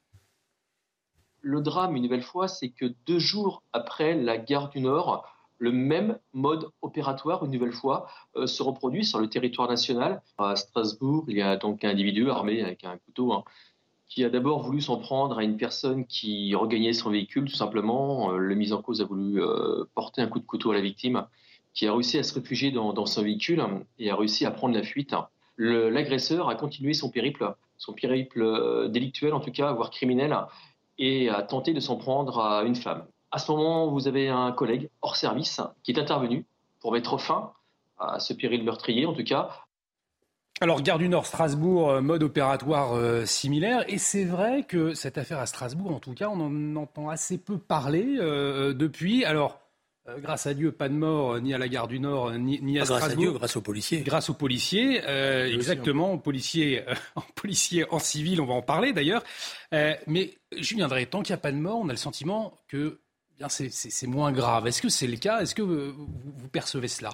Le 1.42 1.62
drame, 1.62 1.96
une 1.96 2.04
nouvelle 2.04 2.24
fois, 2.24 2.48
c'est 2.48 2.70
que 2.70 2.86
deux 3.08 3.20
jours 3.20 3.64
après 3.74 4.14
la 4.16 4.38
gare 4.38 4.70
du 4.70 4.80
Nord, 4.80 5.26
le 5.58 5.72
même 5.72 6.20
mode 6.34 6.70
opératoire, 6.82 7.46
une 7.46 7.52
nouvelle 7.52 7.74
fois, 7.74 8.08
se 8.46 8.62
reproduit 8.62 9.06
sur 9.06 9.20
le 9.20 9.28
territoire 9.28 9.68
national. 9.68 10.22
À 10.38 10.56
Strasbourg, 10.56 11.26
il 11.28 11.38
y 11.38 11.42
a 11.42 11.58
donc 11.58 11.84
un 11.84 11.90
individu 11.90 12.30
armé 12.30 12.62
avec 12.62 12.84
un 12.84 12.98
couteau 12.98 13.34
hein, 13.34 13.44
qui 14.12 14.26
a 14.26 14.30
d'abord 14.30 14.62
voulu 14.62 14.82
s'en 14.82 14.98
prendre 14.98 15.38
à 15.38 15.44
une 15.44 15.56
personne 15.56 16.06
qui 16.06 16.54
regagnait 16.54 16.92
son 16.92 17.12
véhicule, 17.12 17.46
tout 17.46 17.56
simplement. 17.56 18.34
Euh, 18.34 18.38
le 18.38 18.56
mis 18.56 18.74
en 18.74 18.82
cause 18.82 19.00
a 19.00 19.06
voulu 19.06 19.42
euh, 19.42 19.86
porter 19.96 20.22
un 20.22 20.28
coup 20.28 20.40
de 20.40 20.46
couteau 20.46 20.72
à 20.72 20.74
la 20.74 20.82
victime, 20.82 21.26
qui 21.74 21.88
a 21.88 21.94
réussi 21.94 22.18
à 22.18 22.24
se 22.24 22.34
réfugier 22.34 22.72
dans, 22.72 23.06
son 23.06 23.24
véhicule 23.24 23.64
et 24.00 24.12
a 24.12 24.16
réussi 24.18 24.46
à 24.46 24.52
prendre 24.52 24.76
la 24.76 24.84
fuite. 24.84 25.16
L'agresseur 25.56 26.50
a 26.50 26.56
continué 26.56 26.94
son 26.94 27.10
périple, 27.10 27.56
son 27.78 27.94
périple 27.94 28.42
euh, 28.42 28.90
délictuel 28.90 29.34
en 29.34 29.40
tout 29.40 29.52
cas, 29.52 29.72
voire 29.72 29.92
criminel, 29.92 30.38
et 30.98 31.30
a 31.30 31.42
tenté 31.42 31.74
de 31.74 31.80
s'en 31.80 31.96
prendre 31.96 32.38
à 32.40 32.64
une 32.64 32.76
femme. 32.76 33.06
À 33.32 33.38
ce 33.38 33.50
moment, 33.50 33.90
vous 33.90 34.10
avez 34.10 34.28
un 34.28 34.52
collègue 34.52 34.90
hors 35.02 35.16
service 35.16 35.62
qui 35.84 35.92
est 35.92 36.00
intervenu 36.00 36.46
pour 36.82 36.92
mettre 36.92 37.18
fin 37.18 37.54
à 37.98 38.20
ce 38.20 38.34
péril 38.34 38.66
meurtrier, 38.66 39.06
en 39.06 39.14
tout 39.14 39.24
cas, 39.24 39.52
Alors, 40.64 40.82
gare 40.84 41.00
du 41.00 41.10
Nord, 41.10 41.26
Strasbourg, 41.26 41.90
euh, 41.90 42.02
mode 42.02 42.22
opératoire 42.22 42.94
euh, 42.94 43.26
similaire. 43.26 43.84
Et 43.88 43.98
c'est 43.98 44.26
vrai 44.26 44.64
que 44.64 44.94
cette 44.94 45.18
affaire 45.18 45.40
à 45.40 45.48
Strasbourg, 45.48 45.92
en 45.92 46.00
tout 46.00 46.14
cas, 46.14 46.30
on 46.30 46.40
en 46.40 46.76
entend 46.76 47.10
assez 47.10 47.40
peu 47.40 47.58
parler 47.58 48.18
euh, 48.20 48.72
depuis. 48.72 49.26
Alors, 49.26 49.60
euh, 50.08 50.20
grâce 50.20 50.46
à 50.46 50.54
Dieu, 50.54 50.72
pas 50.72 50.88
de 50.88 50.94
mort 50.94 51.40
ni 51.42 51.56
à 51.56 51.58
la 51.58 51.68
gare 51.68 51.88
du 51.88 52.00
Nord, 52.00 52.32
ni, 52.34 52.62
ni 52.62 52.78
à 52.78 52.84
Pas 52.84 52.90
grâce 52.90 52.98
à 52.98 53.02
Strasbourg. 53.06 53.24
Dieu, 53.24 53.34
grâce 53.40 53.56
aux 53.58 53.62
policiers. 53.62 54.02
Grâce 54.02 54.30
aux 54.30 54.34
policiers, 54.36 55.02
euh, 55.08 55.46
aussi, 55.48 55.56
exactement, 55.56 56.14
aux 56.14 56.20
policiers, 56.20 56.88
euh, 56.88 56.94
en 57.16 57.22
policiers 57.34 57.86
en 57.92 57.98
civil, 57.98 58.40
on 58.40 58.46
va 58.46 58.54
en 58.54 58.62
parler 58.62 58.94
d'ailleurs. 58.94 59.24
Euh, 59.74 59.96
mais 60.06 60.38
Julien 60.56 60.88
Drey, 60.88 61.08
tant 61.08 61.24
qu'il 61.24 61.34
n'y 61.34 61.40
a 61.40 61.42
pas 61.42 61.52
de 61.52 61.58
mort, 61.58 61.80
on 61.80 61.90
a 61.90 61.94
le 61.94 61.98
sentiment 61.98 62.54
que 62.68 63.00
eh 63.34 63.38
bien, 63.40 63.50
c'est- 63.50 64.06
moins 64.06 64.32
grave. 64.32 64.68
Est-ce 64.68 64.84
que 64.84 64.90
c'est 64.90 65.08
le 65.08 65.18
cas? 65.18 65.42
Est-ce 65.42 65.56
que 65.56 65.64
vous, 65.64 65.92
vous 66.36 66.48
percevez 66.50 66.88
cela? 66.88 67.10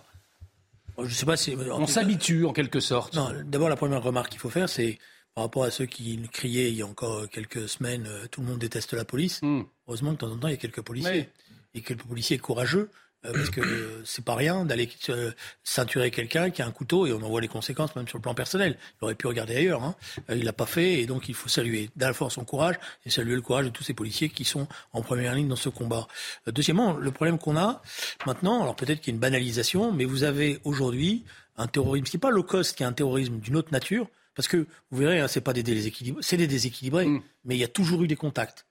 Je 1.03 1.13
sais 1.13 1.25
pas 1.25 1.37
si. 1.37 1.55
en 1.55 1.81
On 1.81 1.87
s'habitue 1.87 2.45
en 2.45 2.53
quelque 2.53 2.79
sorte. 2.79 3.15
Non, 3.15 3.31
d'abord, 3.45 3.69
la 3.69 3.75
première 3.75 4.01
remarque 4.01 4.29
qu'il 4.29 4.39
faut 4.39 4.49
faire, 4.49 4.69
c'est 4.69 4.97
par 5.35 5.43
rapport 5.43 5.63
à 5.63 5.71
ceux 5.71 5.85
qui 5.85 6.19
criaient 6.31 6.69
il 6.71 6.75
y 6.75 6.81
a 6.81 6.87
encore 6.87 7.29
quelques 7.29 7.69
semaines, 7.69 8.07
euh, 8.07 8.25
tout 8.31 8.41
le 8.41 8.47
monde 8.47 8.57
déteste 8.57 8.93
la 8.93 9.05
police. 9.05 9.39
Hmm. 9.43 9.61
Heureusement 9.87 10.09
que 10.09 10.15
de 10.15 10.19
temps 10.21 10.31
en 10.31 10.37
temps, 10.37 10.47
il 10.47 10.51
y 10.51 10.55
a 10.55 10.57
quelques 10.57 10.81
policiers. 10.81 11.11
Oui. 11.11 11.53
Et 11.75 11.81
quelques 11.81 12.05
policiers 12.05 12.39
courageux, 12.39 12.89
euh, 13.25 13.33
parce 13.33 13.49
que 13.49 13.61
euh, 13.61 14.01
c'est 14.05 14.23
pas 14.23 14.35
rien 14.35 14.65
d'aller 14.65 14.89
euh, 15.09 15.31
ceinturer 15.63 16.11
quelqu'un 16.11 16.49
qui 16.49 16.61
a 16.61 16.67
un 16.67 16.71
couteau, 16.71 17.05
et 17.05 17.13
on 17.13 17.21
en 17.21 17.29
voit 17.29 17.41
les 17.41 17.47
conséquences 17.47 17.95
même 17.95 18.07
sur 18.07 18.17
le 18.17 18.21
plan 18.21 18.33
personnel. 18.33 18.77
Il 19.01 19.05
aurait 19.05 19.15
pu 19.15 19.27
regarder 19.27 19.55
ailleurs. 19.55 19.83
Hein. 19.83 19.95
Euh, 20.29 20.35
il 20.35 20.43
l'a 20.45 20.53
pas 20.53 20.65
fait, 20.65 21.01
et 21.01 21.05
donc 21.05 21.29
il 21.29 21.35
faut 21.35 21.49
saluer 21.49 21.89
d'un 21.95 22.13
fois 22.13 22.29
son 22.29 22.45
courage, 22.45 22.75
et 23.05 23.09
saluer 23.09 23.35
le 23.35 23.41
courage 23.41 23.65
de 23.65 23.71
tous 23.71 23.83
ces 23.83 23.93
policiers 23.93 24.29
qui 24.29 24.45
sont 24.45 24.67
en 24.93 25.01
première 25.01 25.35
ligne 25.35 25.47
dans 25.47 25.55
ce 25.55 25.69
combat. 25.69 26.07
Deuxièmement, 26.47 26.93
le 26.93 27.11
problème 27.11 27.37
qu'on 27.37 27.57
a 27.57 27.81
maintenant, 28.25 28.61
alors 28.61 28.75
peut-être 28.75 28.99
qu'il 29.01 29.11
y 29.11 29.13
a 29.13 29.15
une 29.15 29.21
banalisation, 29.21 29.91
mais 29.91 30.05
vous 30.05 30.23
avez 30.23 30.59
aujourd'hui 30.63 31.23
un 31.57 31.67
terrorisme 31.67 32.05
qui 32.05 32.15
n'est 32.15 32.21
pas 32.21 32.29
low 32.29 32.43
cost, 32.43 32.77
qui 32.77 32.83
est 32.83 32.85
un 32.85 32.93
terrorisme 32.93 33.39
d'une 33.39 33.55
autre 33.55 33.71
nature, 33.71 34.07
parce 34.35 34.47
que 34.47 34.67
vous 34.91 34.99
verrez, 34.99 35.19
hein, 35.19 35.27
c'est 35.27 35.41
pas 35.41 35.53
des 35.53 35.63
déséquilibrés, 35.63 36.21
c'est 36.21 36.37
des 36.37 36.45
déséquilibrés, 36.47 37.07
Mm. 37.07 37.21
mais 37.45 37.55
il 37.55 37.59
y 37.59 37.63
a 37.63 37.67
toujours 37.67 38.03
eu 38.03 38.07
des 38.07 38.15
contacts 38.15 38.67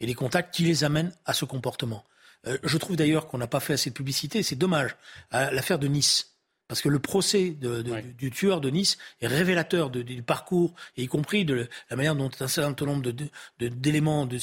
et 0.00 0.06
des 0.06 0.14
contacts 0.14 0.52
qui 0.52 0.64
les 0.64 0.82
amènent 0.82 1.12
à 1.24 1.32
ce 1.32 1.44
comportement. 1.44 2.04
Euh, 2.46 2.58
je 2.62 2.78
trouve 2.78 2.96
d'ailleurs 2.96 3.26
qu'on 3.28 3.38
n'a 3.38 3.46
pas 3.46 3.60
fait 3.60 3.72
assez 3.74 3.90
de 3.90 3.94
publicité, 3.94 4.42
c'est 4.42 4.56
dommage, 4.56 4.96
à 5.30 5.50
l'affaire 5.50 5.78
de 5.78 5.88
Nice. 5.88 6.30
Parce 6.68 6.80
que 6.80 6.88
le 6.88 6.98
procès 6.98 7.50
de- 7.50 7.82
de- 7.82 7.90
Ouais. 7.92 8.02
du, 8.02 8.12
du 8.14 8.30
tueur 8.30 8.60
de 8.60 8.70
Nice 8.70 8.96
est 9.20 9.26
révélateur 9.26 9.90
de- 9.90 10.02
du 10.02 10.22
parcours, 10.22 10.74
et 10.96 11.02
y 11.02 11.06
compris 11.08 11.44
de 11.44 11.68
la 11.90 11.96
manière 11.96 12.14
dont 12.16 12.30
un 12.40 12.48
certain 12.48 12.86
nombre 12.86 13.12
d'éléments, 13.58 14.26
de, 14.26 14.38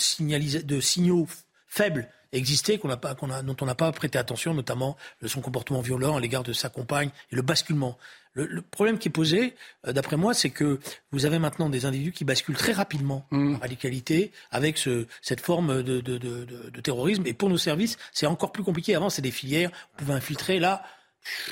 signaux 0.79 1.27
faibles 1.67 2.07
existaient, 2.31 2.77
qu'on 2.77 2.87
pas, 2.97 3.15
a, 3.31 3.41
dont 3.41 3.57
on 3.61 3.65
n'a 3.65 3.75
pas 3.75 3.91
prêté 3.91 4.17
attention, 4.17 4.53
notamment 4.53 4.97
euh, 5.23 5.27
son 5.27 5.41
comportement 5.41 5.81
violent 5.81 6.15
à 6.15 6.19
l'égard 6.19 6.43
de 6.43 6.53
sa 6.53 6.69
compagne 6.69 7.09
et 7.31 7.35
le 7.35 7.41
basculement. 7.41 7.97
Le, 8.33 8.45
le 8.45 8.61
problème 8.61 8.97
qui 8.97 9.09
est 9.09 9.11
posé, 9.11 9.55
euh, 9.87 9.91
d'après 9.93 10.15
moi, 10.17 10.33
c'est 10.33 10.49
que 10.51 10.79
vous 11.11 11.25
avez 11.25 11.37
maintenant 11.39 11.69
des 11.69 11.85
individus 11.85 12.13
qui 12.13 12.23
basculent 12.23 12.55
très 12.55 12.71
rapidement 12.71 13.25
Mm. 13.31 13.55
en 13.55 13.59
radicalité 13.59 14.31
avec 14.51 14.77
ce, 14.77 15.05
cette 15.21 15.41
forme 15.41 15.83
de, 15.83 15.99
de, 15.99 16.17
de, 16.17 16.45
de- 16.45 16.69
de 16.69 16.81
terrorisme. 16.81 17.23
Et 17.27 17.33
pour 17.33 17.49
nos 17.49 17.57
services, 17.57 17.97
c'est 18.13 18.25
encore 18.27 18.51
plus 18.51 18.63
compliqué. 18.63 18.95
Avant, 18.95 19.09
c'est 19.09 19.21
des 19.21 19.31
filières, 19.31 19.71
on 19.95 19.97
pouvait 19.99 20.13
infiltrer. 20.13 20.59
Là, 20.59 20.83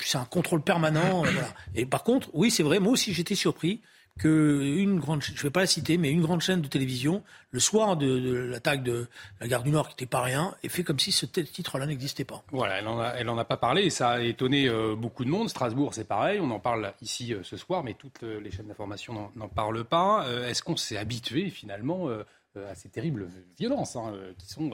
c'est 0.04 0.18
un 0.18 0.26
contrôle 0.26 0.62
permanent. 0.64 1.20
voilà. 1.24 1.54
Et 1.76 1.86
par 1.86 2.04
contre, 2.04 2.30
oui, 2.34 2.50
c'est 2.50 2.64
vrai, 2.64 2.80
moi 2.80 2.94
aussi 2.94 3.14
j'étais 3.14 3.36
surpris 3.36 3.82
que 4.18 4.62
une 4.78 5.00
grande, 5.00 5.24
je 5.24 5.32
ne 5.32 5.38
vais 5.38 5.50
pas 5.50 5.62
la 5.62 5.68
citer, 5.68 5.98
mais 5.98 6.12
une 6.12 6.22
grande 6.22 6.42
chaîne 6.42 6.62
de 6.62 6.68
télévision, 6.68 7.24
le 7.52 7.60
soir 7.60 7.98
de, 7.98 8.50
l'attaque 8.52 8.84
de 8.84 9.08
la 9.40 9.48
gare 9.48 9.64
du 9.64 9.72
Nord, 9.72 9.88
qui 9.88 9.94
n'était 9.94 10.06
pas 10.06 10.22
rien, 10.22 10.56
ait 10.64 10.70
fait 10.70 10.84
comme 10.84 11.00
si 11.00 11.12
ce 11.12 11.26
titre-là 11.26 11.86
n'existait 11.86 12.26
pas. 12.26 12.44
Voilà, 12.52 12.80
elle 12.80 13.26
n'en 13.26 13.38
a, 13.38 13.42
a 13.42 13.46
pas 13.46 13.58
parlé 13.58 13.84
et 13.84 13.90
ça 13.90 14.12
a 14.12 14.22
étonné 14.22 14.68
euh, 14.68 14.96
beaucoup 14.96 15.24
de 15.24 15.30
monde. 15.30 15.50
Strasbourg, 15.50 15.94
c'est 15.94 16.08
pareil, 16.08 16.40
on 16.40 16.52
en 16.52 16.60
parle 16.60 16.94
ici 17.02 17.34
euh, 17.34 17.44
ce 17.44 17.58
soir, 17.58 17.84
mais 17.84 17.94
toutes 17.94 18.22
les 18.22 18.52
chaînes 18.52 18.68
d'information 18.68 19.32
n'en 19.36 19.48
parlent 19.48 19.86
pas. 19.86 20.26
Euh, 20.28 20.48
est-ce 20.48 20.64
qu'on 20.64 20.78
s'est 20.78 20.98
habitué 20.98 21.50
finalement 21.50 22.10
à 22.10 22.76
ces 22.76 22.90
terribles 22.90 23.30
violences 23.58 23.96
hein, 23.96 24.14
qui 24.38 24.48
sont, 24.48 24.72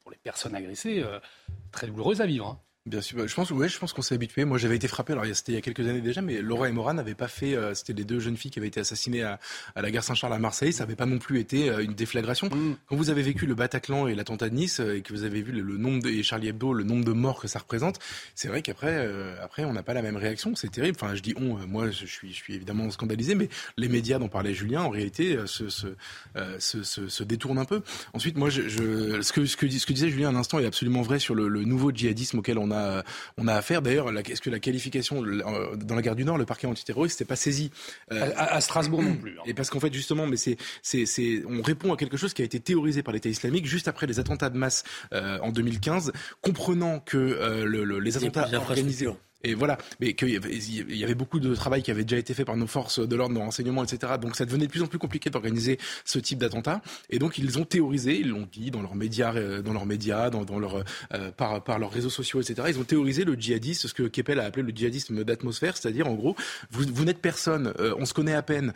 pour 0.00 0.10
les 0.10 0.16
personnes 0.16 0.54
agressées, 0.54 1.04
très 1.70 1.86
douloureuses 1.86 2.20
à 2.20 2.26
vivre 2.26 2.46
hein? 2.46 2.60
Bien 2.86 3.02
sûr, 3.02 3.18
bah, 3.18 3.26
je 3.26 3.34
pense, 3.34 3.50
ouais, 3.50 3.68
je 3.68 3.78
pense 3.78 3.92
qu'on 3.92 4.00
s'est 4.00 4.14
habitué. 4.14 4.46
Moi, 4.46 4.56
j'avais 4.56 4.76
été 4.76 4.88
frappé. 4.88 5.12
Alors, 5.12 5.26
c'était 5.34 5.52
il 5.52 5.54
y 5.54 5.58
a 5.58 5.60
quelques 5.60 5.86
années 5.86 6.00
déjà, 6.00 6.22
mais 6.22 6.40
Laura 6.40 6.66
et 6.66 6.72
Mora 6.72 6.94
n'avaient 6.94 7.14
pas 7.14 7.28
fait. 7.28 7.54
Euh, 7.54 7.74
c'était 7.74 7.92
les 7.92 8.04
deux 8.04 8.20
jeunes 8.20 8.38
filles 8.38 8.50
qui 8.50 8.58
avaient 8.58 8.68
été 8.68 8.80
assassinées 8.80 9.22
à, 9.22 9.38
à 9.74 9.82
la 9.82 9.90
gare 9.90 10.02
Saint-Charles 10.02 10.32
à 10.32 10.38
Marseille. 10.38 10.72
Ça 10.72 10.84
n'avait 10.84 10.96
pas 10.96 11.04
non 11.04 11.18
plus 11.18 11.40
été 11.40 11.68
euh, 11.68 11.84
une 11.84 11.92
déflagration. 11.92 12.46
Mm. 12.46 12.76
Quand 12.86 12.96
vous 12.96 13.10
avez 13.10 13.20
vécu 13.20 13.44
le 13.44 13.54
Bataclan 13.54 14.06
et 14.06 14.14
l'attentat 14.14 14.48
de 14.48 14.54
Nice 14.54 14.80
euh, 14.80 14.96
et 14.96 15.02
que 15.02 15.12
vous 15.12 15.24
avez 15.24 15.42
vu 15.42 15.52
le, 15.52 15.76
nombre 15.76 16.02
de, 16.02 16.08
et 16.08 16.22
Charlie 16.22 16.48
Hebdo, 16.48 16.72
le 16.72 16.84
nombre 16.84 17.04
de 17.04 17.12
morts 17.12 17.38
que 17.38 17.48
ça 17.48 17.58
représente, 17.58 17.98
c'est 18.34 18.48
vrai 18.48 18.62
qu'après, 18.62 19.06
après, 19.42 19.64
on 19.66 19.74
n'a 19.74 19.82
pas 19.82 19.92
la 19.92 20.00
même 20.00 20.16
réaction. 20.16 20.54
C'est 20.54 20.72
terrible. 20.72 20.96
Enfin, 20.98 21.14
je 21.14 21.20
dis 21.20 21.34
on. 21.36 21.58
moi, 21.66 21.90
je 21.90 22.06
suis, 22.06 22.32
je 22.32 22.36
suis 22.36 22.54
évidemment 22.54 22.90
scandalisé, 22.90 23.34
mais 23.34 23.50
les 23.76 23.88
médias 23.88 24.18
dont 24.18 24.28
parlait 24.28 24.54
Julien, 24.54 24.80
en 24.80 24.88
réalité, 24.88 25.36
se, 25.44 25.68
se, 25.68 25.88
se, 26.58 26.82
se, 26.82 27.24
détournent 27.24 27.58
un 27.58 27.66
peu. 27.66 27.82
Ensuite, 28.14 28.38
moi, 28.38 28.48
je, 28.48 28.68
je, 28.68 29.20
ce 29.20 29.34
que 29.34 29.44
ce 29.44 29.58
que, 29.58 29.68
ce 29.68 29.84
que 29.84 29.92
disait 29.92 30.08
Julien 30.08 30.30
un 30.30 30.36
instant 30.36 30.58
est 30.58 30.66
absolument 30.66 31.02
vrai 31.02 31.18
sur 31.18 31.34
le, 31.34 31.48
le 31.48 31.64
nouveau 31.64 31.90
djihadisme 31.92 32.38
auquel 32.38 32.56
on 32.58 32.70
a 32.70 32.79
on 33.36 33.48
a 33.48 33.54
à 33.54 33.62
faire. 33.62 33.82
D'ailleurs, 33.82 34.10
est-ce 34.10 34.40
que 34.40 34.50
la 34.50 34.60
qualification 34.60 35.24
euh, 35.24 35.76
dans 35.76 35.94
la 35.94 36.02
gare 36.02 36.16
du 36.16 36.24
Nord, 36.24 36.38
le 36.38 36.46
parquet 36.46 36.66
antiterroriste, 36.66 37.20
n'était 37.20 37.28
pas 37.28 37.36
saisi 37.36 37.70
euh, 38.12 38.30
à, 38.36 38.60
Strasbourg 38.60 39.02
non 39.02 39.16
plus. 39.16 39.38
Hein. 39.38 39.42
Et 39.46 39.54
parce 39.54 39.70
qu'en 39.70 39.80
fait, 39.80 39.92
justement, 39.92 40.26
mais 40.26 40.36
c'est, 40.36 40.56
c'est, 40.82 41.42
on 41.48 41.62
répond 41.62 41.92
à 41.92 41.96
quelque 41.96 42.16
chose 42.16 42.34
qui 42.34 42.42
a 42.42 42.44
été 42.44 42.60
théorisé 42.60 43.02
par 43.02 43.14
l'État 43.14 43.28
islamique 43.28 43.66
juste 43.66 43.88
après 43.88 44.06
les 44.06 44.18
attentats 44.18 44.50
de 44.50 44.58
masse 44.58 44.84
euh, 45.12 45.38
en 45.40 45.50
2015, 45.50 46.12
comprenant 46.40 47.00
que 47.00 47.64
les 48.00 48.16
attentats 48.16 48.48
organisés 48.54 49.08
et 49.42 49.54
voilà, 49.54 49.78
mais 50.00 50.12
qu'il 50.14 50.30
y 50.30 51.04
avait 51.04 51.14
beaucoup 51.14 51.40
de 51.40 51.54
travail 51.54 51.82
qui 51.82 51.90
avait 51.90 52.04
déjà 52.04 52.18
été 52.18 52.34
fait 52.34 52.44
par 52.44 52.56
nos 52.56 52.66
forces 52.66 53.00
de 53.00 53.16
l'ordre, 53.16 53.34
nos 53.34 53.40
renseignements, 53.40 53.82
etc. 53.82 54.14
Donc 54.20 54.36
ça 54.36 54.44
devenait 54.44 54.66
de 54.66 54.70
plus 54.70 54.82
en 54.82 54.86
plus 54.86 54.98
compliqué 54.98 55.30
d'organiser 55.30 55.78
ce 56.04 56.18
type 56.18 56.38
d'attentat. 56.38 56.82
Et 57.08 57.18
donc 57.18 57.38
ils 57.38 57.58
ont 57.58 57.64
théorisé, 57.64 58.18
ils 58.18 58.28
l'ont 58.28 58.46
dit 58.50 58.70
dans 58.70 58.82
leurs 58.82 58.94
médias, 58.94 59.34
euh, 59.34 59.62
dans 59.62 59.72
leurs 59.72 59.86
médias, 59.86 60.28
dans, 60.28 60.44
dans 60.44 60.58
leur, 60.58 60.84
euh, 61.14 61.30
par, 61.30 61.64
par 61.64 61.78
leurs 61.78 61.90
réseaux 61.90 62.10
sociaux, 62.10 62.40
etc. 62.40 62.68
Ils 62.68 62.78
ont 62.78 62.84
théorisé 62.84 63.24
le 63.24 63.34
djihadisme, 63.34 63.88
ce 63.88 63.94
que 63.94 64.02
Keppel 64.02 64.40
a 64.40 64.44
appelé 64.44 64.62
le 64.62 64.76
djihadisme 64.76 65.24
d'atmosphère, 65.24 65.76
c'est-à-dire 65.76 66.06
en 66.06 66.14
gros, 66.14 66.36
vous, 66.70 66.84
vous 66.92 67.04
n'êtes 67.04 67.20
personne, 67.20 67.72
euh, 67.80 67.94
on 67.98 68.04
se 68.04 68.12
connaît 68.12 68.34
à 68.34 68.42
peine, 68.42 68.72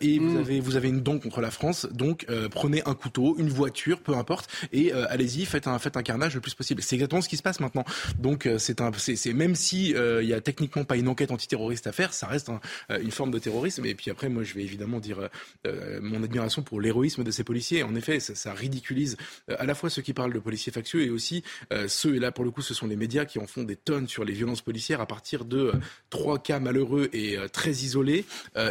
et 0.00 0.18
vous 0.18 0.38
mm. 0.38 0.38
avez 0.38 0.60
vous 0.60 0.76
avez 0.76 0.88
une 0.88 1.00
don 1.00 1.18
contre 1.18 1.40
la 1.40 1.50
France, 1.50 1.86
donc 1.92 2.26
prenez 2.50 2.82
un 2.86 2.94
couteau, 2.94 3.36
une 3.38 3.48
voiture, 3.48 4.00
peu 4.00 4.14
importe, 4.14 4.50
et 4.72 4.92
allez-y, 4.92 5.44
faites 5.44 5.66
un 5.66 5.78
faites 5.78 5.96
un 5.96 6.02
carnage 6.02 6.34
le 6.34 6.40
plus 6.40 6.54
possible. 6.54 6.82
C'est 6.82 6.96
exactement 6.96 7.20
ce 7.20 7.28
qui 7.28 7.36
se 7.36 7.42
passe 7.42 7.60
maintenant. 7.60 7.84
Donc 8.18 8.48
c'est 8.58 8.80
un, 8.80 8.90
c'est 8.96 9.32
même 9.32 9.54
si 9.54 9.93
euh, 9.94 10.22
il 10.22 10.28
y 10.28 10.34
a 10.34 10.40
techniquement 10.40 10.84
pas 10.84 10.96
une 10.96 11.08
enquête 11.08 11.30
antiterroriste 11.30 11.86
à 11.86 11.92
faire, 11.92 12.12
ça 12.12 12.26
reste 12.26 12.50
euh, 12.90 12.98
une 13.00 13.10
forme 13.10 13.30
de 13.30 13.38
terrorisme. 13.38 13.84
Et 13.86 13.94
puis 13.94 14.10
après, 14.10 14.28
moi, 14.28 14.42
je 14.42 14.54
vais 14.54 14.62
évidemment 14.62 15.00
dire 15.00 15.28
euh, 15.66 16.00
mon 16.02 16.22
admiration 16.22 16.62
pour 16.62 16.80
l'héroïsme 16.80 17.24
de 17.24 17.30
ces 17.30 17.44
policiers. 17.44 17.82
En 17.82 17.94
effet, 17.94 18.20
ça, 18.20 18.52
ridiculise 18.54 19.16
à 19.48 19.66
la 19.66 19.74
fois 19.74 19.90
ceux 19.90 20.02
qui 20.02 20.12
parlent 20.12 20.32
de 20.32 20.38
policiers 20.38 20.72
factieux 20.72 21.02
et 21.02 21.10
aussi 21.10 21.42
ceux, 21.88 22.16
et 22.16 22.18
là 22.18 22.30
pour 22.30 22.44
le 22.44 22.50
coup, 22.50 22.62
ce 22.62 22.72
sont 22.72 22.86
les 22.86 22.96
médias 22.96 23.24
qui 23.24 23.38
en 23.38 23.46
font 23.46 23.64
des 23.64 23.76
tonnes 23.76 24.06
sur 24.06 24.24
les 24.24 24.32
violences 24.32 24.62
policières 24.62 25.00
à 25.00 25.06
partir 25.06 25.44
de 25.44 25.72
trois 26.08 26.38
cas 26.38 26.60
malheureux 26.60 27.08
et 27.12 27.36
très 27.52 27.70
isolés 27.70 28.24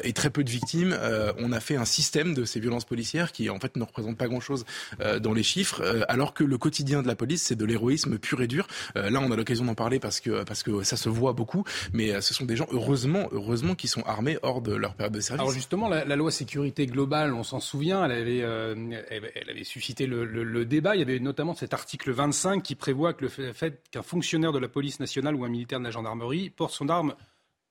et 0.03 0.13
très 0.13 0.29
peu 0.29 0.43
de 0.43 0.49
victimes. 0.49 0.97
on 1.38 1.51
a 1.51 1.59
fait 1.59 1.75
un 1.75 1.86
système 1.86 2.33
de 2.33 2.45
ces 2.45 2.59
violences 2.59 2.86
policières 2.86 3.31
qui 3.31 3.49
en 3.49 3.59
fait 3.59 3.75
ne 3.75 3.83
représente 3.83 4.17
pas 4.17 4.27
grand-chose 4.27 4.65
dans 5.21 5.33
les 5.33 5.43
chiffres, 5.43 6.05
alors 6.07 6.33
que 6.33 6.43
le 6.43 6.57
quotidien 6.57 7.01
de 7.01 7.07
la 7.07 7.15
police, 7.15 7.43
c'est 7.43 7.55
de 7.55 7.65
l'héroïsme 7.65 8.17
pur 8.17 8.41
et 8.41 8.47
dur. 8.47 8.67
là, 8.95 9.19
on 9.21 9.31
a 9.31 9.36
l'occasion 9.36 9.65
d'en 9.65 9.75
parler 9.75 9.99
parce 9.99 10.21
que 10.21 10.43
parce 10.43 10.63
que 10.63 10.83
ça 10.83 10.97
se 10.97 11.09
voit 11.13 11.34
beaucoup, 11.34 11.63
mais 11.93 12.12
euh, 12.12 12.21
ce 12.21 12.34
sont 12.34 12.45
des 12.45 12.56
gens, 12.56 12.67
heureusement, 12.71 13.28
heureusement, 13.32 13.76
qui 13.76 13.88
sont 13.88 14.04
armés 14.04 14.38
hors 14.41 14.62
de 14.62 14.76
leur 14.76 14.95
période 14.95 15.13
de 15.13 15.19
service. 15.19 15.41
Alors 15.41 15.54
justement, 15.54 15.88
la, 15.88 16.15
loi 16.15 16.32
sécurité 16.32 16.86
globale, 16.86 17.34
on 17.34 17.43
s'en 17.43 17.60
souvient, 17.60 18.04
elle 18.06 18.12
avait, 18.12 18.41
euh, 18.41 18.76
elle 19.10 19.49
avait 19.49 19.63
suscité 19.63 20.06
le, 20.06 20.65
débat. 20.65 20.95
Il 20.95 20.99
y 20.99 21.02
avait 21.04 21.19
notamment 21.19 21.54
cet 21.54 21.73
article 21.73 22.12
25 22.12 22.63
qui 22.63 22.76
prévoit 22.76 23.13
que 23.13 23.23
le 23.26 23.30
fait 23.30 23.82
qu'un 23.91 24.02
fonctionnaire 24.02 24.52
de 24.52 24.60
la 24.60 24.67
police 24.67 24.99
nationale 24.99 25.36
ou 25.36 25.45
un 25.45 25.49
militaire 25.49 25.80
de 25.80 25.84
la 25.84 25.91
gendarmerie 25.91 26.49
porte 26.49 26.73
son 26.73 26.89
arme 26.89 27.15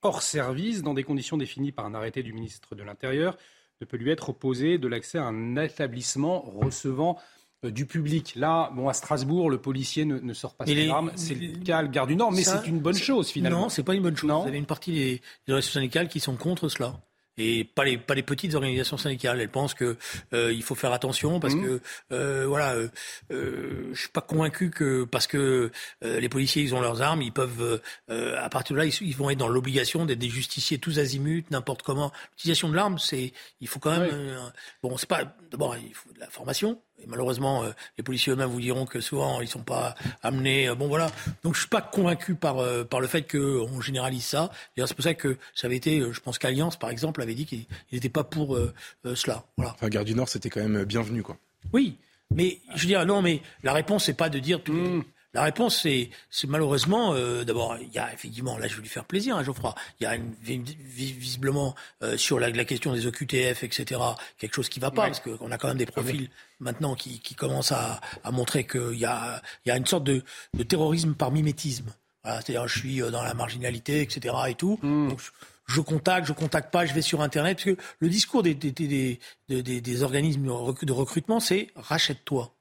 hors 0.01 0.21
service 0.21 0.83
dans 0.83 0.93
des 0.93 1.03
conditions 1.03 1.37
définies 1.37 1.71
par 1.71 1.85
un 1.85 1.93
arrêté 1.93 2.23
du 2.23 2.33
ministre 2.33 2.75
de 2.75 2.83
l'Intérieur 2.83 3.37
ne 3.81 3.85
peut 3.85 3.97
lui 3.97 4.11
être 4.11 4.29
opposé 4.29 4.77
de 4.77 4.87
l'accès 4.87 5.17
à 5.17 5.25
un 5.25 5.55
établissement 5.57 6.41
recevant 6.41 7.17
du 7.63 7.85
public. 7.85 8.33
Là, 8.35 8.71
bon, 8.75 8.89
à 8.89 8.93
Strasbourg, 8.93 9.49
le 9.49 9.57
policier 9.57 10.05
ne, 10.05 10.33
sort 10.33 10.55
pas 10.55 10.65
ses 10.65 10.89
armes. 10.89 11.11
C'est 11.15 11.35
le 11.35 11.63
cas, 11.63 11.81
le 11.81 11.87
garde 11.87 12.09
du 12.09 12.15
Nord, 12.15 12.31
mais 12.31 12.43
c'est 12.43 12.67
une 12.67 12.79
bonne 12.79 12.95
chose 12.95 13.29
finalement. 13.29 13.61
Non, 13.61 13.69
c'est 13.69 13.83
pas 13.83 13.95
une 13.95 14.03
bonne 14.03 14.17
chose. 14.17 14.31
Vous 14.31 14.47
avez 14.47 14.57
une 14.57 14.65
partie 14.65 14.91
des, 14.91 15.21
des 15.47 15.53
organisations 15.53 15.79
syndicales 15.79 16.07
qui 16.07 16.19
sont 16.19 16.35
contre 16.35 16.69
cela 16.69 16.93
et 17.37 17.63
pas 17.63 17.83
les 17.83 17.97
pas 17.97 18.13
les 18.13 18.23
petites 18.23 18.53
organisations 18.53 18.97
syndicales. 18.97 19.41
Elles 19.41 19.49
pensent 19.49 19.73
que 19.73 19.97
euh, 20.33 20.53
il 20.53 20.63
faut 20.63 20.75
faire 20.75 20.93
attention 20.93 21.39
parce 21.39 21.55
mmh. 21.55 21.63
que 21.63 21.81
euh, 22.11 22.45
voilà, 22.47 22.73
euh, 22.73 22.89
euh, 23.31 23.89
je 23.93 23.99
suis 23.99 24.09
pas 24.09 24.21
convaincu 24.21 24.69
que 24.69 25.03
parce 25.03 25.27
que 25.27 25.71
euh, 26.03 26.19
les 26.19 26.29
policiers 26.29 26.63
ils 26.63 26.75
ont 26.75 26.81
leurs 26.81 27.01
armes, 27.01 27.21
ils 27.21 27.31
peuvent 27.31 27.81
à 28.09 28.49
partir 28.49 28.75
de 28.75 28.81
là 28.81 28.85
ils, 28.85 29.15
vont 29.15 29.29
être 29.29 29.37
dans 29.37 29.47
l'obligation 29.47 30.05
d'être 30.05 30.19
des 30.19 30.29
justiciers 30.29 30.77
tous 30.77 30.99
azimuts, 30.99 31.45
n'importe 31.49 31.81
comment. 31.81 32.11
L'utilisation 32.31 32.69
de 32.69 32.75
l'arme, 32.75 32.99
c'est 32.99 33.33
il 33.61 33.67
faut 33.67 33.79
quand 33.79 33.97
même 33.97 34.51
bon 34.81 34.97
c'est 34.97 35.09
pas 35.09 35.35
d'abord 35.51 35.75
il 35.77 35.93
faut 35.93 36.11
de 36.13 36.19
la 36.19 36.29
formation, 36.29 36.79
et 37.03 37.07
malheureusement, 37.07 37.63
euh, 37.63 37.71
les 37.97 38.03
policiers 38.03 38.33
eux-mêmes 38.33 38.49
vous 38.49 38.61
diront 38.61 38.85
que 38.85 39.01
souvent 39.01 39.41
ils 39.41 39.47
sont 39.47 39.63
pas 39.63 39.95
amenés. 40.21 40.69
Euh, 40.69 40.75
bon 40.75 40.87
voilà. 40.87 41.11
Donc 41.43 41.55
je 41.55 41.59
suis 41.59 41.69
pas 41.69 41.81
convaincu 41.81 42.35
par 42.35 42.59
euh, 42.59 42.83
par 42.83 42.99
le 42.99 43.07
fait 43.07 43.23
qu'on 43.29 43.81
généralise 43.81 44.25
ça. 44.25 44.51
C'est 44.77 44.93
pour 44.93 45.03
ça 45.03 45.13
que 45.13 45.37
ça 45.53 45.67
avait 45.67 45.75
été, 45.75 46.01
je 46.11 46.19
pense 46.19 46.37
qu'Alliance 46.37 46.77
par 46.77 46.89
exemple 46.89 47.21
avait 47.21 47.35
dit 47.35 47.45
qu'il 47.45 47.65
n'était 47.91 48.09
pas 48.09 48.23
pour 48.23 48.57
cela. 49.03 49.43
Voilà. 49.57 49.73
Enfin, 49.73 49.89
Garde 49.89 50.07
du 50.07 50.15
Nord, 50.15 50.29
c'était 50.29 50.49
quand 50.49 50.61
même 50.61 50.83
bienvenu 50.85 51.23
quoi. 51.23 51.37
Oui, 51.73 51.97
mais 52.33 52.59
je 52.75 52.81
veux 52.81 52.87
dire 52.87 53.05
non, 53.05 53.21
mais 53.21 53.41
la 53.63 53.73
réponse 53.73 54.05
c'est 54.05 54.13
pas 54.13 54.29
de 54.29 54.39
dire 54.39 54.63
tout. 54.63 54.73
Mmh. 54.73 55.03
La 55.33 55.41
réponse, 55.41 55.81
c'est, 55.81 56.11
malheureusement, 56.47 57.13
euh, 57.13 57.43
d'abord, 57.43 57.77
il 57.81 57.91
y 57.91 57.97
a 57.97 58.13
effectivement, 58.13 58.55
là 58.59 58.67
je 58.67 58.75
vais 58.75 58.83
lui 58.83 58.89
faire 58.89 59.05
plaisir, 59.05 59.35
hein, 59.35 59.43
Geoffroy, 59.43 59.73
il 59.99 60.03
y 60.03 60.05
a 60.05 60.15
visiblement 60.43 61.73
euh, 62.03 62.17
sur 62.17 62.39
la, 62.39 62.51
question 62.65 62.93
des 62.93 63.07
OQTF, 63.07 63.63
etc., 63.63 63.99
quelque 64.37 64.53
chose 64.53 64.69
qui 64.69 64.79
ne 64.79 64.85
va 64.85 64.91
pas, 64.91 65.07
parce 65.07 65.21
qu'on 65.21 65.51
a 65.51 65.57
quand 65.57 65.69
même 65.69 65.77
des 65.77 65.87
profils 65.87 66.29
maintenant 66.59 66.93
qui, 66.93 67.19
qui 67.19 67.33
commencent 67.33 67.71
à, 67.71 67.99
montrer 68.31 68.67
qu'il 68.67 68.99
y 68.99 69.05
a, 69.05 69.41
y 69.65 69.71
a 69.71 69.77
une 69.77 69.87
sorte 69.87 70.03
de, 70.03 70.23
terrorisme 70.67 71.15
par 71.15 71.31
mimétisme. 71.31 71.91
c'est-à-dire, 72.23 72.67
je 72.67 72.77
suis 72.77 73.01
euh, 73.01 73.09
dans 73.09 73.23
la 73.23 73.33
marginalité, 73.33 74.01
etc., 74.01 74.35
et 74.49 74.55
tout. 74.55 74.77
Hmm. 74.83 75.09
Donc, 75.09 75.19
je 75.65 75.81
contacte, 75.81 76.27
je 76.27 76.33
contacte 76.33 76.71
pas, 76.71 76.85
je 76.85 76.93
vais 76.93 77.01
sur 77.01 77.21
Internet. 77.21 77.57
Parce 77.57 77.75
que 77.75 77.81
le 77.99 78.09
discours 78.09 78.43
des, 78.43 78.53
des, 78.53 79.19
des 79.47 80.03
organismes 80.03 80.45
de 80.45 80.91
recrutement, 80.91 81.39
c'est 81.39 81.69
rachète-toi. 81.75 82.52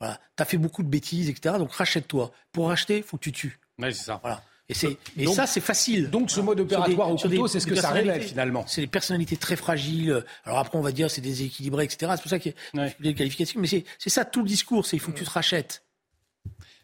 Voilà. 0.00 0.20
Tu 0.36 0.42
as 0.42 0.46
fait 0.46 0.58
beaucoup 0.58 0.82
de 0.82 0.88
bêtises, 0.88 1.28
etc. 1.28 1.56
Donc 1.58 1.72
rachète-toi. 1.72 2.30
Pour 2.52 2.68
racheter, 2.68 3.02
faut 3.02 3.16
que 3.16 3.22
tu 3.22 3.32
tues. 3.32 3.58
Oui, 3.78 3.94
c'est 3.94 4.04
ça. 4.04 4.18
Voilà. 4.22 4.42
Et, 4.68 4.74
c'est, 4.74 4.96
et 5.16 5.26
ça, 5.28 5.46
c'est 5.46 5.60
facile. 5.60 6.10
Donc 6.10 6.30
ce 6.30 6.40
mode 6.40 6.58
opératoire 6.58 7.10
au 7.10 7.16
couteau, 7.16 7.46
c'est 7.46 7.60
ce 7.60 7.66
que 7.66 7.76
ça 7.76 7.90
révèle 7.90 8.22
finalement. 8.22 8.64
C'est 8.66 8.80
des 8.80 8.86
personnalités 8.86 9.36
très 9.36 9.56
fragiles. 9.56 10.24
Alors 10.44 10.58
après, 10.58 10.76
on 10.76 10.82
va 10.82 10.92
dire 10.92 11.10
c'est 11.10 11.20
déséquilibré, 11.20 11.84
etc. 11.84 12.12
C'est 12.16 12.22
pour 12.22 12.30
ça 12.30 12.38
qu'il 12.38 12.54
y 12.74 12.80
a 12.80 12.88
des 13.00 13.14
qualifications. 13.14 13.60
Mais 13.60 13.68
c'est, 13.68 13.84
c'est 13.98 14.10
ça 14.10 14.24
tout 14.24 14.42
le 14.42 14.48
discours, 14.48 14.84
c'est 14.84 14.96
il 14.96 15.00
faut 15.00 15.12
que 15.12 15.18
tu 15.18 15.24
te 15.24 15.30
rachètes. 15.30 15.84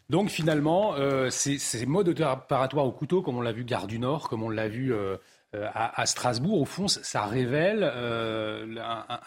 Donc 0.09 0.29
finalement, 0.29 0.95
euh, 0.95 1.29
ces, 1.29 1.57
ces 1.57 1.85
modes 1.85 2.07
opératoires 2.07 2.85
au 2.85 2.91
couteau, 2.91 3.21
comme 3.21 3.37
on 3.37 3.41
l'a 3.41 3.51
vu 3.51 3.63
Gare 3.63 3.87
du 3.87 3.99
Nord, 3.99 4.29
comme 4.29 4.43
on 4.43 4.49
l'a 4.49 4.67
vu 4.67 4.93
euh, 4.93 5.17
euh, 5.55 5.67
à, 5.73 6.05
Strasbourg, 6.07 6.61
au 6.61 6.65
fond, 6.65 6.87
ça 6.87 7.25
révèle 7.25 7.79
euh, 7.83 8.75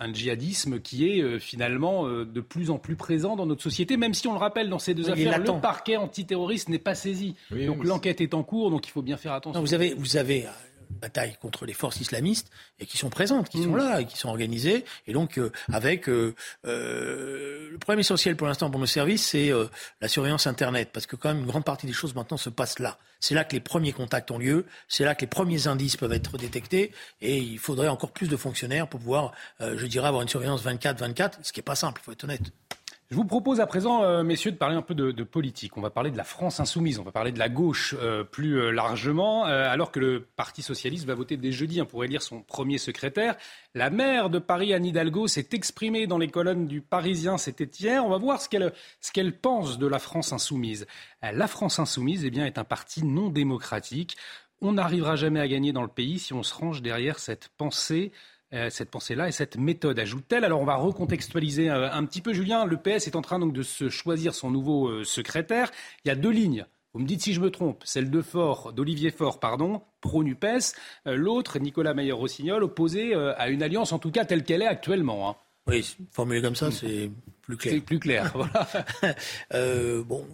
un, 0.01 0.13
djihadisme 0.13 0.81
qui 0.81 1.09
est 1.09 1.23
euh, 1.23 1.39
finalement 1.39 2.09
de 2.09 2.41
plus 2.41 2.71
en 2.71 2.79
plus 2.79 2.97
présent 2.97 3.37
dans 3.37 3.47
notre 3.47 3.63
société, 3.63 3.97
même 3.97 4.13
si 4.15 4.27
on 4.27 4.33
le 4.33 4.39
rappelle 4.39 4.69
dans 4.69 4.79
ces 4.81 4.95
deux 4.95 5.09
affaires, 5.11 5.39
le 5.39 5.61
parquet 5.61 5.97
antiterroriste 5.97 6.69
n'est 6.69 6.79
pas 6.79 6.95
saisi. 6.95 7.37
donc 7.51 7.85
l'enquête 7.85 8.21
est 8.21 8.35
en 8.35 8.43
cours, 8.43 8.71
donc 8.71 8.89
il 8.89 8.91
faut 8.91 9.03
bien 9.03 9.17
faire 9.17 9.33
attention. 9.35 9.61
vous 9.61 9.75
avez, 9.75 9.95
vous 9.95 10.17
avez 10.17 10.47
bataille 10.97 11.37
contre 11.41 11.67
les 11.67 11.73
forces 11.73 12.01
islamistes 12.01 12.51
et 12.79 12.87
qui 12.87 12.97
sont 12.97 13.11
présentes, 13.11 13.49
qui 13.49 13.63
sont 13.63 13.71
mm. 13.71 13.77
là 13.77 14.01
et 14.01 14.07
qui 14.07 14.17
sont 14.17 14.29
organisées. 14.29 14.85
Et 15.07 15.13
donc 15.13 15.39
euh, 15.39 15.53
avec 15.73 16.09
euh, 16.09 16.35
euh, 16.67 17.71
le 17.71 17.79
problème 17.79 18.01
essentiel 18.01 18.37
pour 18.37 18.47
l'instant 18.47 18.71
pour 18.71 18.81
nos 18.81 18.87
services, 18.87 19.27
c'est 19.27 19.51
la 20.01 20.09
surveillance 20.09 20.47
internet, 20.47 20.91
parce 20.93 21.07
que 21.07 21.17
quand 21.17 21.29
même 21.29 21.41
une 21.41 21.47
grande 21.47 21.65
partie 21.65 21.87
des 21.87 21.93
choses 21.93 22.15
maintenant 22.15 22.37
se 22.37 22.51
passent 22.51 22.79
là. 22.79 22.99
C'est 23.21 23.35
là 23.35 23.45
que 23.45 23.53
les 23.53 23.61
premiers 23.61 23.93
contacts 23.93 24.31
ont 24.31 24.39
lieu, 24.39 24.67
c'est 24.89 25.05
là 25.05 25.15
que 25.15 25.23
les 25.23 25.27
premiers 25.27 25.67
indices 25.67 25.97
peuvent 25.97 26.13
être 26.13 26.37
détectés, 26.37 26.93
et 27.21 27.39
il 27.39 27.59
faudrait 27.59 27.89
encore 27.89 28.13
plus 28.13 28.29
de 28.29 28.37
fonctionnaires 28.37 28.89
pour 28.89 29.01
pouvoir, 29.01 29.33
je 29.61 29.87
dirais, 29.87 30.09
avoir 30.09 30.23
une 30.23 30.29
surveillance 30.29 30.65
24-24, 30.65 31.33
ce 31.43 31.53
qui 31.53 31.61
est 31.61 31.63
pas 31.63 31.77
simple, 31.77 32.01
il 32.03 32.05
faut 32.05 32.13
être 32.13 32.25
honnête. 32.25 32.53
Je 33.09 33.15
vous 33.15 33.25
propose 33.25 33.61
à 33.61 33.67
présent, 33.67 34.03
euh, 34.03 34.25
messieurs, 34.25 34.51
de 34.51 34.57
parler 34.57 34.75
un 34.75 34.83
peu 34.83 34.95
de, 34.97 35.23
politique. 35.23 35.77
On 35.77 35.81
va 35.81 35.91
parler 35.91 36.11
de 36.11 36.17
la 36.17 36.25
France 36.25 36.59
insoumise, 36.59 36.99
on 36.99 37.05
va 37.05 37.13
parler 37.13 37.31
de 37.31 37.39
la 37.39 37.49
gauche 37.49 37.95
euh, 38.01 38.25
plus 38.25 38.59
euh, 38.59 38.73
largement, 38.73 39.45
alors 39.45 39.93
que 39.93 40.01
le 40.01 40.27
Parti 40.35 40.61
socialiste 40.61 41.07
va 41.07 41.15
voter 41.15 41.37
dès 41.37 41.53
jeudi 41.53 41.79
hein, 41.79 41.85
pour 41.85 42.03
élire 42.03 42.21
son 42.21 42.43
premier 42.43 42.79
secrétaire. 42.79 43.37
La 43.75 43.91
maire 43.91 44.29
de 44.29 44.41
Paris, 44.41 44.75
Anne 44.75 44.85
Hidalgo, 44.85 45.29
s'est 45.29 45.49
exprimée 45.53 46.09
dans 46.09 46.19
les 46.19 46.27
colonnes 46.27 46.67
du 46.67 46.81
Parisien, 46.81 47.39
c'était 47.39 47.71
hier. 47.79 48.05
On 48.05 48.09
va 48.09 48.19
voir 48.19 48.41
ce 48.41 48.49
qu'elle, 48.49 49.39
pense 49.39 49.79
de 49.79 49.87
la 49.87 50.01
France 50.01 50.33
insoumise. 50.33 50.87
La 51.23 51.47
France 51.47 51.79
insoumise 51.79 52.25
eh 52.25 52.31
bien, 52.31 52.45
est 52.45 52.59
un 52.59 52.65
parti 52.65 53.05
non 53.05 53.29
démocratique. 53.29 54.17
On 54.61 54.73
n'arrivera 54.73 55.15
jamais 55.15 55.41
à 55.41 55.47
gagner 55.47 55.73
dans 55.73 55.83
le 55.83 55.89
pays 55.89 56.19
si 56.19 56.33
on 56.33 56.43
se 56.43 56.55
range 56.55 56.83
derrière 56.83 57.21
cette 57.21 57.51
pensée 57.57 58.11
cette 58.71 58.91
pensée-là 58.91 59.29
et 59.29 59.33
cette 59.33 59.57
méthode, 59.57 59.99
ajoute-t-elle. 59.99 60.45
Alors 60.45 60.61
on 60.61 60.65
va 60.65 60.77
recontextualiser 60.77 61.71
euh, 61.71 61.91
un, 61.93 62.05
petit 62.05 62.21
peu, 62.21 62.33
Julien. 62.33 62.65
Le 62.65 62.77
PS 62.77 63.07
est 63.07 63.17
en 63.17 63.23
train 63.23 63.39
donc 63.39 63.53
de 63.53 63.63
se 63.63 63.89
choisir 63.89 64.35
son 64.35 64.51
nouveau 64.51 64.89
euh, 64.89 65.05
secrétaire. 65.05 65.71
Il 66.05 66.09
y 66.09 66.11
a 66.11 66.15
deux 66.15 66.31
lignes. 66.31 66.67
Vous 66.95 67.01
me 67.01 67.07
dites 67.07 67.21
si 67.21 67.35
je 67.35 67.41
me 67.41 67.51
trompe, 67.51 67.83
celle 67.85 68.11
de 68.11 68.23
Fort, 68.23 68.73
d'Olivier 68.73 69.11
Faure, 69.11 69.39
pardon, 69.39 69.83
pro-NUPES, 70.01 70.75
l'autre, 71.05 71.59
Nicolas 71.59 71.93
Mayer-Rossignol, 71.93 72.63
opposé 72.63 73.15
à 73.15 73.51
une 73.51 73.63
alliance, 73.63 73.93
en 73.93 73.99
tout 73.99 74.11
cas 74.11 74.25
telle 74.25 74.45
qu'elle 74.45 74.63
est 74.63 74.67
actuellement. 74.67 75.29
Hein. 75.29 75.37
Oui, 75.67 75.95
formulé 76.11 76.41
comme 76.41 76.55
ça, 76.55 76.71
c'est 76.71 77.11
plus 77.43 77.59
clair. 77.59 77.75
C'est 77.75 77.81
plus 77.83 77.99
clair, 77.99 78.33
voilà. 78.35 78.67
bon, 80.05 80.27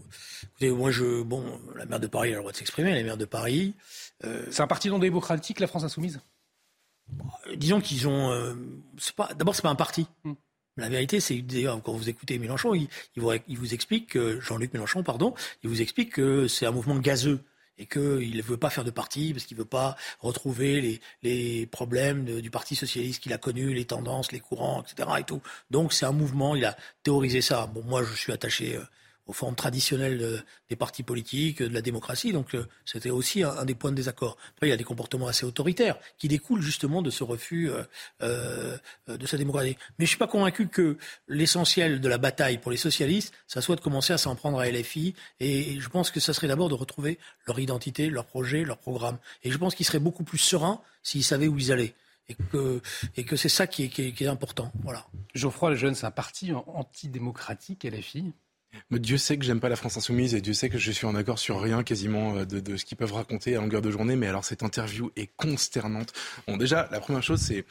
écoutez, 0.45 0.71
moi, 0.71 0.93
je, 0.93 1.23
bon, 1.23 1.43
la 1.75 1.85
maire 1.85 1.99
de 1.99 2.07
Paris 2.07 2.29
a 2.29 2.35
le 2.35 2.39
droit 2.39 2.53
de 2.53 2.57
s'exprimer, 2.57 2.95
la 2.95 3.03
maire 3.03 3.17
de 3.17 3.25
Paris. 3.25 3.75
C'est 4.53 4.63
un 4.63 4.69
parti 4.69 4.89
non 4.89 5.01
démocratique, 5.01 5.59
la 5.59 5.67
France 5.67 5.83
insoumise? 5.83 6.21
euh, 6.21 6.32
disons 7.57 7.81
qu'ils 7.81 8.09
ont. 8.09 8.31
Euh, 8.31 8.55
pas, 9.17 9.31
d'abord, 9.35 9.55
c'est 9.55 9.63
pas 9.63 9.71
un 9.71 9.75
parti. 9.75 10.07
Hmm. 10.25 10.35
La 10.77 10.89
vérité, 10.89 11.21
c'est 11.21 11.43
d'ailleurs 11.43 11.83
quand 11.83 11.93
vous 11.93 12.09
écoutez 12.09 12.39
Mélenchon, 12.39 12.75
il, 12.75 12.89
vous, 13.17 13.31
il 13.47 13.59
vous, 13.59 13.75
explique 13.75 14.11
que 14.11 14.41
Jean-Luc 14.41 14.73
Mélenchon, 14.73 15.03
pardon, 15.03 15.35
il 15.63 15.69
vous 15.69 15.83
explique 15.83 16.15
que 16.15 16.49
c'est 16.49 16.65
un 16.65 16.71
mouvement 16.71 16.97
gazeux 16.97 17.45
et 17.77 17.87
qu'il 17.87 18.37
ne 18.37 18.43
veut 18.43 18.57
pas 18.57 18.71
faire 18.71 18.85
de 18.85 18.91
parti 18.91 19.33
parce 19.33 19.45
qu'il 19.45 19.57
ne 19.57 19.63
veut 19.63 19.69
pas 19.69 19.97
retrouver 20.21 20.81
les, 20.81 21.01
les 21.23 21.67
problèmes 21.67 22.41
du 22.41 22.51
Parti 22.51 22.75
socialiste 22.75 23.23
qu'il 23.23 23.33
a 23.33 23.39
connu, 23.39 23.75
les 23.75 23.85
tendances, 23.85 24.33
les 24.33 24.41
courants, 24.41 24.83
etc. 24.83 25.09
Et 25.19 25.25
tout. 25.25 25.43
Donc 25.71 25.93
c'est 25.93 26.07
un 26.07 26.13
mouvement. 26.13 26.55
Il 26.55 26.65
a 26.65 26.77
théorisé 27.03 27.43
ça. 27.43 27.67
Bon, 27.67 27.83
moi, 27.83 28.03
je 28.03 28.15
suis 28.15 28.33
attaché. 28.33 28.77
Euh, 28.77 28.85
aux 29.27 29.33
formes 29.33 29.55
traditionnelles 29.55 30.43
des 30.69 30.77
partis 30.77 31.03
politiques, 31.03 31.63
de 31.63 31.73
la 31.73 31.83
démocratie. 31.83 32.33
Donc 32.33 32.55
euh, 32.55 32.67
c'était 32.85 33.11
aussi 33.11 33.43
un, 33.43 33.65
des 33.65 33.75
points 33.75 33.91
de 33.91 33.97
désaccord. 33.97 34.37
Après, 34.55 34.67
il 34.67 34.71
y 34.71 34.73
a 34.73 34.77
des 34.77 34.85
comportements 34.85 35.29
assez 35.29 35.47
autoritaires 35.47 35.97
qui 36.19 36.29
découlent 36.29 36.63
justement 36.63 37.03
de 37.03 37.11
ce 37.11 37.23
refus 37.25 37.71
euh, 37.71 37.85
euh, 38.23 38.77
de 39.07 39.27
sa 39.27 39.37
démocratie. 39.37 39.77
Mais 39.99 40.07
je 40.07 40.11
suis 40.11 40.19
pas 40.19 40.27
convaincu 40.27 40.69
que 40.69 40.97
l'essentiel 41.29 42.01
de 42.01 42.09
la 42.09 42.19
bataille 42.19 42.59
pour 42.59 42.71
les 42.71 42.77
socialistes, 42.77 43.33
ça 43.47 43.61
soit 43.61 43.77
de 43.77 43.81
commencer 43.81 44.13
à 44.13 44.19
s'en 44.19 44.35
prendre 44.35 44.59
à 44.59 44.69
LFI. 44.69 45.15
Et 45.41 45.81
je 45.81 45.89
pense 45.89 46.11
que 46.11 46.21
ça 46.21 46.33
serait 46.33 46.49
d'abord 46.49 46.69
de 46.69 46.75
retrouver 46.75 47.19
leur 47.47 47.59
identité, 47.59 48.11
leur 48.11 48.27
projet, 48.27 48.65
leur 48.65 48.79
programme. 48.79 49.19
Et 49.45 49.51
je 49.51 49.59
pense 49.59 49.75
qu'ils 49.75 49.87
seraient 49.87 49.99
beaucoup 49.99 50.25
plus 50.25 50.39
sereins 50.39 50.81
s'ils 51.03 51.25
savaient 51.25 51.49
où 51.49 51.59
ils 51.59 51.73
allaient 51.73 51.95
et 53.17 53.25
que, 53.25 53.37
c'est 53.37 53.49
ça 53.49 53.67
qui 53.67 53.85
est, 53.85 54.27
important. 54.27 54.73
Voilà. 54.83 55.07
Geoffroy 55.35 55.71
Lejeune, 55.71 55.95
c'est 55.95 56.07
un 56.07 56.13
parti 56.13 56.53
antidémocratique, 56.53 57.85
LFI 57.85 58.33
Dieu 58.91 59.19
sait 59.19 59.37
que 59.39 59.45
j'aime 59.45 59.61
pas 59.61 59.69
la 59.69 59.77
France 59.77 59.97
insoumise 59.97 60.35
et 60.35 60.41
Dieu 60.41 60.55
sait 60.55 60.69
que 60.69 60.79
je 60.79 60.91
suis 60.91 61.07
en 61.07 61.15
accord 61.15 61.39
sur 61.39 61.61
rien 61.61 61.83
quasiment 61.83 62.37
euh, 62.37 62.45
de, 62.45 62.61
de 62.61 62.77
ce 62.77 62.85
qu'ils 62.85 62.97
peuvent 62.97 63.13
raconter 63.13 63.57
à 63.57 63.61
longueur 63.61 63.83
de 63.83 63.91
journée. 63.91 64.17
Mais 64.17 64.27
alors 64.27 64.45
cette 64.45 64.63
interview 64.63 65.11
est 65.17 65.31
consternante. 65.37 66.13
Bon, 66.47 66.57
déjà, 66.57 66.89
la 66.91 67.01
première 67.01 67.23
chose, 67.23 67.41
c'est 67.41 67.65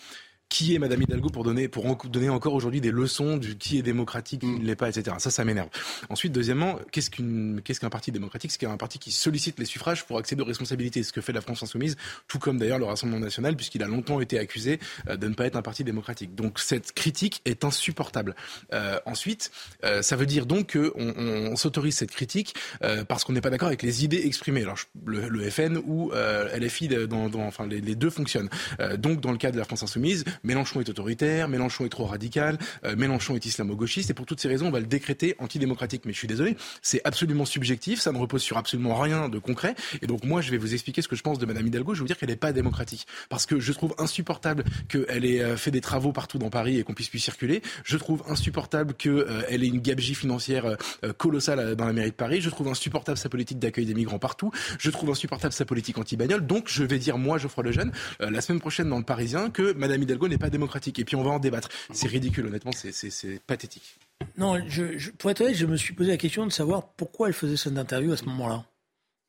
qui 0.51 0.75
est 0.75 0.79
Madame 0.79 1.01
Hidalgo 1.01 1.29
pour 1.29 1.45
donner, 1.45 1.69
pour 1.69 1.85
donner 2.09 2.29
encore 2.29 2.53
aujourd'hui 2.53 2.81
des 2.81 2.91
leçons 2.91 3.37
du 3.37 3.55
qui 3.55 3.77
est 3.77 3.81
démocratique, 3.81 4.41
qui 4.41 4.47
mm. 4.47 4.59
ne 4.59 4.65
l'est 4.65 4.75
pas, 4.75 4.89
etc. 4.89 5.15
Ça, 5.17 5.31
ça 5.31 5.45
m'énerve. 5.45 5.69
Ensuite, 6.09 6.33
deuxièmement, 6.33 6.77
qu'est-ce 6.91 7.09
qu'une, 7.09 7.61
qu'est-ce 7.63 7.79
qu'un 7.79 7.89
parti 7.89 8.11
démocratique? 8.11 8.51
C'est 8.51 8.65
un 8.65 8.75
parti 8.75 8.99
qui 8.99 9.11
sollicite 9.11 9.57
les 9.59 9.65
suffrages 9.65 10.05
pour 10.05 10.17
accéder 10.17 10.41
aux 10.41 10.45
responsabilités. 10.45 11.03
Ce 11.03 11.13
que 11.13 11.21
fait 11.21 11.31
la 11.31 11.39
France 11.39 11.63
insoumise, 11.63 11.95
tout 12.27 12.37
comme 12.37 12.57
d'ailleurs 12.57 12.79
le 12.79 12.85
Rassemblement 12.85 13.21
national, 13.21 13.55
puisqu'il 13.55 13.81
a 13.81 13.87
longtemps 13.87 14.19
été 14.19 14.37
accusé 14.37 14.79
euh, 15.07 15.15
de 15.15 15.29
ne 15.29 15.33
pas 15.33 15.45
être 15.45 15.55
un 15.55 15.61
parti 15.61 15.85
démocratique. 15.85 16.35
Donc 16.35 16.59
cette 16.59 16.91
critique 16.91 17.41
est 17.45 17.63
insupportable. 17.63 18.35
Euh, 18.73 18.99
ensuite, 19.05 19.51
euh, 19.85 20.01
ça 20.01 20.17
veut 20.17 20.25
dire 20.25 20.45
donc 20.45 20.73
qu'on 20.73 21.13
on, 21.17 21.55
s'autorise 21.55 21.95
cette 21.95 22.11
critique 22.11 22.55
euh, 22.83 23.05
parce 23.05 23.23
qu'on 23.23 23.31
n'est 23.31 23.41
pas 23.41 23.51
d'accord 23.51 23.67
avec 23.67 23.83
les 23.83 24.03
idées 24.03 24.21
exprimées. 24.25 24.63
Alors 24.63 24.79
le, 25.05 25.29
le 25.29 25.49
FN 25.49 25.77
ou 25.85 26.11
euh, 26.11 26.57
LFI, 26.57 26.89
dans, 27.07 27.29
dans, 27.29 27.43
enfin 27.43 27.65
les, 27.67 27.79
les, 27.79 27.95
deux 27.95 28.09
fonctionnent. 28.09 28.49
donc 28.97 29.21
dans 29.21 29.31
le 29.31 29.37
cas 29.37 29.51
de 29.51 29.57
la 29.57 29.63
France 29.63 29.83
insoumise, 29.83 30.25
Mélenchon 30.43 30.81
est 30.81 30.89
autoritaire, 30.89 31.47
Mélenchon 31.47 31.85
est 31.85 31.89
trop 31.89 32.05
radical, 32.05 32.57
euh, 32.85 32.95
Mélenchon 32.95 33.35
est 33.35 33.45
islamo-gauchiste, 33.45 34.09
et 34.09 34.13
pour 34.13 34.25
toutes 34.25 34.39
ces 34.39 34.47
raisons, 34.47 34.67
on 34.67 34.71
va 34.71 34.79
le 34.79 34.85
décréter 34.85 35.35
antidémocratique. 35.39 36.03
Mais 36.05 36.13
je 36.13 36.17
suis 36.17 36.27
désolé, 36.27 36.57
c'est 36.81 37.01
absolument 37.03 37.45
subjectif, 37.45 37.99
ça 37.99 38.11
ne 38.11 38.17
repose 38.17 38.41
sur 38.41 38.57
absolument 38.57 38.95
rien 38.95 39.29
de 39.29 39.39
concret, 39.39 39.75
et 40.01 40.07
donc 40.07 40.23
moi, 40.23 40.41
je 40.41 40.51
vais 40.51 40.57
vous 40.57 40.73
expliquer 40.73 41.01
ce 41.01 41.07
que 41.07 41.15
je 41.15 41.21
pense 41.21 41.39
de 41.39 41.45
Madame 41.45 41.67
Hidalgo, 41.67 41.93
je 41.93 41.99
vais 41.99 42.03
vous 42.03 42.07
dire 42.07 42.17
qu'elle 42.17 42.29
n'est 42.29 42.35
pas 42.35 42.53
démocratique, 42.53 43.07
parce 43.29 43.45
que 43.45 43.59
je 43.59 43.71
trouve 43.71 43.93
insupportable 43.97 44.63
qu'elle 44.87 45.25
ait 45.25 45.41
euh, 45.41 45.57
fait 45.57 45.71
des 45.71 45.81
travaux 45.81 46.11
partout 46.11 46.37
dans 46.37 46.49
Paris 46.49 46.79
et 46.79 46.83
qu'on 46.83 46.93
puisse 46.93 47.09
plus 47.09 47.19
circuler, 47.19 47.61
je 47.83 47.97
trouve 47.97 48.23
insupportable 48.27 48.93
qu'elle 48.93 49.11
euh, 49.11 49.43
ait 49.47 49.57
une 49.57 49.79
gabegie 49.79 50.15
financière 50.15 50.77
colossale 51.17 51.75
dans 51.75 51.85
la 51.85 51.93
mairie 51.93 52.09
de 52.09 52.15
Paris, 52.15 52.41
je 52.41 52.49
trouve 52.49 52.67
insupportable 52.67 53.17
sa 53.17 53.29
politique 53.29 53.59
d'accueil 53.59 53.85
des 53.85 53.93
migrants 53.93 54.19
partout, 54.19 54.51
je 54.79 54.89
trouve 54.89 55.11
insupportable 55.11 55.53
sa 55.53 55.65
politique 55.65 55.97
anti-bagnole, 55.97 56.45
donc 56.45 56.67
je 56.67 56.83
vais 56.83 56.99
dire, 56.99 57.17
moi, 57.17 57.37
Geoffroy 57.37 57.63
Lejeune, 57.63 57.91
la 58.19 58.41
semaine 58.41 58.59
prochaine 58.59 58.89
dans 58.89 58.97
le 58.97 59.03
Parisien, 59.03 59.49
que 59.49 59.73
Madame 59.73 60.01
Hidalgo 60.01 60.27
n'est 60.31 60.37
pas 60.37 60.49
démocratique. 60.49 60.99
Et 60.99 61.05
puis 61.05 61.15
on 61.15 61.23
va 61.23 61.31
en 61.31 61.39
débattre. 61.39 61.69
C'est 61.91 62.07
ridicule, 62.07 62.47
honnêtement, 62.47 62.71
c'est 62.71 63.39
pathétique. 63.45 63.97
Non, 64.37 64.61
je, 64.67 65.09
pour 65.11 65.31
être 65.31 65.41
honnête, 65.41 65.55
je 65.55 65.65
me 65.65 65.77
suis 65.77 65.93
posé 65.93 66.11
la 66.11 66.17
question 66.17 66.45
de 66.45 66.51
savoir 66.51 66.87
pourquoi 66.93 67.27
elle 67.27 67.33
faisait 67.33 67.57
cette 67.57 67.77
interview 67.77 68.11
à 68.11 68.17
ce 68.17 68.25
moment-là. 68.25 68.65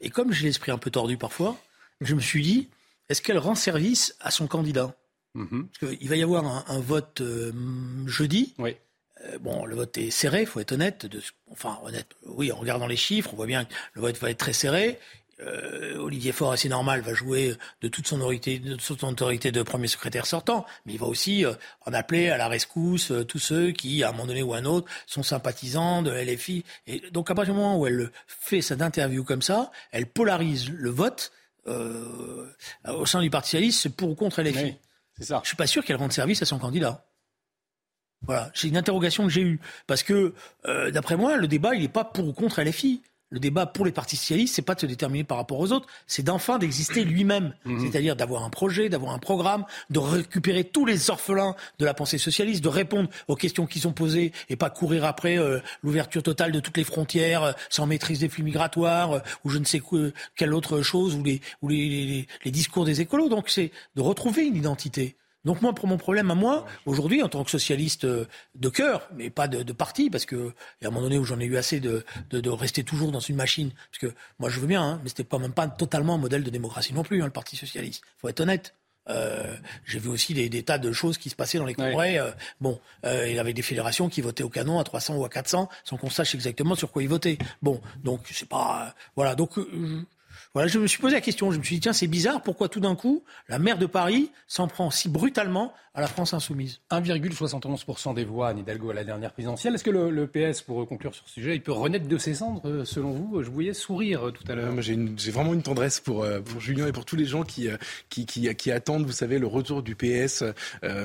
Et 0.00 0.10
comme 0.10 0.32
j'ai 0.32 0.46
l'esprit 0.46 0.72
un 0.72 0.78
peu 0.78 0.90
tordu 0.90 1.16
parfois, 1.16 1.56
je 2.00 2.14
me 2.14 2.20
suis 2.20 2.42
dit, 2.42 2.68
est-ce 3.08 3.22
qu'elle 3.22 3.38
rend 3.38 3.54
service 3.54 4.16
à 4.20 4.30
son 4.30 4.46
candidat? 4.46 4.94
Mm-hmm. 5.36 5.66
Parce 5.80 5.96
qu'il 5.96 6.08
va 6.08 6.16
y 6.16 6.22
avoir 6.22 6.70
un, 6.70 6.80
vote 6.80 7.20
euh, 7.20 7.52
jeudi. 8.06 8.54
Oui. 8.58 8.76
Euh, 9.24 9.38
bon, 9.38 9.64
le 9.64 9.76
vote 9.76 9.96
est 9.98 10.10
serré, 10.10 10.40
il 10.40 10.46
faut 10.46 10.60
être 10.60 10.72
honnête. 10.72 11.06
De, 11.06 11.22
enfin, 11.50 11.78
honnête, 11.84 12.08
oui, 12.26 12.50
en 12.52 12.56
regardant 12.56 12.86
les 12.86 12.96
chiffres, 12.96 13.30
on 13.32 13.36
voit 13.36 13.46
bien 13.46 13.64
que 13.64 13.72
le 13.94 14.02
vote 14.02 14.18
va 14.18 14.30
être 14.30 14.38
très 14.38 14.52
serré. 14.52 14.98
Euh, 15.46 15.96
Olivier 15.98 16.32
Faure, 16.32 16.52
assez 16.52 16.68
normal, 16.68 17.00
va 17.00 17.14
jouer 17.14 17.56
de 17.80 17.88
toute 17.88 18.06
son 18.06 18.16
autorité, 18.20 18.58
de, 18.58 18.76
toute 18.76 19.00
son 19.00 19.08
autorité 19.08 19.52
de 19.52 19.62
premier 19.62 19.88
secrétaire 19.88 20.26
sortant, 20.26 20.66
mais 20.86 20.94
il 20.94 20.98
va 20.98 21.06
aussi 21.06 21.44
euh, 21.44 21.54
en 21.86 21.92
appeler 21.92 22.28
à 22.28 22.36
la 22.36 22.48
rescousse 22.48 23.10
euh, 23.10 23.24
tous 23.24 23.38
ceux 23.38 23.72
qui, 23.72 24.02
à 24.02 24.10
un 24.10 24.12
moment 24.12 24.26
donné 24.26 24.42
ou 24.42 24.54
à 24.54 24.58
un 24.58 24.64
autre, 24.64 24.90
sont 25.06 25.22
sympathisants 25.22 26.02
de 26.02 26.10
LFI. 26.10 26.64
Et 26.86 27.00
donc, 27.10 27.30
à 27.30 27.34
partir 27.34 27.54
du 27.54 27.60
moment 27.60 27.78
où 27.78 27.86
elle 27.86 28.10
fait 28.26 28.62
cette 28.62 28.82
interview 28.82 29.24
comme 29.24 29.42
ça, 29.42 29.70
elle 29.90 30.06
polarise 30.06 30.70
le 30.70 30.90
vote 30.90 31.32
au 31.64 33.06
sein 33.06 33.20
du 33.20 33.30
Parti 33.30 33.50
socialiste, 33.50 33.88
pour 33.90 34.10
ou 34.10 34.14
contre 34.16 34.42
LFI. 34.42 34.74
c'est 35.16 35.24
ça. 35.24 35.40
Je 35.44 35.48
suis 35.48 35.56
pas 35.56 35.68
sûr 35.68 35.84
qu'elle 35.84 35.96
rende 35.96 36.12
service 36.12 36.42
à 36.42 36.44
son 36.44 36.58
candidat. 36.58 37.04
Voilà, 38.22 38.50
c'est 38.52 38.66
une 38.66 38.76
interrogation 38.76 39.24
que 39.24 39.30
j'ai 39.30 39.42
eue. 39.42 39.60
Parce 39.86 40.02
que, 40.02 40.34
d'après 40.90 41.16
moi, 41.16 41.36
le 41.36 41.46
débat, 41.46 41.76
il 41.76 41.82
n'est 41.82 41.88
pas 41.88 42.04
pour 42.04 42.26
ou 42.26 42.32
contre 42.32 42.60
LFI 42.62 43.00
le 43.32 43.40
débat 43.40 43.66
pour 43.66 43.86
les 43.86 43.92
partis 43.92 44.16
socialistes, 44.16 44.54
c'est 44.54 44.62
pas 44.62 44.74
de 44.74 44.80
se 44.80 44.86
déterminer 44.86 45.24
par 45.24 45.38
rapport 45.38 45.58
aux 45.58 45.72
autres, 45.72 45.88
c'est 46.06 46.22
d'enfin 46.22 46.58
d'exister 46.58 47.02
lui-même. 47.02 47.54
Mhm. 47.64 47.80
C'est-à-dire 47.80 48.14
d'avoir 48.14 48.44
un 48.44 48.50
projet, 48.50 48.90
d'avoir 48.90 49.12
un 49.14 49.18
programme, 49.18 49.64
de 49.90 49.98
récupérer 49.98 50.64
tous 50.64 50.84
les 50.84 51.10
orphelins 51.10 51.56
de 51.78 51.84
la 51.84 51.94
pensée 51.94 52.18
socialiste, 52.18 52.62
de 52.62 52.68
répondre 52.68 53.08
aux 53.28 53.34
questions 53.34 53.66
qui 53.66 53.80
sont 53.80 53.92
posées 53.92 54.32
et 54.50 54.56
pas 54.56 54.68
courir 54.68 55.04
après 55.04 55.38
euh, 55.38 55.60
l'ouverture 55.82 56.22
totale 56.22 56.52
de 56.52 56.60
toutes 56.60 56.76
les 56.76 56.84
frontières, 56.84 57.42
euh, 57.42 57.52
sans 57.70 57.86
maîtrise 57.86 58.20
des 58.20 58.28
flux 58.28 58.44
migratoires, 58.44 59.12
euh, 59.12 59.20
ou 59.44 59.48
je 59.48 59.58
ne 59.58 59.64
sais 59.64 59.80
quoi, 59.80 60.00
quelle 60.36 60.52
autre 60.52 60.82
chose, 60.82 61.14
ou 61.14 61.24
les, 61.24 61.40
ou 61.62 61.68
les, 61.68 62.28
les 62.44 62.50
discours 62.50 62.84
des 62.84 63.00
écolos. 63.00 63.30
Donc 63.30 63.48
c'est 63.48 63.72
de 63.96 64.02
retrouver 64.02 64.44
une 64.44 64.56
identité. 64.56 65.16
Donc 65.44 65.60
moi, 65.60 65.74
pour 65.74 65.88
mon 65.88 65.96
problème 65.96 66.30
à 66.30 66.34
moi, 66.34 66.66
aujourd'hui, 66.86 67.22
en 67.22 67.28
tant 67.28 67.42
que 67.44 67.50
socialiste 67.50 68.04
euh, 68.04 68.26
de 68.54 68.68
cœur, 68.68 69.08
mais 69.14 69.30
pas 69.30 69.48
de, 69.48 69.62
de 69.62 69.72
parti, 69.72 70.08
parce 70.10 70.24
que 70.24 70.52
y 70.80 70.84
a 70.84 70.88
un 70.88 70.90
moment 70.90 71.02
donné 71.02 71.18
où 71.18 71.24
j'en 71.24 71.40
ai 71.40 71.44
eu 71.44 71.56
assez 71.56 71.80
de, 71.80 72.04
de, 72.30 72.40
de, 72.40 72.50
rester 72.50 72.84
toujours 72.84 73.10
dans 73.10 73.20
une 73.20 73.36
machine, 73.36 73.70
parce 73.90 73.98
que 73.98 74.16
moi 74.38 74.48
je 74.48 74.60
veux 74.60 74.66
bien, 74.66 74.82
hein, 74.82 75.00
mais 75.02 75.08
c'était 75.08 75.24
pas 75.24 75.38
même 75.38 75.52
pas 75.52 75.66
totalement 75.66 76.14
un 76.14 76.18
modèle 76.18 76.44
de 76.44 76.50
démocratie 76.50 76.94
non 76.94 77.02
plus, 77.02 77.22
hein, 77.22 77.26
le 77.26 77.32
Parti 77.32 77.56
socialiste. 77.56 78.02
Faut 78.18 78.28
être 78.28 78.40
honnête. 78.40 78.74
Euh, 79.08 79.56
j'ai 79.84 79.98
vu 79.98 80.08
aussi 80.08 80.32
des, 80.32 80.48
des, 80.48 80.62
tas 80.62 80.78
de 80.78 80.92
choses 80.92 81.18
qui 81.18 81.28
se 81.28 81.34
passaient 81.34 81.58
dans 81.58 81.66
les 81.66 81.74
congrès. 81.74 82.18
Euh, 82.18 82.30
bon, 82.60 82.78
euh, 83.04 83.26
il 83.28 83.34
y 83.34 83.38
avait 83.38 83.52
des 83.52 83.62
fédérations 83.62 84.08
qui 84.08 84.20
votaient 84.20 84.44
au 84.44 84.48
canon 84.48 84.78
à 84.78 84.84
300 84.84 85.16
ou 85.16 85.24
à 85.24 85.28
400 85.28 85.68
sans 85.84 85.96
qu'on 85.96 86.10
sache 86.10 86.34
exactement 86.34 86.74
sur 86.74 86.92
quoi 86.92 87.02
ils 87.02 87.08
votaient. 87.08 87.38
Bon, 87.62 87.80
donc 88.04 88.20
c'est 88.30 88.48
pas 88.48 88.94
voilà. 89.16 89.34
Donc 89.34 89.58
voilà, 90.54 90.68
je 90.68 90.78
me 90.78 90.86
suis 90.86 90.98
posé 90.98 91.14
la 91.14 91.22
question. 91.22 91.50
Je 91.50 91.58
me 91.58 91.62
suis 91.62 91.76
dit, 91.76 91.80
tiens, 91.80 91.94
c'est 91.94 92.06
bizarre, 92.06 92.42
pourquoi 92.42 92.68
tout 92.68 92.80
d'un 92.80 92.94
coup, 92.94 93.24
la 93.48 93.58
maire 93.58 93.78
de 93.78 93.86
Paris 93.86 94.30
s'en 94.46 94.68
prend 94.68 94.90
si 94.90 95.08
brutalement 95.08 95.72
à 95.94 96.02
la 96.02 96.08
France 96.08 96.34
insoumise? 96.34 96.80
1,71% 96.90 98.14
des 98.14 98.24
voix, 98.24 98.48
Anne 98.48 98.58
Hidalgo, 98.58 98.90
à 98.90 98.94
la 98.94 99.04
dernière 99.04 99.32
présidentielle. 99.32 99.74
Est-ce 99.74 99.84
que 99.84 99.90
le, 99.90 100.26
PS, 100.26 100.60
pour 100.60 100.86
conclure 100.86 101.14
sur 101.14 101.26
ce 101.26 101.32
sujet, 101.32 101.54
il 101.54 101.62
peut 101.62 101.72
renaître 101.72 102.06
de 102.06 102.18
ses 102.18 102.34
cendres, 102.34 102.60
euh, 102.66 102.84
selon 102.84 103.12
vous? 103.12 103.42
Je 103.42 103.48
vous 103.48 103.54
voyais 103.54 103.72
sourire 103.72 104.28
euh, 104.28 104.30
tout 104.30 104.44
à 104.46 104.54
l'heure. 104.54 104.70
J'ai 104.82 105.30
vraiment 105.30 105.54
une 105.54 105.62
tendresse 105.62 106.00
pour, 106.00 106.22
euh, 106.22 106.40
pour 106.40 106.60
Julien 106.60 106.86
et 106.86 106.92
pour 106.92 107.06
tous 107.06 107.16
les 107.16 107.24
gens 107.24 107.44
qui, 107.44 107.68
qui, 108.10 108.26
qui, 108.26 108.70
attendent, 108.70 109.06
vous 109.06 109.12
savez, 109.12 109.38
le 109.38 109.46
retour 109.46 109.82
du 109.82 109.96
PS 109.96 110.44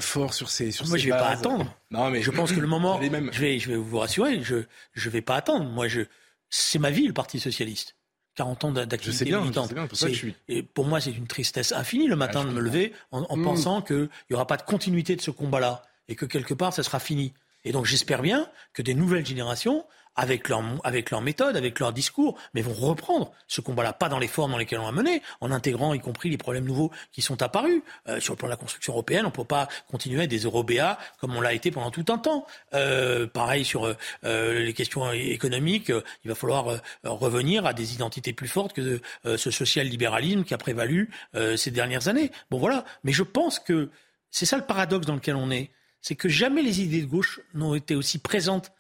fort 0.02 0.34
sur 0.34 0.50
ses 0.50 0.72
sur 0.72 0.88
Moi, 0.88 0.98
je 0.98 1.08
ne 1.08 1.14
vais 1.14 1.18
pas 1.18 1.30
attendre. 1.30 1.74
Non, 1.90 2.10
mais 2.10 2.22
je 2.22 2.32
pense 2.32 2.52
que 2.52 2.60
le 2.60 2.68
moment. 2.68 3.00
Je, 3.32 3.42
vais, 3.42 3.60
je 3.60 3.70
vais 3.70 3.76
vous 3.76 4.00
rassurer, 4.00 4.42
je 4.42 4.56
ne 4.56 5.10
vais 5.10 5.22
pas 5.22 5.36
attendre. 5.36 5.70
Moi, 5.70 5.88
je, 5.88 6.02
c'est 6.50 6.80
ma 6.80 6.90
vie, 6.90 7.08
le 7.08 7.14
Parti 7.14 7.40
Socialiste. 7.40 7.97
40 8.38 8.64
ans 8.66 8.72
d'activité 8.72 9.36
militante. 9.36 9.74
Et 10.48 10.62
pour 10.62 10.86
moi, 10.86 11.02
c'est 11.02 11.12
une 11.12 11.28
tristesse 11.28 11.72
infinie 11.72 12.08
le 12.08 12.16
matin 12.16 12.46
de 12.46 12.52
me 12.52 12.62
lever 12.62 12.94
en, 13.12 13.36
mm. 13.36 13.44
pensant 13.44 13.82
qu'il 13.82 14.10
n'y 14.30 14.36
aura 14.36 14.46
pas 14.48 14.58
de 14.58 14.62
continuité 14.62 15.16
de 15.16 15.22
ce 15.22 15.32
combat-là 15.32 15.84
et 16.08 16.16
que 16.16 16.26
quelque 16.26 16.54
part, 16.54 16.72
ça 16.72 16.84
sera 16.84 17.00
fini. 17.00 17.34
Et 17.66 17.72
donc, 17.72 17.86
j'espère 17.86 18.22
bien 18.22 18.48
que 18.74 18.84
des 18.84 18.94
nouvelles 18.94 19.26
générations 19.26 19.86
avec 20.18 20.50
leur, 20.50 20.64
avec 20.84 21.12
leur 21.12 21.22
méthode, 21.22 21.56
avec 21.56 21.80
leur 21.80 21.94
discours, 21.94 22.38
mais 22.54 22.62
vont 22.62 22.74
reprendre 22.74 23.32
ce 23.48 23.62
combat-là, 23.62 23.94
pas 23.94 24.10
dans 24.10 24.20
les 24.20 24.28
formes 24.28 24.52
dans 24.52 24.58
lesquelles 24.58 24.80
on 24.80 24.88
a 24.88 24.92
mené, 24.92 25.22
en 25.42 25.52
intégrant 25.52 25.94
y 25.94 26.00
compris 26.00 26.30
les 26.30 26.38
problèmes 26.38 26.66
nouveaux 26.66 26.92
qui 27.12 27.22
sont 27.22 27.42
apparus. 27.42 27.82
Euh, 28.08 28.20
sur 28.20 28.34
le 28.34 28.38
plan 28.38 28.48
de 28.48 28.52
la 28.52 28.58
construction 28.58 28.94
européenne, 28.94 29.26
on 29.26 29.30
ne 29.30 29.34
peut 29.34 29.46
pas 29.46 29.68
continuer 29.90 30.24
à 30.24 30.28
des 30.28 30.40
eurobéas 30.40 30.98
comme 31.20 31.36
on 31.36 31.42
l'a 31.42 31.54
été 31.54 31.72
pendant 31.72 31.92
tout 31.92 32.06
un 32.10 32.18
temps. 32.18 32.48
Euh, 32.74 33.28
pareil 33.28 33.64
sur 33.64 33.96
euh, 34.24 34.60
les 34.60 34.74
questions 34.74 35.12
économiques, 35.12 35.92
il 36.24 36.30
va 36.30 36.36
falloir 36.36 36.82
revenir 37.04 37.66
à 37.66 37.74
des 37.74 37.94
identités 37.94 38.34
plus 38.34 38.48
fortes 38.48 38.74
que 38.74 39.00
ce 39.24 39.52
social-libéralisme 39.52 40.44
qui 40.44 40.54
a 40.54 40.58
prévalu 40.58 41.12
ces 41.56 41.72
dernières 41.72 42.08
années. 42.08 42.32
Bon 42.50 42.58
voilà, 42.58 42.86
mais 43.04 43.12
je 43.12 43.24
pense 43.24 43.60
que 43.60 43.90
c'est 44.32 44.46
ça 44.46 44.58
le 44.58 44.64
paradoxe 44.64 45.06
dans 45.06 45.16
lequel 45.16 45.36
on 45.36 45.52
est, 45.52 45.72
c'est 46.02 46.16
que 46.16 46.30
jamais 46.30 46.62
les 46.62 46.82
idées 46.82 47.02
de 47.02 47.08
gauche 47.08 47.40
n'ont 47.54 47.76
été 47.76 47.96
aussi 47.96 48.20
présentes 48.20 48.72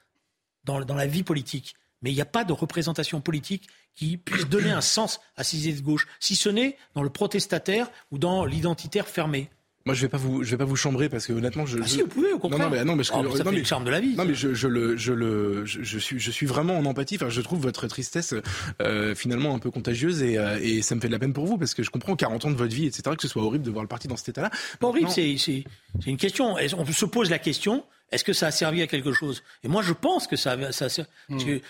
dans, 0.68 0.96
la 0.96 1.08
vie 1.08 1.24
politique. 1.24 1.76
Mais 2.02 2.12
il 2.12 2.16
n'y 2.16 2.22
a 2.22 2.26
pas 2.26 2.44
de 2.44 2.54
représentation 2.54 3.22
politique 3.22 3.68
qui 3.96 4.18
puisse 4.18 4.48
donner 4.48 4.70
un 4.70 4.82
sens 4.82 5.20
à 5.36 5.44
ces 5.44 5.68
idées 5.68 5.80
de 5.80 5.86
gauche, 5.86 6.08
si 6.20 6.36
ce 6.36 6.50
n'est 6.50 6.78
dans 6.94 7.02
le 7.02 7.10
protestataire 7.10 7.90
ou 8.12 8.20
dans 8.20 8.46
l'identitaire 8.46 9.08
fermé. 9.08 9.50
Moi, 9.88 9.94
je 9.94 10.02
vais 10.02 10.10
pas 10.10 10.18
vous, 10.18 10.44
je 10.44 10.52
vais 10.52 10.58
pas 10.58 10.66
vous 10.66 10.76
chambrer 10.76 11.08
parce 11.08 11.26
que 11.26 11.32
honnêtement, 11.32 11.66
je. 11.66 11.80
Ah 11.82 11.88
si, 11.88 12.02
vous 12.02 12.08
pouvez, 12.08 12.34
au 12.34 12.40
contraire. 12.40 12.60
Non, 12.60 12.66
non, 12.66 12.72
mais, 12.76 12.84
non, 12.84 12.96
mais 12.98 13.04
ah, 13.10 13.38
ça 13.38 13.46
fait 13.46 13.52
le 13.54 13.64
charme 13.64 13.86
de 13.86 13.90
la 13.90 14.02
vie. 14.02 14.18
Non, 14.18 14.26
mais 14.26 14.36
je, 14.36 14.54
je 14.54 14.68
le, 14.68 14.98
je 14.98 15.14
le, 15.14 15.66
je, 15.66 15.98
suis, 15.98 16.20
je 16.20 16.30
suis 16.30 16.46
vraiment 16.46 16.78
en 16.78 16.84
empathie. 16.84 17.16
Enfin, 17.16 17.30
je 17.30 17.40
trouve 17.40 17.62
votre 17.62 17.88
tristesse 17.88 18.36
euh, 18.82 19.16
finalement 19.16 19.56
un 19.56 19.60
peu 19.60 19.72
contagieuse 19.72 20.22
et, 20.24 20.38
euh, 20.38 20.60
et 20.62 20.82
ça 20.82 20.94
me 20.94 21.00
fait 21.00 21.08
de 21.08 21.14
la 21.14 21.20
peine 21.20 21.32
pour 21.32 21.46
vous 21.46 21.58
parce 21.58 21.74
que 21.74 21.84
je 21.84 21.90
comprends 21.90 22.18
40 22.18 22.44
ans 22.44 22.52
de 22.52 22.58
votre 22.58 22.76
vie, 22.76 22.86
etc. 22.86 23.16
Que 23.16 23.22
ce 23.22 23.30
soit 23.30 23.42
horrible 23.42 23.64
de 23.64 23.72
voir 23.72 23.82
le 23.82 23.88
parti 23.88 24.10
dans 24.10 24.18
cet 24.18 24.28
état-là. 24.28 24.52
Pas 24.82 24.88
horrible, 24.88 25.10
c'est, 25.10 25.38
c'est, 25.38 25.64
c'est 26.04 26.10
une 26.10 26.18
question. 26.18 26.56
On 26.78 26.86
se 26.86 27.06
pose 27.06 27.30
la 27.30 27.40
question. 27.40 27.86
Est-ce 28.12 28.24
que 28.24 28.34
ça 28.34 28.48
a 28.48 28.52
servi 28.52 28.82
à 28.82 28.88
quelque 28.88 29.12
chose? 29.12 29.44
Et 29.64 29.68
moi, 29.68 29.82
je 29.82 29.94
pense 29.94 30.28
que 30.28 30.36
ça, 30.36 30.56
hmm. 30.56 30.68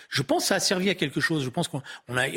je 0.08 0.22
pense 0.22 0.42
que 0.42 0.48
ça 0.48 0.54
a 0.56 0.60
servi 0.60 0.90
à 0.90 0.94
quelque 0.94 1.20
chose. 1.20 1.44
Je 1.44 1.50
pense 1.50 1.68
qu'on 1.68 1.82
a. 2.08 2.28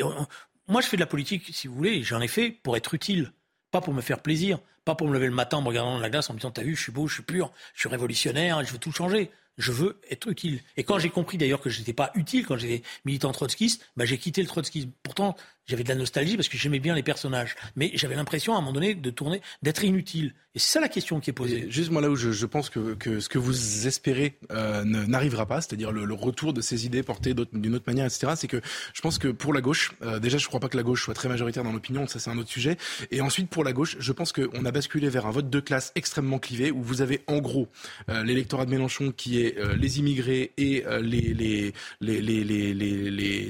moi, 0.68 0.80
je 0.80 0.86
fais 0.86 0.96
de 0.96 1.02
la 1.02 1.06
politique, 1.06 1.50
si 1.52 1.68
vous 1.68 1.74
voulez, 1.74 2.02
j'en 2.02 2.20
ai 2.20 2.28
fait 2.28 2.50
pour 2.50 2.76
être 2.76 2.94
utile, 2.94 3.32
pas 3.70 3.80
pour 3.80 3.94
me 3.94 4.00
faire 4.00 4.20
plaisir, 4.20 4.58
pas 4.84 4.94
pour 4.94 5.06
me 5.06 5.14
lever 5.14 5.26
le 5.26 5.34
matin 5.34 5.58
en 5.58 5.62
me 5.62 5.68
regardant 5.68 5.94
dans 5.94 6.00
la 6.00 6.10
glace 6.10 6.30
en 6.30 6.34
me 6.34 6.38
disant 6.38 6.50
T'as 6.50 6.62
vu, 6.62 6.74
je 6.74 6.82
suis 6.82 6.92
beau, 6.92 7.06
je 7.06 7.14
suis 7.14 7.22
pur, 7.22 7.52
je 7.74 7.80
suis 7.80 7.88
révolutionnaire, 7.88 8.64
je 8.64 8.72
veux 8.72 8.78
tout 8.78 8.92
changer. 8.92 9.30
Je 9.58 9.70
veux 9.70 10.00
être 10.10 10.28
utile. 10.28 10.62
Et 10.78 10.82
quand 10.82 10.98
j'ai 10.98 11.10
compris 11.10 11.36
d'ailleurs 11.36 11.60
que 11.60 11.68
je 11.68 11.78
n'étais 11.78 11.92
pas 11.92 12.10
utile 12.14 12.46
quand 12.46 12.56
j'étais 12.56 12.82
militant 13.04 13.32
trotskiste, 13.32 13.86
bah, 13.96 14.06
j'ai 14.06 14.16
quitté 14.16 14.40
le 14.40 14.48
trotskisme. 14.48 14.90
Pourtant, 15.02 15.36
j'avais 15.66 15.84
de 15.84 15.88
la 15.88 15.94
nostalgie 15.94 16.36
parce 16.36 16.48
que 16.48 16.58
j'aimais 16.58 16.80
bien 16.80 16.94
les 16.94 17.02
personnages. 17.02 17.54
Mais 17.76 17.90
j'avais 17.94 18.16
l'impression 18.16 18.54
à 18.54 18.58
un 18.58 18.60
moment 18.60 18.72
donné 18.72 18.94
de 18.94 19.10
tourner, 19.10 19.40
d'être 19.62 19.84
inutile. 19.84 20.34
Et 20.54 20.58
c'est 20.58 20.72
ça 20.72 20.80
la 20.80 20.88
question 20.88 21.18
qui 21.18 21.30
est 21.30 21.32
posée. 21.32 21.64
juste 21.70 21.90
moi 21.90 22.02
là 22.02 22.10
où 22.10 22.16
je, 22.16 22.46
pense 22.46 22.68
que, 22.68 23.20
ce 23.20 23.28
que 23.28 23.38
vous 23.38 23.86
espérez 23.86 24.38
euh, 24.50 24.84
n'arrivera 24.84 25.46
pas, 25.46 25.62
c'est-à-dire 25.62 25.92
le, 25.92 26.12
retour 26.12 26.52
de 26.52 26.60
ces 26.60 26.84
idées 26.84 27.02
portées 27.02 27.34
d'une 27.52 27.74
autre 27.74 27.86
manière, 27.86 28.04
etc. 28.04 28.34
C'est 28.36 28.48
que 28.48 28.60
je 28.92 29.00
pense 29.00 29.16
que 29.18 29.28
pour 29.28 29.54
la 29.54 29.62
gauche, 29.62 29.94
euh, 30.02 30.18
déjà 30.18 30.36
je 30.36 30.44
ne 30.44 30.48
crois 30.48 30.60
pas 30.60 30.68
que 30.68 30.76
la 30.76 30.82
gauche 30.82 31.04
soit 31.04 31.14
très 31.14 31.30
majoritaire 31.30 31.64
dans 31.64 31.72
l'opinion, 31.72 32.06
ça 32.06 32.18
c'est 32.18 32.28
un 32.28 32.36
autre 32.36 32.50
sujet. 32.50 32.76
Et 33.10 33.22
ensuite 33.22 33.48
pour 33.48 33.64
la 33.64 33.72
gauche, 33.72 33.96
je 33.98 34.12
pense 34.12 34.32
qu'on 34.32 34.64
a 34.66 34.70
basculé 34.70 35.08
vers 35.08 35.24
un 35.24 35.30
vote 35.30 35.48
de 35.48 35.60
classe 35.60 35.90
extrêmement 35.94 36.38
clivé 36.38 36.70
où 36.70 36.82
vous 36.82 37.00
avez 37.00 37.22
en 37.28 37.38
gros 37.38 37.68
euh, 38.10 38.22
l'électorat 38.22 38.66
de 38.66 38.70
Mélenchon 38.70 39.10
qui 39.10 39.40
est 39.40 39.56
les 39.76 40.00
immigrés 40.00 40.52
et 40.58 40.84
les, 41.00 41.32
les, 41.32 42.34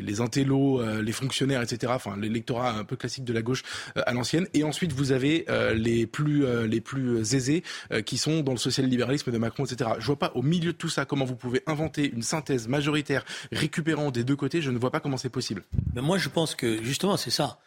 les, 0.00 0.20
intellos, 0.20 0.80
les 1.00 1.12
fonctionnaires, 1.12 1.62
etc 1.62 1.92
enfin 2.04 2.16
l'électorat 2.18 2.72
un 2.72 2.84
peu 2.84 2.96
classique 2.96 3.24
de 3.24 3.32
la 3.32 3.42
gauche 3.42 3.62
euh, 3.96 4.02
à 4.06 4.12
l'ancienne. 4.12 4.46
Et 4.54 4.64
ensuite, 4.64 4.92
vous 4.92 5.12
avez 5.12 5.44
euh, 5.48 5.74
les 5.74 6.06
plus 6.06 6.44
euh, 6.44 6.66
les 6.66 6.80
plus 6.80 7.34
aisés 7.34 7.62
qui 8.06 8.18
sont 8.18 8.40
dans 8.40 8.52
le 8.52 8.58
social-libéralisme 8.58 9.30
de 9.30 9.38
Macron, 9.38 9.64
etc. 9.64 9.90
Je 9.98 10.06
vois 10.06 10.18
pas 10.18 10.32
au 10.34 10.42
milieu 10.42 10.72
de 10.72 10.76
tout 10.76 10.88
ça 10.88 11.04
comment 11.04 11.24
vous 11.24 11.36
pouvez 11.36 11.62
inventer 11.66 12.10
une 12.10 12.22
synthèse 12.22 12.68
majoritaire 12.68 13.24
récupérant 13.50 14.10
des 14.10 14.24
deux 14.24 14.36
côtés. 14.36 14.62
Je 14.62 14.70
ne 14.70 14.78
vois 14.78 14.90
pas 14.90 15.00
comment 15.00 15.16
c'est 15.16 15.28
possible. 15.28 15.64
Mais 15.94 16.02
moi, 16.02 16.18
je 16.18 16.28
pense 16.28 16.54
que 16.54 16.82
justement, 16.82 17.16
c'est 17.16 17.30
ça. 17.30 17.58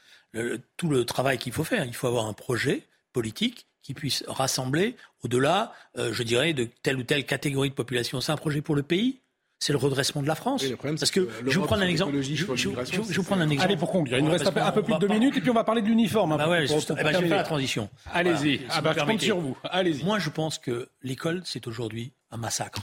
tout 0.77 0.89
le 0.89 1.05
travail 1.05 1.37
qu'il 1.37 1.53
faut 1.53 1.63
faire. 1.63 1.85
Il 1.85 1.93
faut 1.93 2.07
avoir 2.07 2.25
un 2.25 2.33
projet 2.33 2.83
politique 3.13 3.67
qui 3.81 3.93
puisse 3.93 4.23
rassembler 4.27 4.95
au-delà, 5.23 5.73
je 5.95 6.23
dirais, 6.23 6.53
de 6.53 6.67
telle 6.83 6.97
ou 6.97 7.03
telle 7.03 7.25
catégorie 7.25 7.69
de 7.69 7.75
population. 7.75 8.19
C'est 8.19 8.31
un 8.31 8.37
projet 8.37 8.61
pour 8.61 8.75
le 8.75 8.83
pays, 8.83 9.21
c'est 9.59 9.73
le 9.73 9.79
redressement 9.79 10.21
de 10.21 10.27
la 10.27 10.35
France. 10.35 10.65
Parce 10.81 11.11
que, 11.11 11.29
je 11.45 11.59
vous 11.59 11.65
prends 11.65 11.77
un 11.77 11.87
exemple. 11.87 12.21
Je, 12.21 12.45
vous 12.45 13.23
prends 13.23 13.39
un 13.39 13.49
exemple. 13.49 13.61
Allez, 13.61 13.77
pour 13.77 13.91
conclure, 13.91 14.17
il 14.17 14.25
nous 14.25 14.31
reste 14.31 14.45
un 14.47 14.71
peu, 14.71 14.83
plus 14.83 14.93
de 14.93 14.99
deux 14.99 15.07
minutes 15.07 15.37
et 15.37 15.41
puis 15.41 15.49
on 15.49 15.53
va 15.55 15.63
parler 15.63 15.81
de 15.81 15.87
l'uniforme. 15.87 16.33
Hein, 16.33 16.37
bah 16.37 16.49
ouais, 16.49 16.65
eh 16.65 16.73
ben, 16.73 16.79
je 16.79 17.19
vais 17.19 17.27
faire 17.27 17.37
la 17.37 17.43
transition. 17.43 17.89
Allez-y. 18.13 18.61
ah 18.69 18.81
bah, 18.81 18.93
je 18.97 19.03
compte 19.03 19.21
sur 19.21 19.39
vous. 19.39 19.57
Allez-y. 19.63 20.03
Moi, 20.03 20.19
je 20.19 20.29
pense 20.29 20.57
que 20.57 20.89
l'école, 21.01 21.41
c'est 21.45 21.67
aujourd'hui 21.67 22.13
un 22.31 22.37
massacre. 22.37 22.81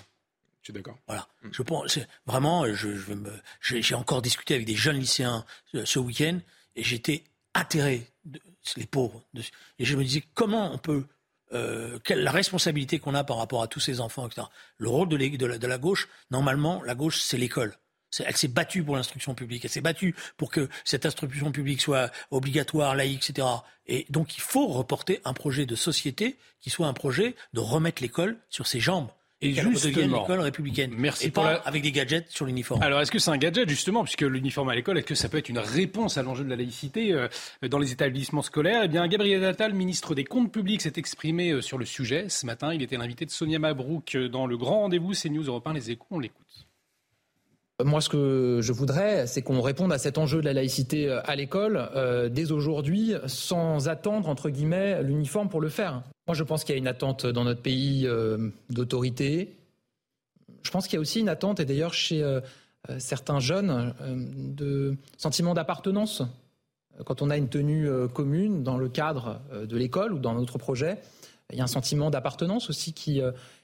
Je 0.63 0.67
suis 0.67 0.73
d'accord. 0.73 0.97
Voilà. 1.09 1.27
Hmm. 1.43 1.49
Je 1.53 1.63
pense, 1.63 1.99
vraiment, 2.25 2.65
je, 2.73 2.89
j'ai 3.61 3.95
encore 3.95 4.23
discuté 4.23 4.55
avec 4.55 4.67
des 4.67 4.77
jeunes 4.77 4.99
lycéens 4.99 5.45
euh, 5.75 5.83
ce 5.85 5.99
week-end 5.99 6.39
et 6.77 6.85
j'étais 6.85 7.25
atterré, 7.53 8.07
de, 8.25 8.41
les 8.77 8.87
pauvres. 8.87 9.25
et 9.79 9.85
je 9.85 9.97
me 9.97 10.05
disais 10.05 10.23
comment 10.35 10.73
on 10.73 10.79
peut 10.79 11.05
euh, 11.53 11.99
quelle, 12.05 12.23
la 12.23 12.31
responsabilité 12.31 12.99
qu'on 12.99 13.15
a 13.15 13.25
par 13.25 13.37
rapport 13.39 13.63
à 13.63 13.67
tous 13.67 13.81
ces 13.81 14.01
enfants, 14.01 14.27
etc. 14.27 14.47
Le 14.79 14.89
rôle 14.89 15.09
de, 15.09 15.17
de, 15.17 15.57
de 15.57 15.67
la 15.67 15.79
gauche, 15.79 16.09
normalement, 16.31 16.83
la 16.83 16.95
gauche, 16.95 17.21
c'est 17.21 17.39
l'école. 17.39 17.77
Elle 18.21 18.37
s'est 18.37 18.49
battue 18.49 18.83
pour 18.83 18.97
l'instruction 18.97 19.35
publique, 19.35 19.65
elle 19.65 19.71
s'est 19.71 19.81
battue 19.81 20.15
pour 20.37 20.51
que 20.51 20.69
cette 20.85 21.07
instruction 21.07 21.51
publique 21.51 21.81
soit 21.81 22.11
obligatoire, 22.31 22.95
laïque, 22.95 23.31
etc. 23.31 23.49
Et 23.87 24.07
donc 24.11 24.37
il 24.37 24.43
faut 24.43 24.67
reporter 24.67 25.21
un 25.25 25.33
projet 25.33 25.65
de 25.65 25.75
société 25.75 26.37
qui 26.61 26.69
soit 26.69 26.87
un 26.87 26.93
projet 26.93 27.35
de 27.55 27.61
remettre 27.61 28.03
l'école 28.03 28.37
sur 28.51 28.67
ses 28.67 28.81
jambes 28.81 29.09
et 29.43 29.53
justement, 29.55 30.21
l'école 30.21 30.41
républicaine. 30.41 30.93
Merci 30.97 31.27
et 31.27 31.31
pas 31.31 31.55
avec 31.65 31.83
des 31.83 31.91
gadgets 31.91 32.31
sur 32.31 32.47
l'uniforme. 32.47 32.83
Alors, 32.83 33.01
est-ce 33.01 33.11
que 33.11 33.19
c'est 33.19 33.31
un 33.31 33.37
gadget 33.37 33.69
justement, 33.69 34.05
puisque 34.05 34.23
l'uniforme 34.23 34.69
à 34.69 34.75
l'école, 34.75 34.99
est-ce 34.99 35.07
que 35.07 35.15
ça 35.15 35.29
peut 35.29 35.39
être 35.39 35.49
une 35.49 35.59
réponse 35.59 36.17
à 36.17 36.23
l'enjeu 36.23 36.45
de 36.45 36.51
la 36.51 36.57
laïcité 36.57 37.13
euh, 37.13 37.29
dans 37.69 37.79
les 37.79 37.93
établissements 37.93 38.43
scolaires? 38.43 38.83
Eh 38.85 38.89
bien, 38.89 39.07
Gabriel 39.09 39.45
Attal, 39.45 39.75
ministre 39.75 40.15
des 40.15 40.25
Comptes 40.25 40.53
Publics, 40.53 40.81
s'est 40.81 40.93
exprimé 40.97 41.51
euh, 41.51 41.61
sur 41.61 41.77
le 41.77 41.85
sujet 41.85 42.29
ce 42.29 42.47
matin. 42.47 42.73
Il 42.73 42.83
était 42.83 42.97
l'invité 42.97 43.27
de 43.27 43.31
Sonia 43.31 43.59
Mabrouk 43.59 44.15
euh, 44.15 44.29
dans 44.29 44.47
le 44.47 44.57
grand 44.57 44.81
rendez-vous 44.81 45.13
CNews 45.13 45.45
Europe 45.45 45.67
1 45.67 45.73
Les 45.73 45.91
Échos. 45.91 46.07
On 46.13 46.21
l'écoute. 46.21 46.67
Moi, 47.85 48.01
ce 48.01 48.09
que 48.09 48.61
je 48.63 48.73
voudrais, 48.73 49.27
c'est 49.27 49.43
qu'on 49.43 49.61
réponde 49.61 49.93
à 49.93 49.99
cet 49.99 50.19
enjeu 50.19 50.41
de 50.41 50.45
la 50.45 50.53
laïcité 50.53 51.11
à 51.11 51.35
l'école 51.37 51.89
dès 52.31 52.53
aujourd'hui, 52.53 53.15
sans 53.27 53.89
attendre, 53.89 54.29
entre 54.29 54.51
guillemets, 54.51 55.03
l'uniforme 55.03 55.49
pour 55.49 55.61
le 55.61 55.69
faire. 55.69 56.03
Moi, 56.29 56.37
je 56.37 56.45
pense 56.45 56.63
qu'il 56.63 56.75
y 56.75 56.77
a 56.77 56.79
une 56.79 56.87
attente 56.87 57.27
dans 57.27 57.43
notre 57.43 57.63
pays 57.63 58.07
euh, 58.07 58.51
d'autorité. 58.71 59.57
Je 60.63 60.71
pense 60.71 60.87
qu'il 60.87 60.95
y 60.95 60.99
a 60.99 61.01
aussi 61.01 61.21
une 61.21 61.29
attente, 61.29 61.59
et 61.59 61.65
d'ailleurs 61.65 61.95
chez 61.95 62.23
euh, 62.23 62.41
euh, 62.91 62.99
certains 63.01 63.41
jeunes, 63.41 63.93
de 64.07 64.97
sentiment 65.17 65.55
d'appartenance. 65.55 66.23
Quand 67.05 67.23
on 67.23 67.31
a 67.31 67.39
une 67.39 67.49
tenue 67.49 67.89
commune 68.13 68.63
dans 68.63 68.77
le 68.77 68.89
cadre 68.89 69.41
de 69.55 69.77
l'école 69.79 70.13
ou 70.13 70.19
dans 70.19 70.35
notre 70.35 70.59
projet, 70.59 70.99
il 71.51 71.57
y 71.57 71.61
a 71.63 71.65
un 71.65 71.69
sentiment 71.69 72.11
d'appartenance 72.11 72.69
aussi 72.69 72.93
qui 72.93 73.23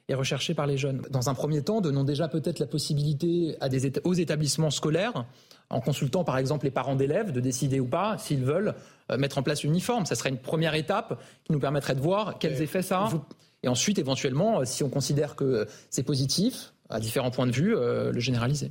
est 0.09 0.15
recherché 0.15 0.55
par 0.55 0.67
les 0.67 0.79
jeunes. 0.79 1.03
Dans 1.11 1.29
un 1.29 1.35
premier 1.35 1.63
temps, 1.63 1.81
donnons 1.81 2.05
déjà 2.05 2.29
peut-être 2.29 2.59
la 2.59 2.67
possibilité 2.67 3.57
à 3.61 3.69
des, 3.69 3.93
aux 4.05 4.15
établissements 4.15 4.71
scolaires, 4.71 5.27
en 5.71 5.81
consultant 5.81 6.25
par 6.25 6.39
exemple 6.39 6.65
les 6.65 6.71
parents 6.71 6.97
d'élèves, 6.97 7.31
de 7.31 7.41
décider 7.41 7.79
ou 7.79 7.87
pas 7.87 8.17
s'ils 8.19 8.45
veulent 8.45 8.75
euh, 9.11 9.19
mettre 9.19 9.39
en 9.39 9.43
place 9.43 9.63
l'uniforme. 9.63 10.07
Ça 10.07 10.15
serait 10.15 10.31
une 10.31 10.39
première 10.39 10.75
étape 10.75 11.21
qui 11.45 11.53
nous 11.53 11.61
permettrait 11.61 11.95
de 11.95 12.01
voir 12.01 12.39
quels 12.39 12.63
effets 12.63 12.83
ça 12.83 13.05
a. 13.05 13.11
Et 13.63 13.69
ensuite, 13.69 13.99
éventuellement, 13.99 14.61
euh, 14.61 14.65
si 14.65 14.83
on 14.83 14.89
considère 14.89 15.37
que 15.37 15.67
c'est 15.91 16.05
positif, 16.05 16.73
à 16.89 17.01
différents 17.01 17.31
points 17.31 17.47
de 17.47 17.53
vue, 17.53 17.77
euh, 17.77 18.13
le 18.13 18.21
généraliser. 18.21 18.71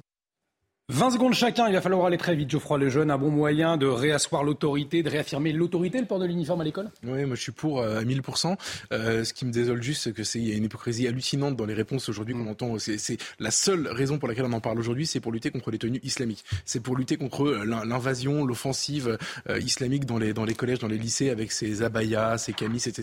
20 0.89 1.11
secondes 1.11 1.33
chacun, 1.33 1.67
il 1.67 1.73
va 1.73 1.81
falloir 1.81 2.05
aller 2.05 2.17
très 2.17 2.33
vite. 2.33 2.49
Geoffroy 2.49 2.77
Lejeune, 2.77 3.11
un 3.11 3.17
bon 3.17 3.29
moyen 3.29 3.75
de 3.75 3.85
réasseoir 3.85 4.45
l'autorité, 4.45 5.03
de 5.03 5.09
réaffirmer 5.09 5.51
l'autorité, 5.51 5.99
le 5.99 6.05
port 6.05 6.17
de 6.17 6.25
l'uniforme 6.25 6.61
à 6.61 6.63
l'école? 6.63 6.89
Oui, 7.03 7.25
moi 7.25 7.35
je 7.35 7.41
suis 7.41 7.51
pour 7.51 7.81
euh, 7.81 7.99
à 7.99 8.03
1000%. 8.05 8.55
Euh, 8.93 9.25
ce 9.25 9.33
qui 9.33 9.43
me 9.43 9.51
désole 9.51 9.83
juste, 9.83 10.03
c'est 10.03 10.13
qu'il 10.13 10.47
y 10.47 10.53
a 10.53 10.55
une 10.55 10.63
hypocrisie 10.63 11.05
hallucinante 11.05 11.57
dans 11.57 11.65
les 11.65 11.73
réponses 11.73 12.07
aujourd'hui 12.07 12.35
qu'on 12.35 12.45
mm. 12.45 12.47
entend. 12.47 12.79
C'est 12.79 13.17
la 13.41 13.51
seule 13.51 13.89
raison 13.89 14.17
pour 14.17 14.29
laquelle 14.29 14.45
on 14.45 14.53
en 14.53 14.61
parle 14.61 14.79
aujourd'hui, 14.79 15.05
c'est 15.05 15.19
pour 15.19 15.33
lutter 15.33 15.51
contre 15.51 15.71
les 15.71 15.77
tenues 15.77 15.99
islamiques. 16.03 16.45
C'est 16.63 16.79
pour 16.79 16.95
lutter 16.95 17.17
contre 17.17 17.45
euh, 17.45 17.65
l'invasion, 17.65 18.45
l'offensive 18.45 19.17
islamique 19.59 20.05
dans 20.05 20.17
les, 20.17 20.31
dans 20.31 20.45
les 20.45 20.55
collèges, 20.55 20.79
dans 20.79 20.87
les 20.87 20.97
lycées, 20.97 21.31
avec 21.31 21.51
ses 21.51 21.83
abayas, 21.83 22.37
ses 22.37 22.53
camis, 22.53 22.79
ses, 22.79 22.93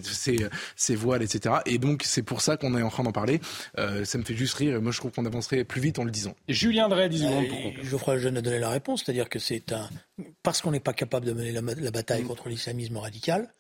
ses, 0.75 0.95
voiles, 0.95 1.23
etc. 1.23 1.57
Et 1.67 1.77
donc 1.77 2.01
c'est 2.03 2.23
pour 2.23 2.41
ça 2.41 2.57
qu'on 2.57 2.79
est 2.79 2.83
en 2.83 2.89
train 2.89 3.03
d'en 3.03 3.13
parler. 3.13 3.43
ça 3.77 4.17
me 4.17 4.25
fait 4.25 4.35
juste 4.35 4.55
rire. 4.55 4.81
Moi 4.81 4.91
je 4.91 5.01
trouve 5.01 5.13
qu'on 5.13 5.27
avancerait 5.27 5.65
plus 5.65 5.83
vite 5.83 5.99
en 5.99 6.05
le 6.05 6.11
disant. 6.11 6.35
Julien 6.49 6.89
Drey, 6.89 7.11
10 7.11 7.19
secondes 7.19 7.49
pour 7.49 7.74
Geoffroy 7.83 8.15
Lejeune 8.15 8.37
a 8.37 8.43
donné 8.43 8.59
la 8.59 8.71
réponse, 8.71 9.03
c'est-à-dire 9.05 9.29
que 9.29 9.39
c'est 9.39 9.73
un 9.73 9.89
parce 10.43 10.61
qu'on 10.61 10.71
n'est 10.71 10.81
pas 10.81 10.93
capable 10.93 11.27
de 11.27 11.33
mener 11.33 11.53
la, 11.53 11.91
bataille 11.91 12.23
mm. 12.23 12.29
contre 12.29 12.49
l'islamisme 12.49 12.97
radical, 12.97 13.53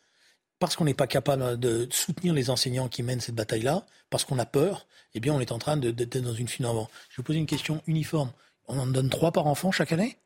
parce 0.59 0.77
qu'on 0.77 0.85
n'est 0.85 0.95
pas 0.95 1.07
capable 1.07 1.59
de 1.59 1.89
soutenir 1.91 2.35
les 2.35 2.51
enseignants 2.51 2.89
qui 2.89 3.03
mènent 3.03 3.21
cette 3.21 3.35
bataille-là, 3.35 3.87
parce 4.11 4.25
qu'on 4.25 4.39
a 4.39 4.47
peur, 4.47 4.87
eh 5.15 5.21
bien 5.21 5.35
on 5.35 5.41
est 5.41 5.53
en 5.53 5.59
train 5.59 5.77
d'être 5.77 6.19
dans 6.19 6.35
une 6.35 6.49
fuite 6.49 6.67
en 6.67 6.71
avant. 6.71 6.91
Je 7.09 7.15
vais 7.15 7.17
vous 7.19 7.23
poser 7.25 7.39
une 7.39 7.47
question 7.47 7.83
uniforme. 7.87 8.33
On 8.69 8.79
en 8.79 8.87
donne 8.87 9.11
trois 9.11 9.33
par 9.33 9.47
enfant 9.47 9.73
chaque 9.73 9.93
année? 9.93 10.19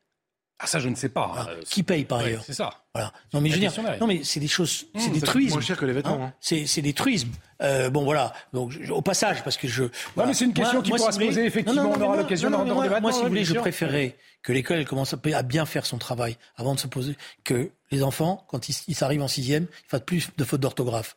Ah 0.61 0.67
ça 0.67 0.81
je 0.81 0.89
ne 0.89 0.97
sais 0.97 1.09
pas. 1.09 1.33
Ah, 1.37 1.47
qui 1.65 1.85
paye 1.85 2.05
par 2.05 2.19
ailleurs 2.19 2.43
C'est 2.45 2.53
ça. 2.53 2.71
Voilà. 2.93 3.13
Non 3.33 3.41
mais 3.41 3.49
je 3.51 3.55
veux 3.55 3.61
dire, 3.61 3.73
non 4.01 4.07
mais 4.09 4.25
c'est 4.25 4.41
des 4.41 4.49
choses, 4.49 4.87
c'est 4.97 5.11
mmh, 5.11 5.13
des 5.13 5.21
truismes. 5.21 5.55
Moins 5.55 5.61
cher 5.61 5.77
que 5.77 5.85
les 5.85 5.93
vêtements. 5.93 6.25
Hein. 6.25 6.33
C'est 6.41 6.67
c'est 6.67 6.83
des 6.83 6.95
truismes. 6.95 7.31
Euh, 7.63 7.91
bon 7.91 8.03
voilà. 8.03 8.33
Donc 8.53 8.73
au 8.91 9.03
passage 9.03 9.45
parce 9.45 9.57
que 9.57 9.69
je. 9.69 9.85
Non 10.17 10.27
mais 10.27 10.35
c'est 10.35 10.47
une 10.47 10.55
question 10.55 10.83
qui 10.83 10.91
pourra 10.91 11.13
se 11.13 11.19
poser 11.19 11.47
effectivement. 11.47 11.93
on 11.95 12.01
aura 12.01 12.17
l'occasion 12.17 12.51
d'en 12.51 12.65
débattre. 12.83 13.03
Moi 13.03 13.13
si 13.13 13.23
vous 13.23 13.29
voulez, 13.29 13.45
je 13.45 13.55
préférerais 13.55 14.17
que 14.43 14.53
l'école 14.53 14.85
commence 14.85 15.15
à 15.15 15.43
bien 15.43 15.67
faire 15.67 15.87
son 15.87 15.99
travail 15.99 16.37
avant 16.57 16.75
de 16.75 16.81
se 16.81 16.87
poser 16.87 17.17
que 17.45 17.71
les 17.91 18.03
enfants 18.03 18.45
quand 18.49 18.69
ils, 18.69 18.77
ils 18.89 19.05
arrivent 19.05 19.23
en 19.23 19.29
sixième, 19.29 19.67
ils 19.87 19.89
fassent 19.89 20.03
plus 20.07 20.29
de 20.37 20.45
fautes 20.45 20.61
d'orthographe 20.61 21.17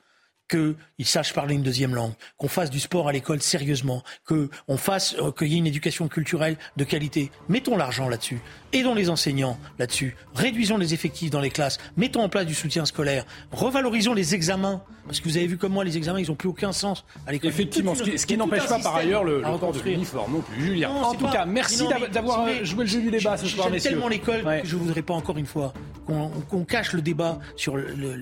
qu'ils 0.52 1.06
sachent 1.06 1.34
parler 1.34 1.56
une 1.56 1.64
deuxième 1.64 1.96
langue, 1.96 2.12
qu'on 2.38 2.50
fasse 2.50 2.70
du 2.70 2.80
sport 2.80 3.08
à 3.08 3.12
l'école 3.12 3.42
sérieusement, 3.42 4.04
qu'on 4.28 4.78
fasse, 4.78 5.16
euh, 5.20 5.32
qu'il 5.32 5.48
y 5.48 5.56
ait 5.56 5.60
une 5.60 5.68
éducation 5.68 6.08
culturelle 6.08 6.58
de 6.76 6.84
qualité. 6.84 7.32
Mettons 7.48 7.78
l'argent 7.78 8.10
là-dessus. 8.10 8.40
Aidons 8.74 8.94
les 8.94 9.10
enseignants 9.10 9.58
là-dessus. 9.80 10.16
Réduisons 10.36 10.78
les 10.78 10.94
effectifs 10.94 11.30
dans 11.30 11.40
les 11.40 11.50
classes. 11.50 11.78
Mettons 11.98 12.22
en 12.22 12.30
place 12.30 12.46
du 12.46 12.54
soutien 12.54 12.86
scolaire. 12.86 13.26
Revalorisons 13.52 14.14
les 14.14 14.36
examens. 14.36 14.84
Parce 15.06 15.20
que 15.20 15.28
vous 15.28 15.38
avez 15.38 15.48
vu 15.48 15.58
comme 15.58 15.74
moi, 15.74 15.84
les 15.84 15.98
examens, 15.98 16.20
ils 16.20 16.28
n'ont 16.28 16.36
plus 16.36 16.50
aucun 16.50 16.72
sens 16.72 17.04
à 17.26 17.32
l'école. 17.32 17.50
Effectivement, 17.50 17.96
ce 17.96 18.26
qui, 18.26 18.38
n'empêche 18.38 18.68
pas 18.68 18.80
par 18.80 18.96
ailleurs 18.96 19.24
le, 19.24 19.42
port 19.42 19.74
de 19.74 19.80
l'uniforme 19.80 20.34
non 20.34 20.42
plus. 20.42 20.62
Julien, 20.62 20.90
en 20.90 21.14
tout 21.16 21.28
cas, 21.28 21.46
merci 21.46 21.84
d'avoir 22.12 22.48
joué 22.64 22.84
le 22.84 22.90
jeu 22.90 23.02
du 23.02 23.12
débat 23.12 23.38
ce 23.38 23.48
soir, 23.48 23.70
messieurs. 23.70 23.92
tellement 23.92 24.08
l'école 24.08 24.44
que 24.44 24.68
je 24.68 24.76
ne 24.76 24.82
voudrais 24.82 25.02
pas 25.02 25.14
encore 25.14 25.38
une 25.38 25.46
fois 25.46 25.74
qu'on 26.06 26.66
cache 26.66 26.94
le 26.94 27.02
débat 27.02 27.40
sur 27.56 27.78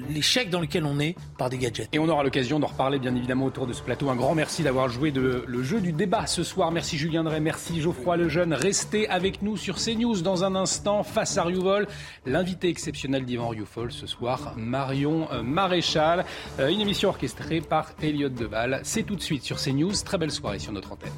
l'échec 0.10 0.50
dans 0.50 0.60
lequel 0.60 0.86
on 0.86 1.00
est 1.00 1.16
par 1.38 1.50
des 1.50 1.58
gadgets. 1.58 1.90
Et 1.92 2.00
on 2.00 2.08
aura 2.08 2.19
l'occasion 2.24 2.60
d'en 2.60 2.68
reparler 2.68 3.00
bien 3.00 3.16
évidemment 3.16 3.46
autour 3.46 3.68
de 3.68 3.74
ce 3.74 3.82
plateau. 3.82 4.10
Un 4.10 4.16
grand 4.16 4.36
merci 4.36 4.64
d'avoir 4.64 4.90
joué 4.90 5.12
le 5.12 5.64
jeu 5.64 5.82
du 5.82 5.92
débat 5.92 6.28
ce 6.28 6.44
soir. 6.44 6.72
Merci 6.72 6.98
Julien 6.98 7.24
Drey, 7.24 7.40
merci 7.40 7.82
Geoffroy 7.82 8.18
Lejeune. 8.18 8.54
Restez 8.54 9.08
avec 9.10 9.42
nous 9.42 9.58
sur 9.58 9.78
CNews 9.78 10.22
dans 10.22 10.44
un 10.44 10.56
instant 10.56 11.04
face 11.04 11.38
à 11.38 11.44
Riouvol. 11.44 11.88
L'invité 12.26 12.70
exceptionnel 12.70 13.26
d'Ivan 13.26 13.50
Rioufol 13.50 13.92
ce 13.92 14.08
soir, 14.08 14.54
Marion 14.58 15.28
euh, 15.32 15.44
Maréchal. 15.44 16.26
Euh, 16.60 16.70
une 16.70 16.82
émission 16.82 17.10
orchestrée 17.10 17.62
par 17.62 17.92
Elliot 18.02 18.30
Deval. 18.30 18.82
C'est 18.84 19.04
tout 19.04 19.16
de 19.16 19.22
suite 19.22 19.44
sur 19.44 19.58
CNews. 19.58 19.94
Très 20.06 20.18
belle 20.18 20.32
soirée 20.32 20.60
sur 20.60 20.72
notre 20.72 20.92
antenne. 20.92 21.12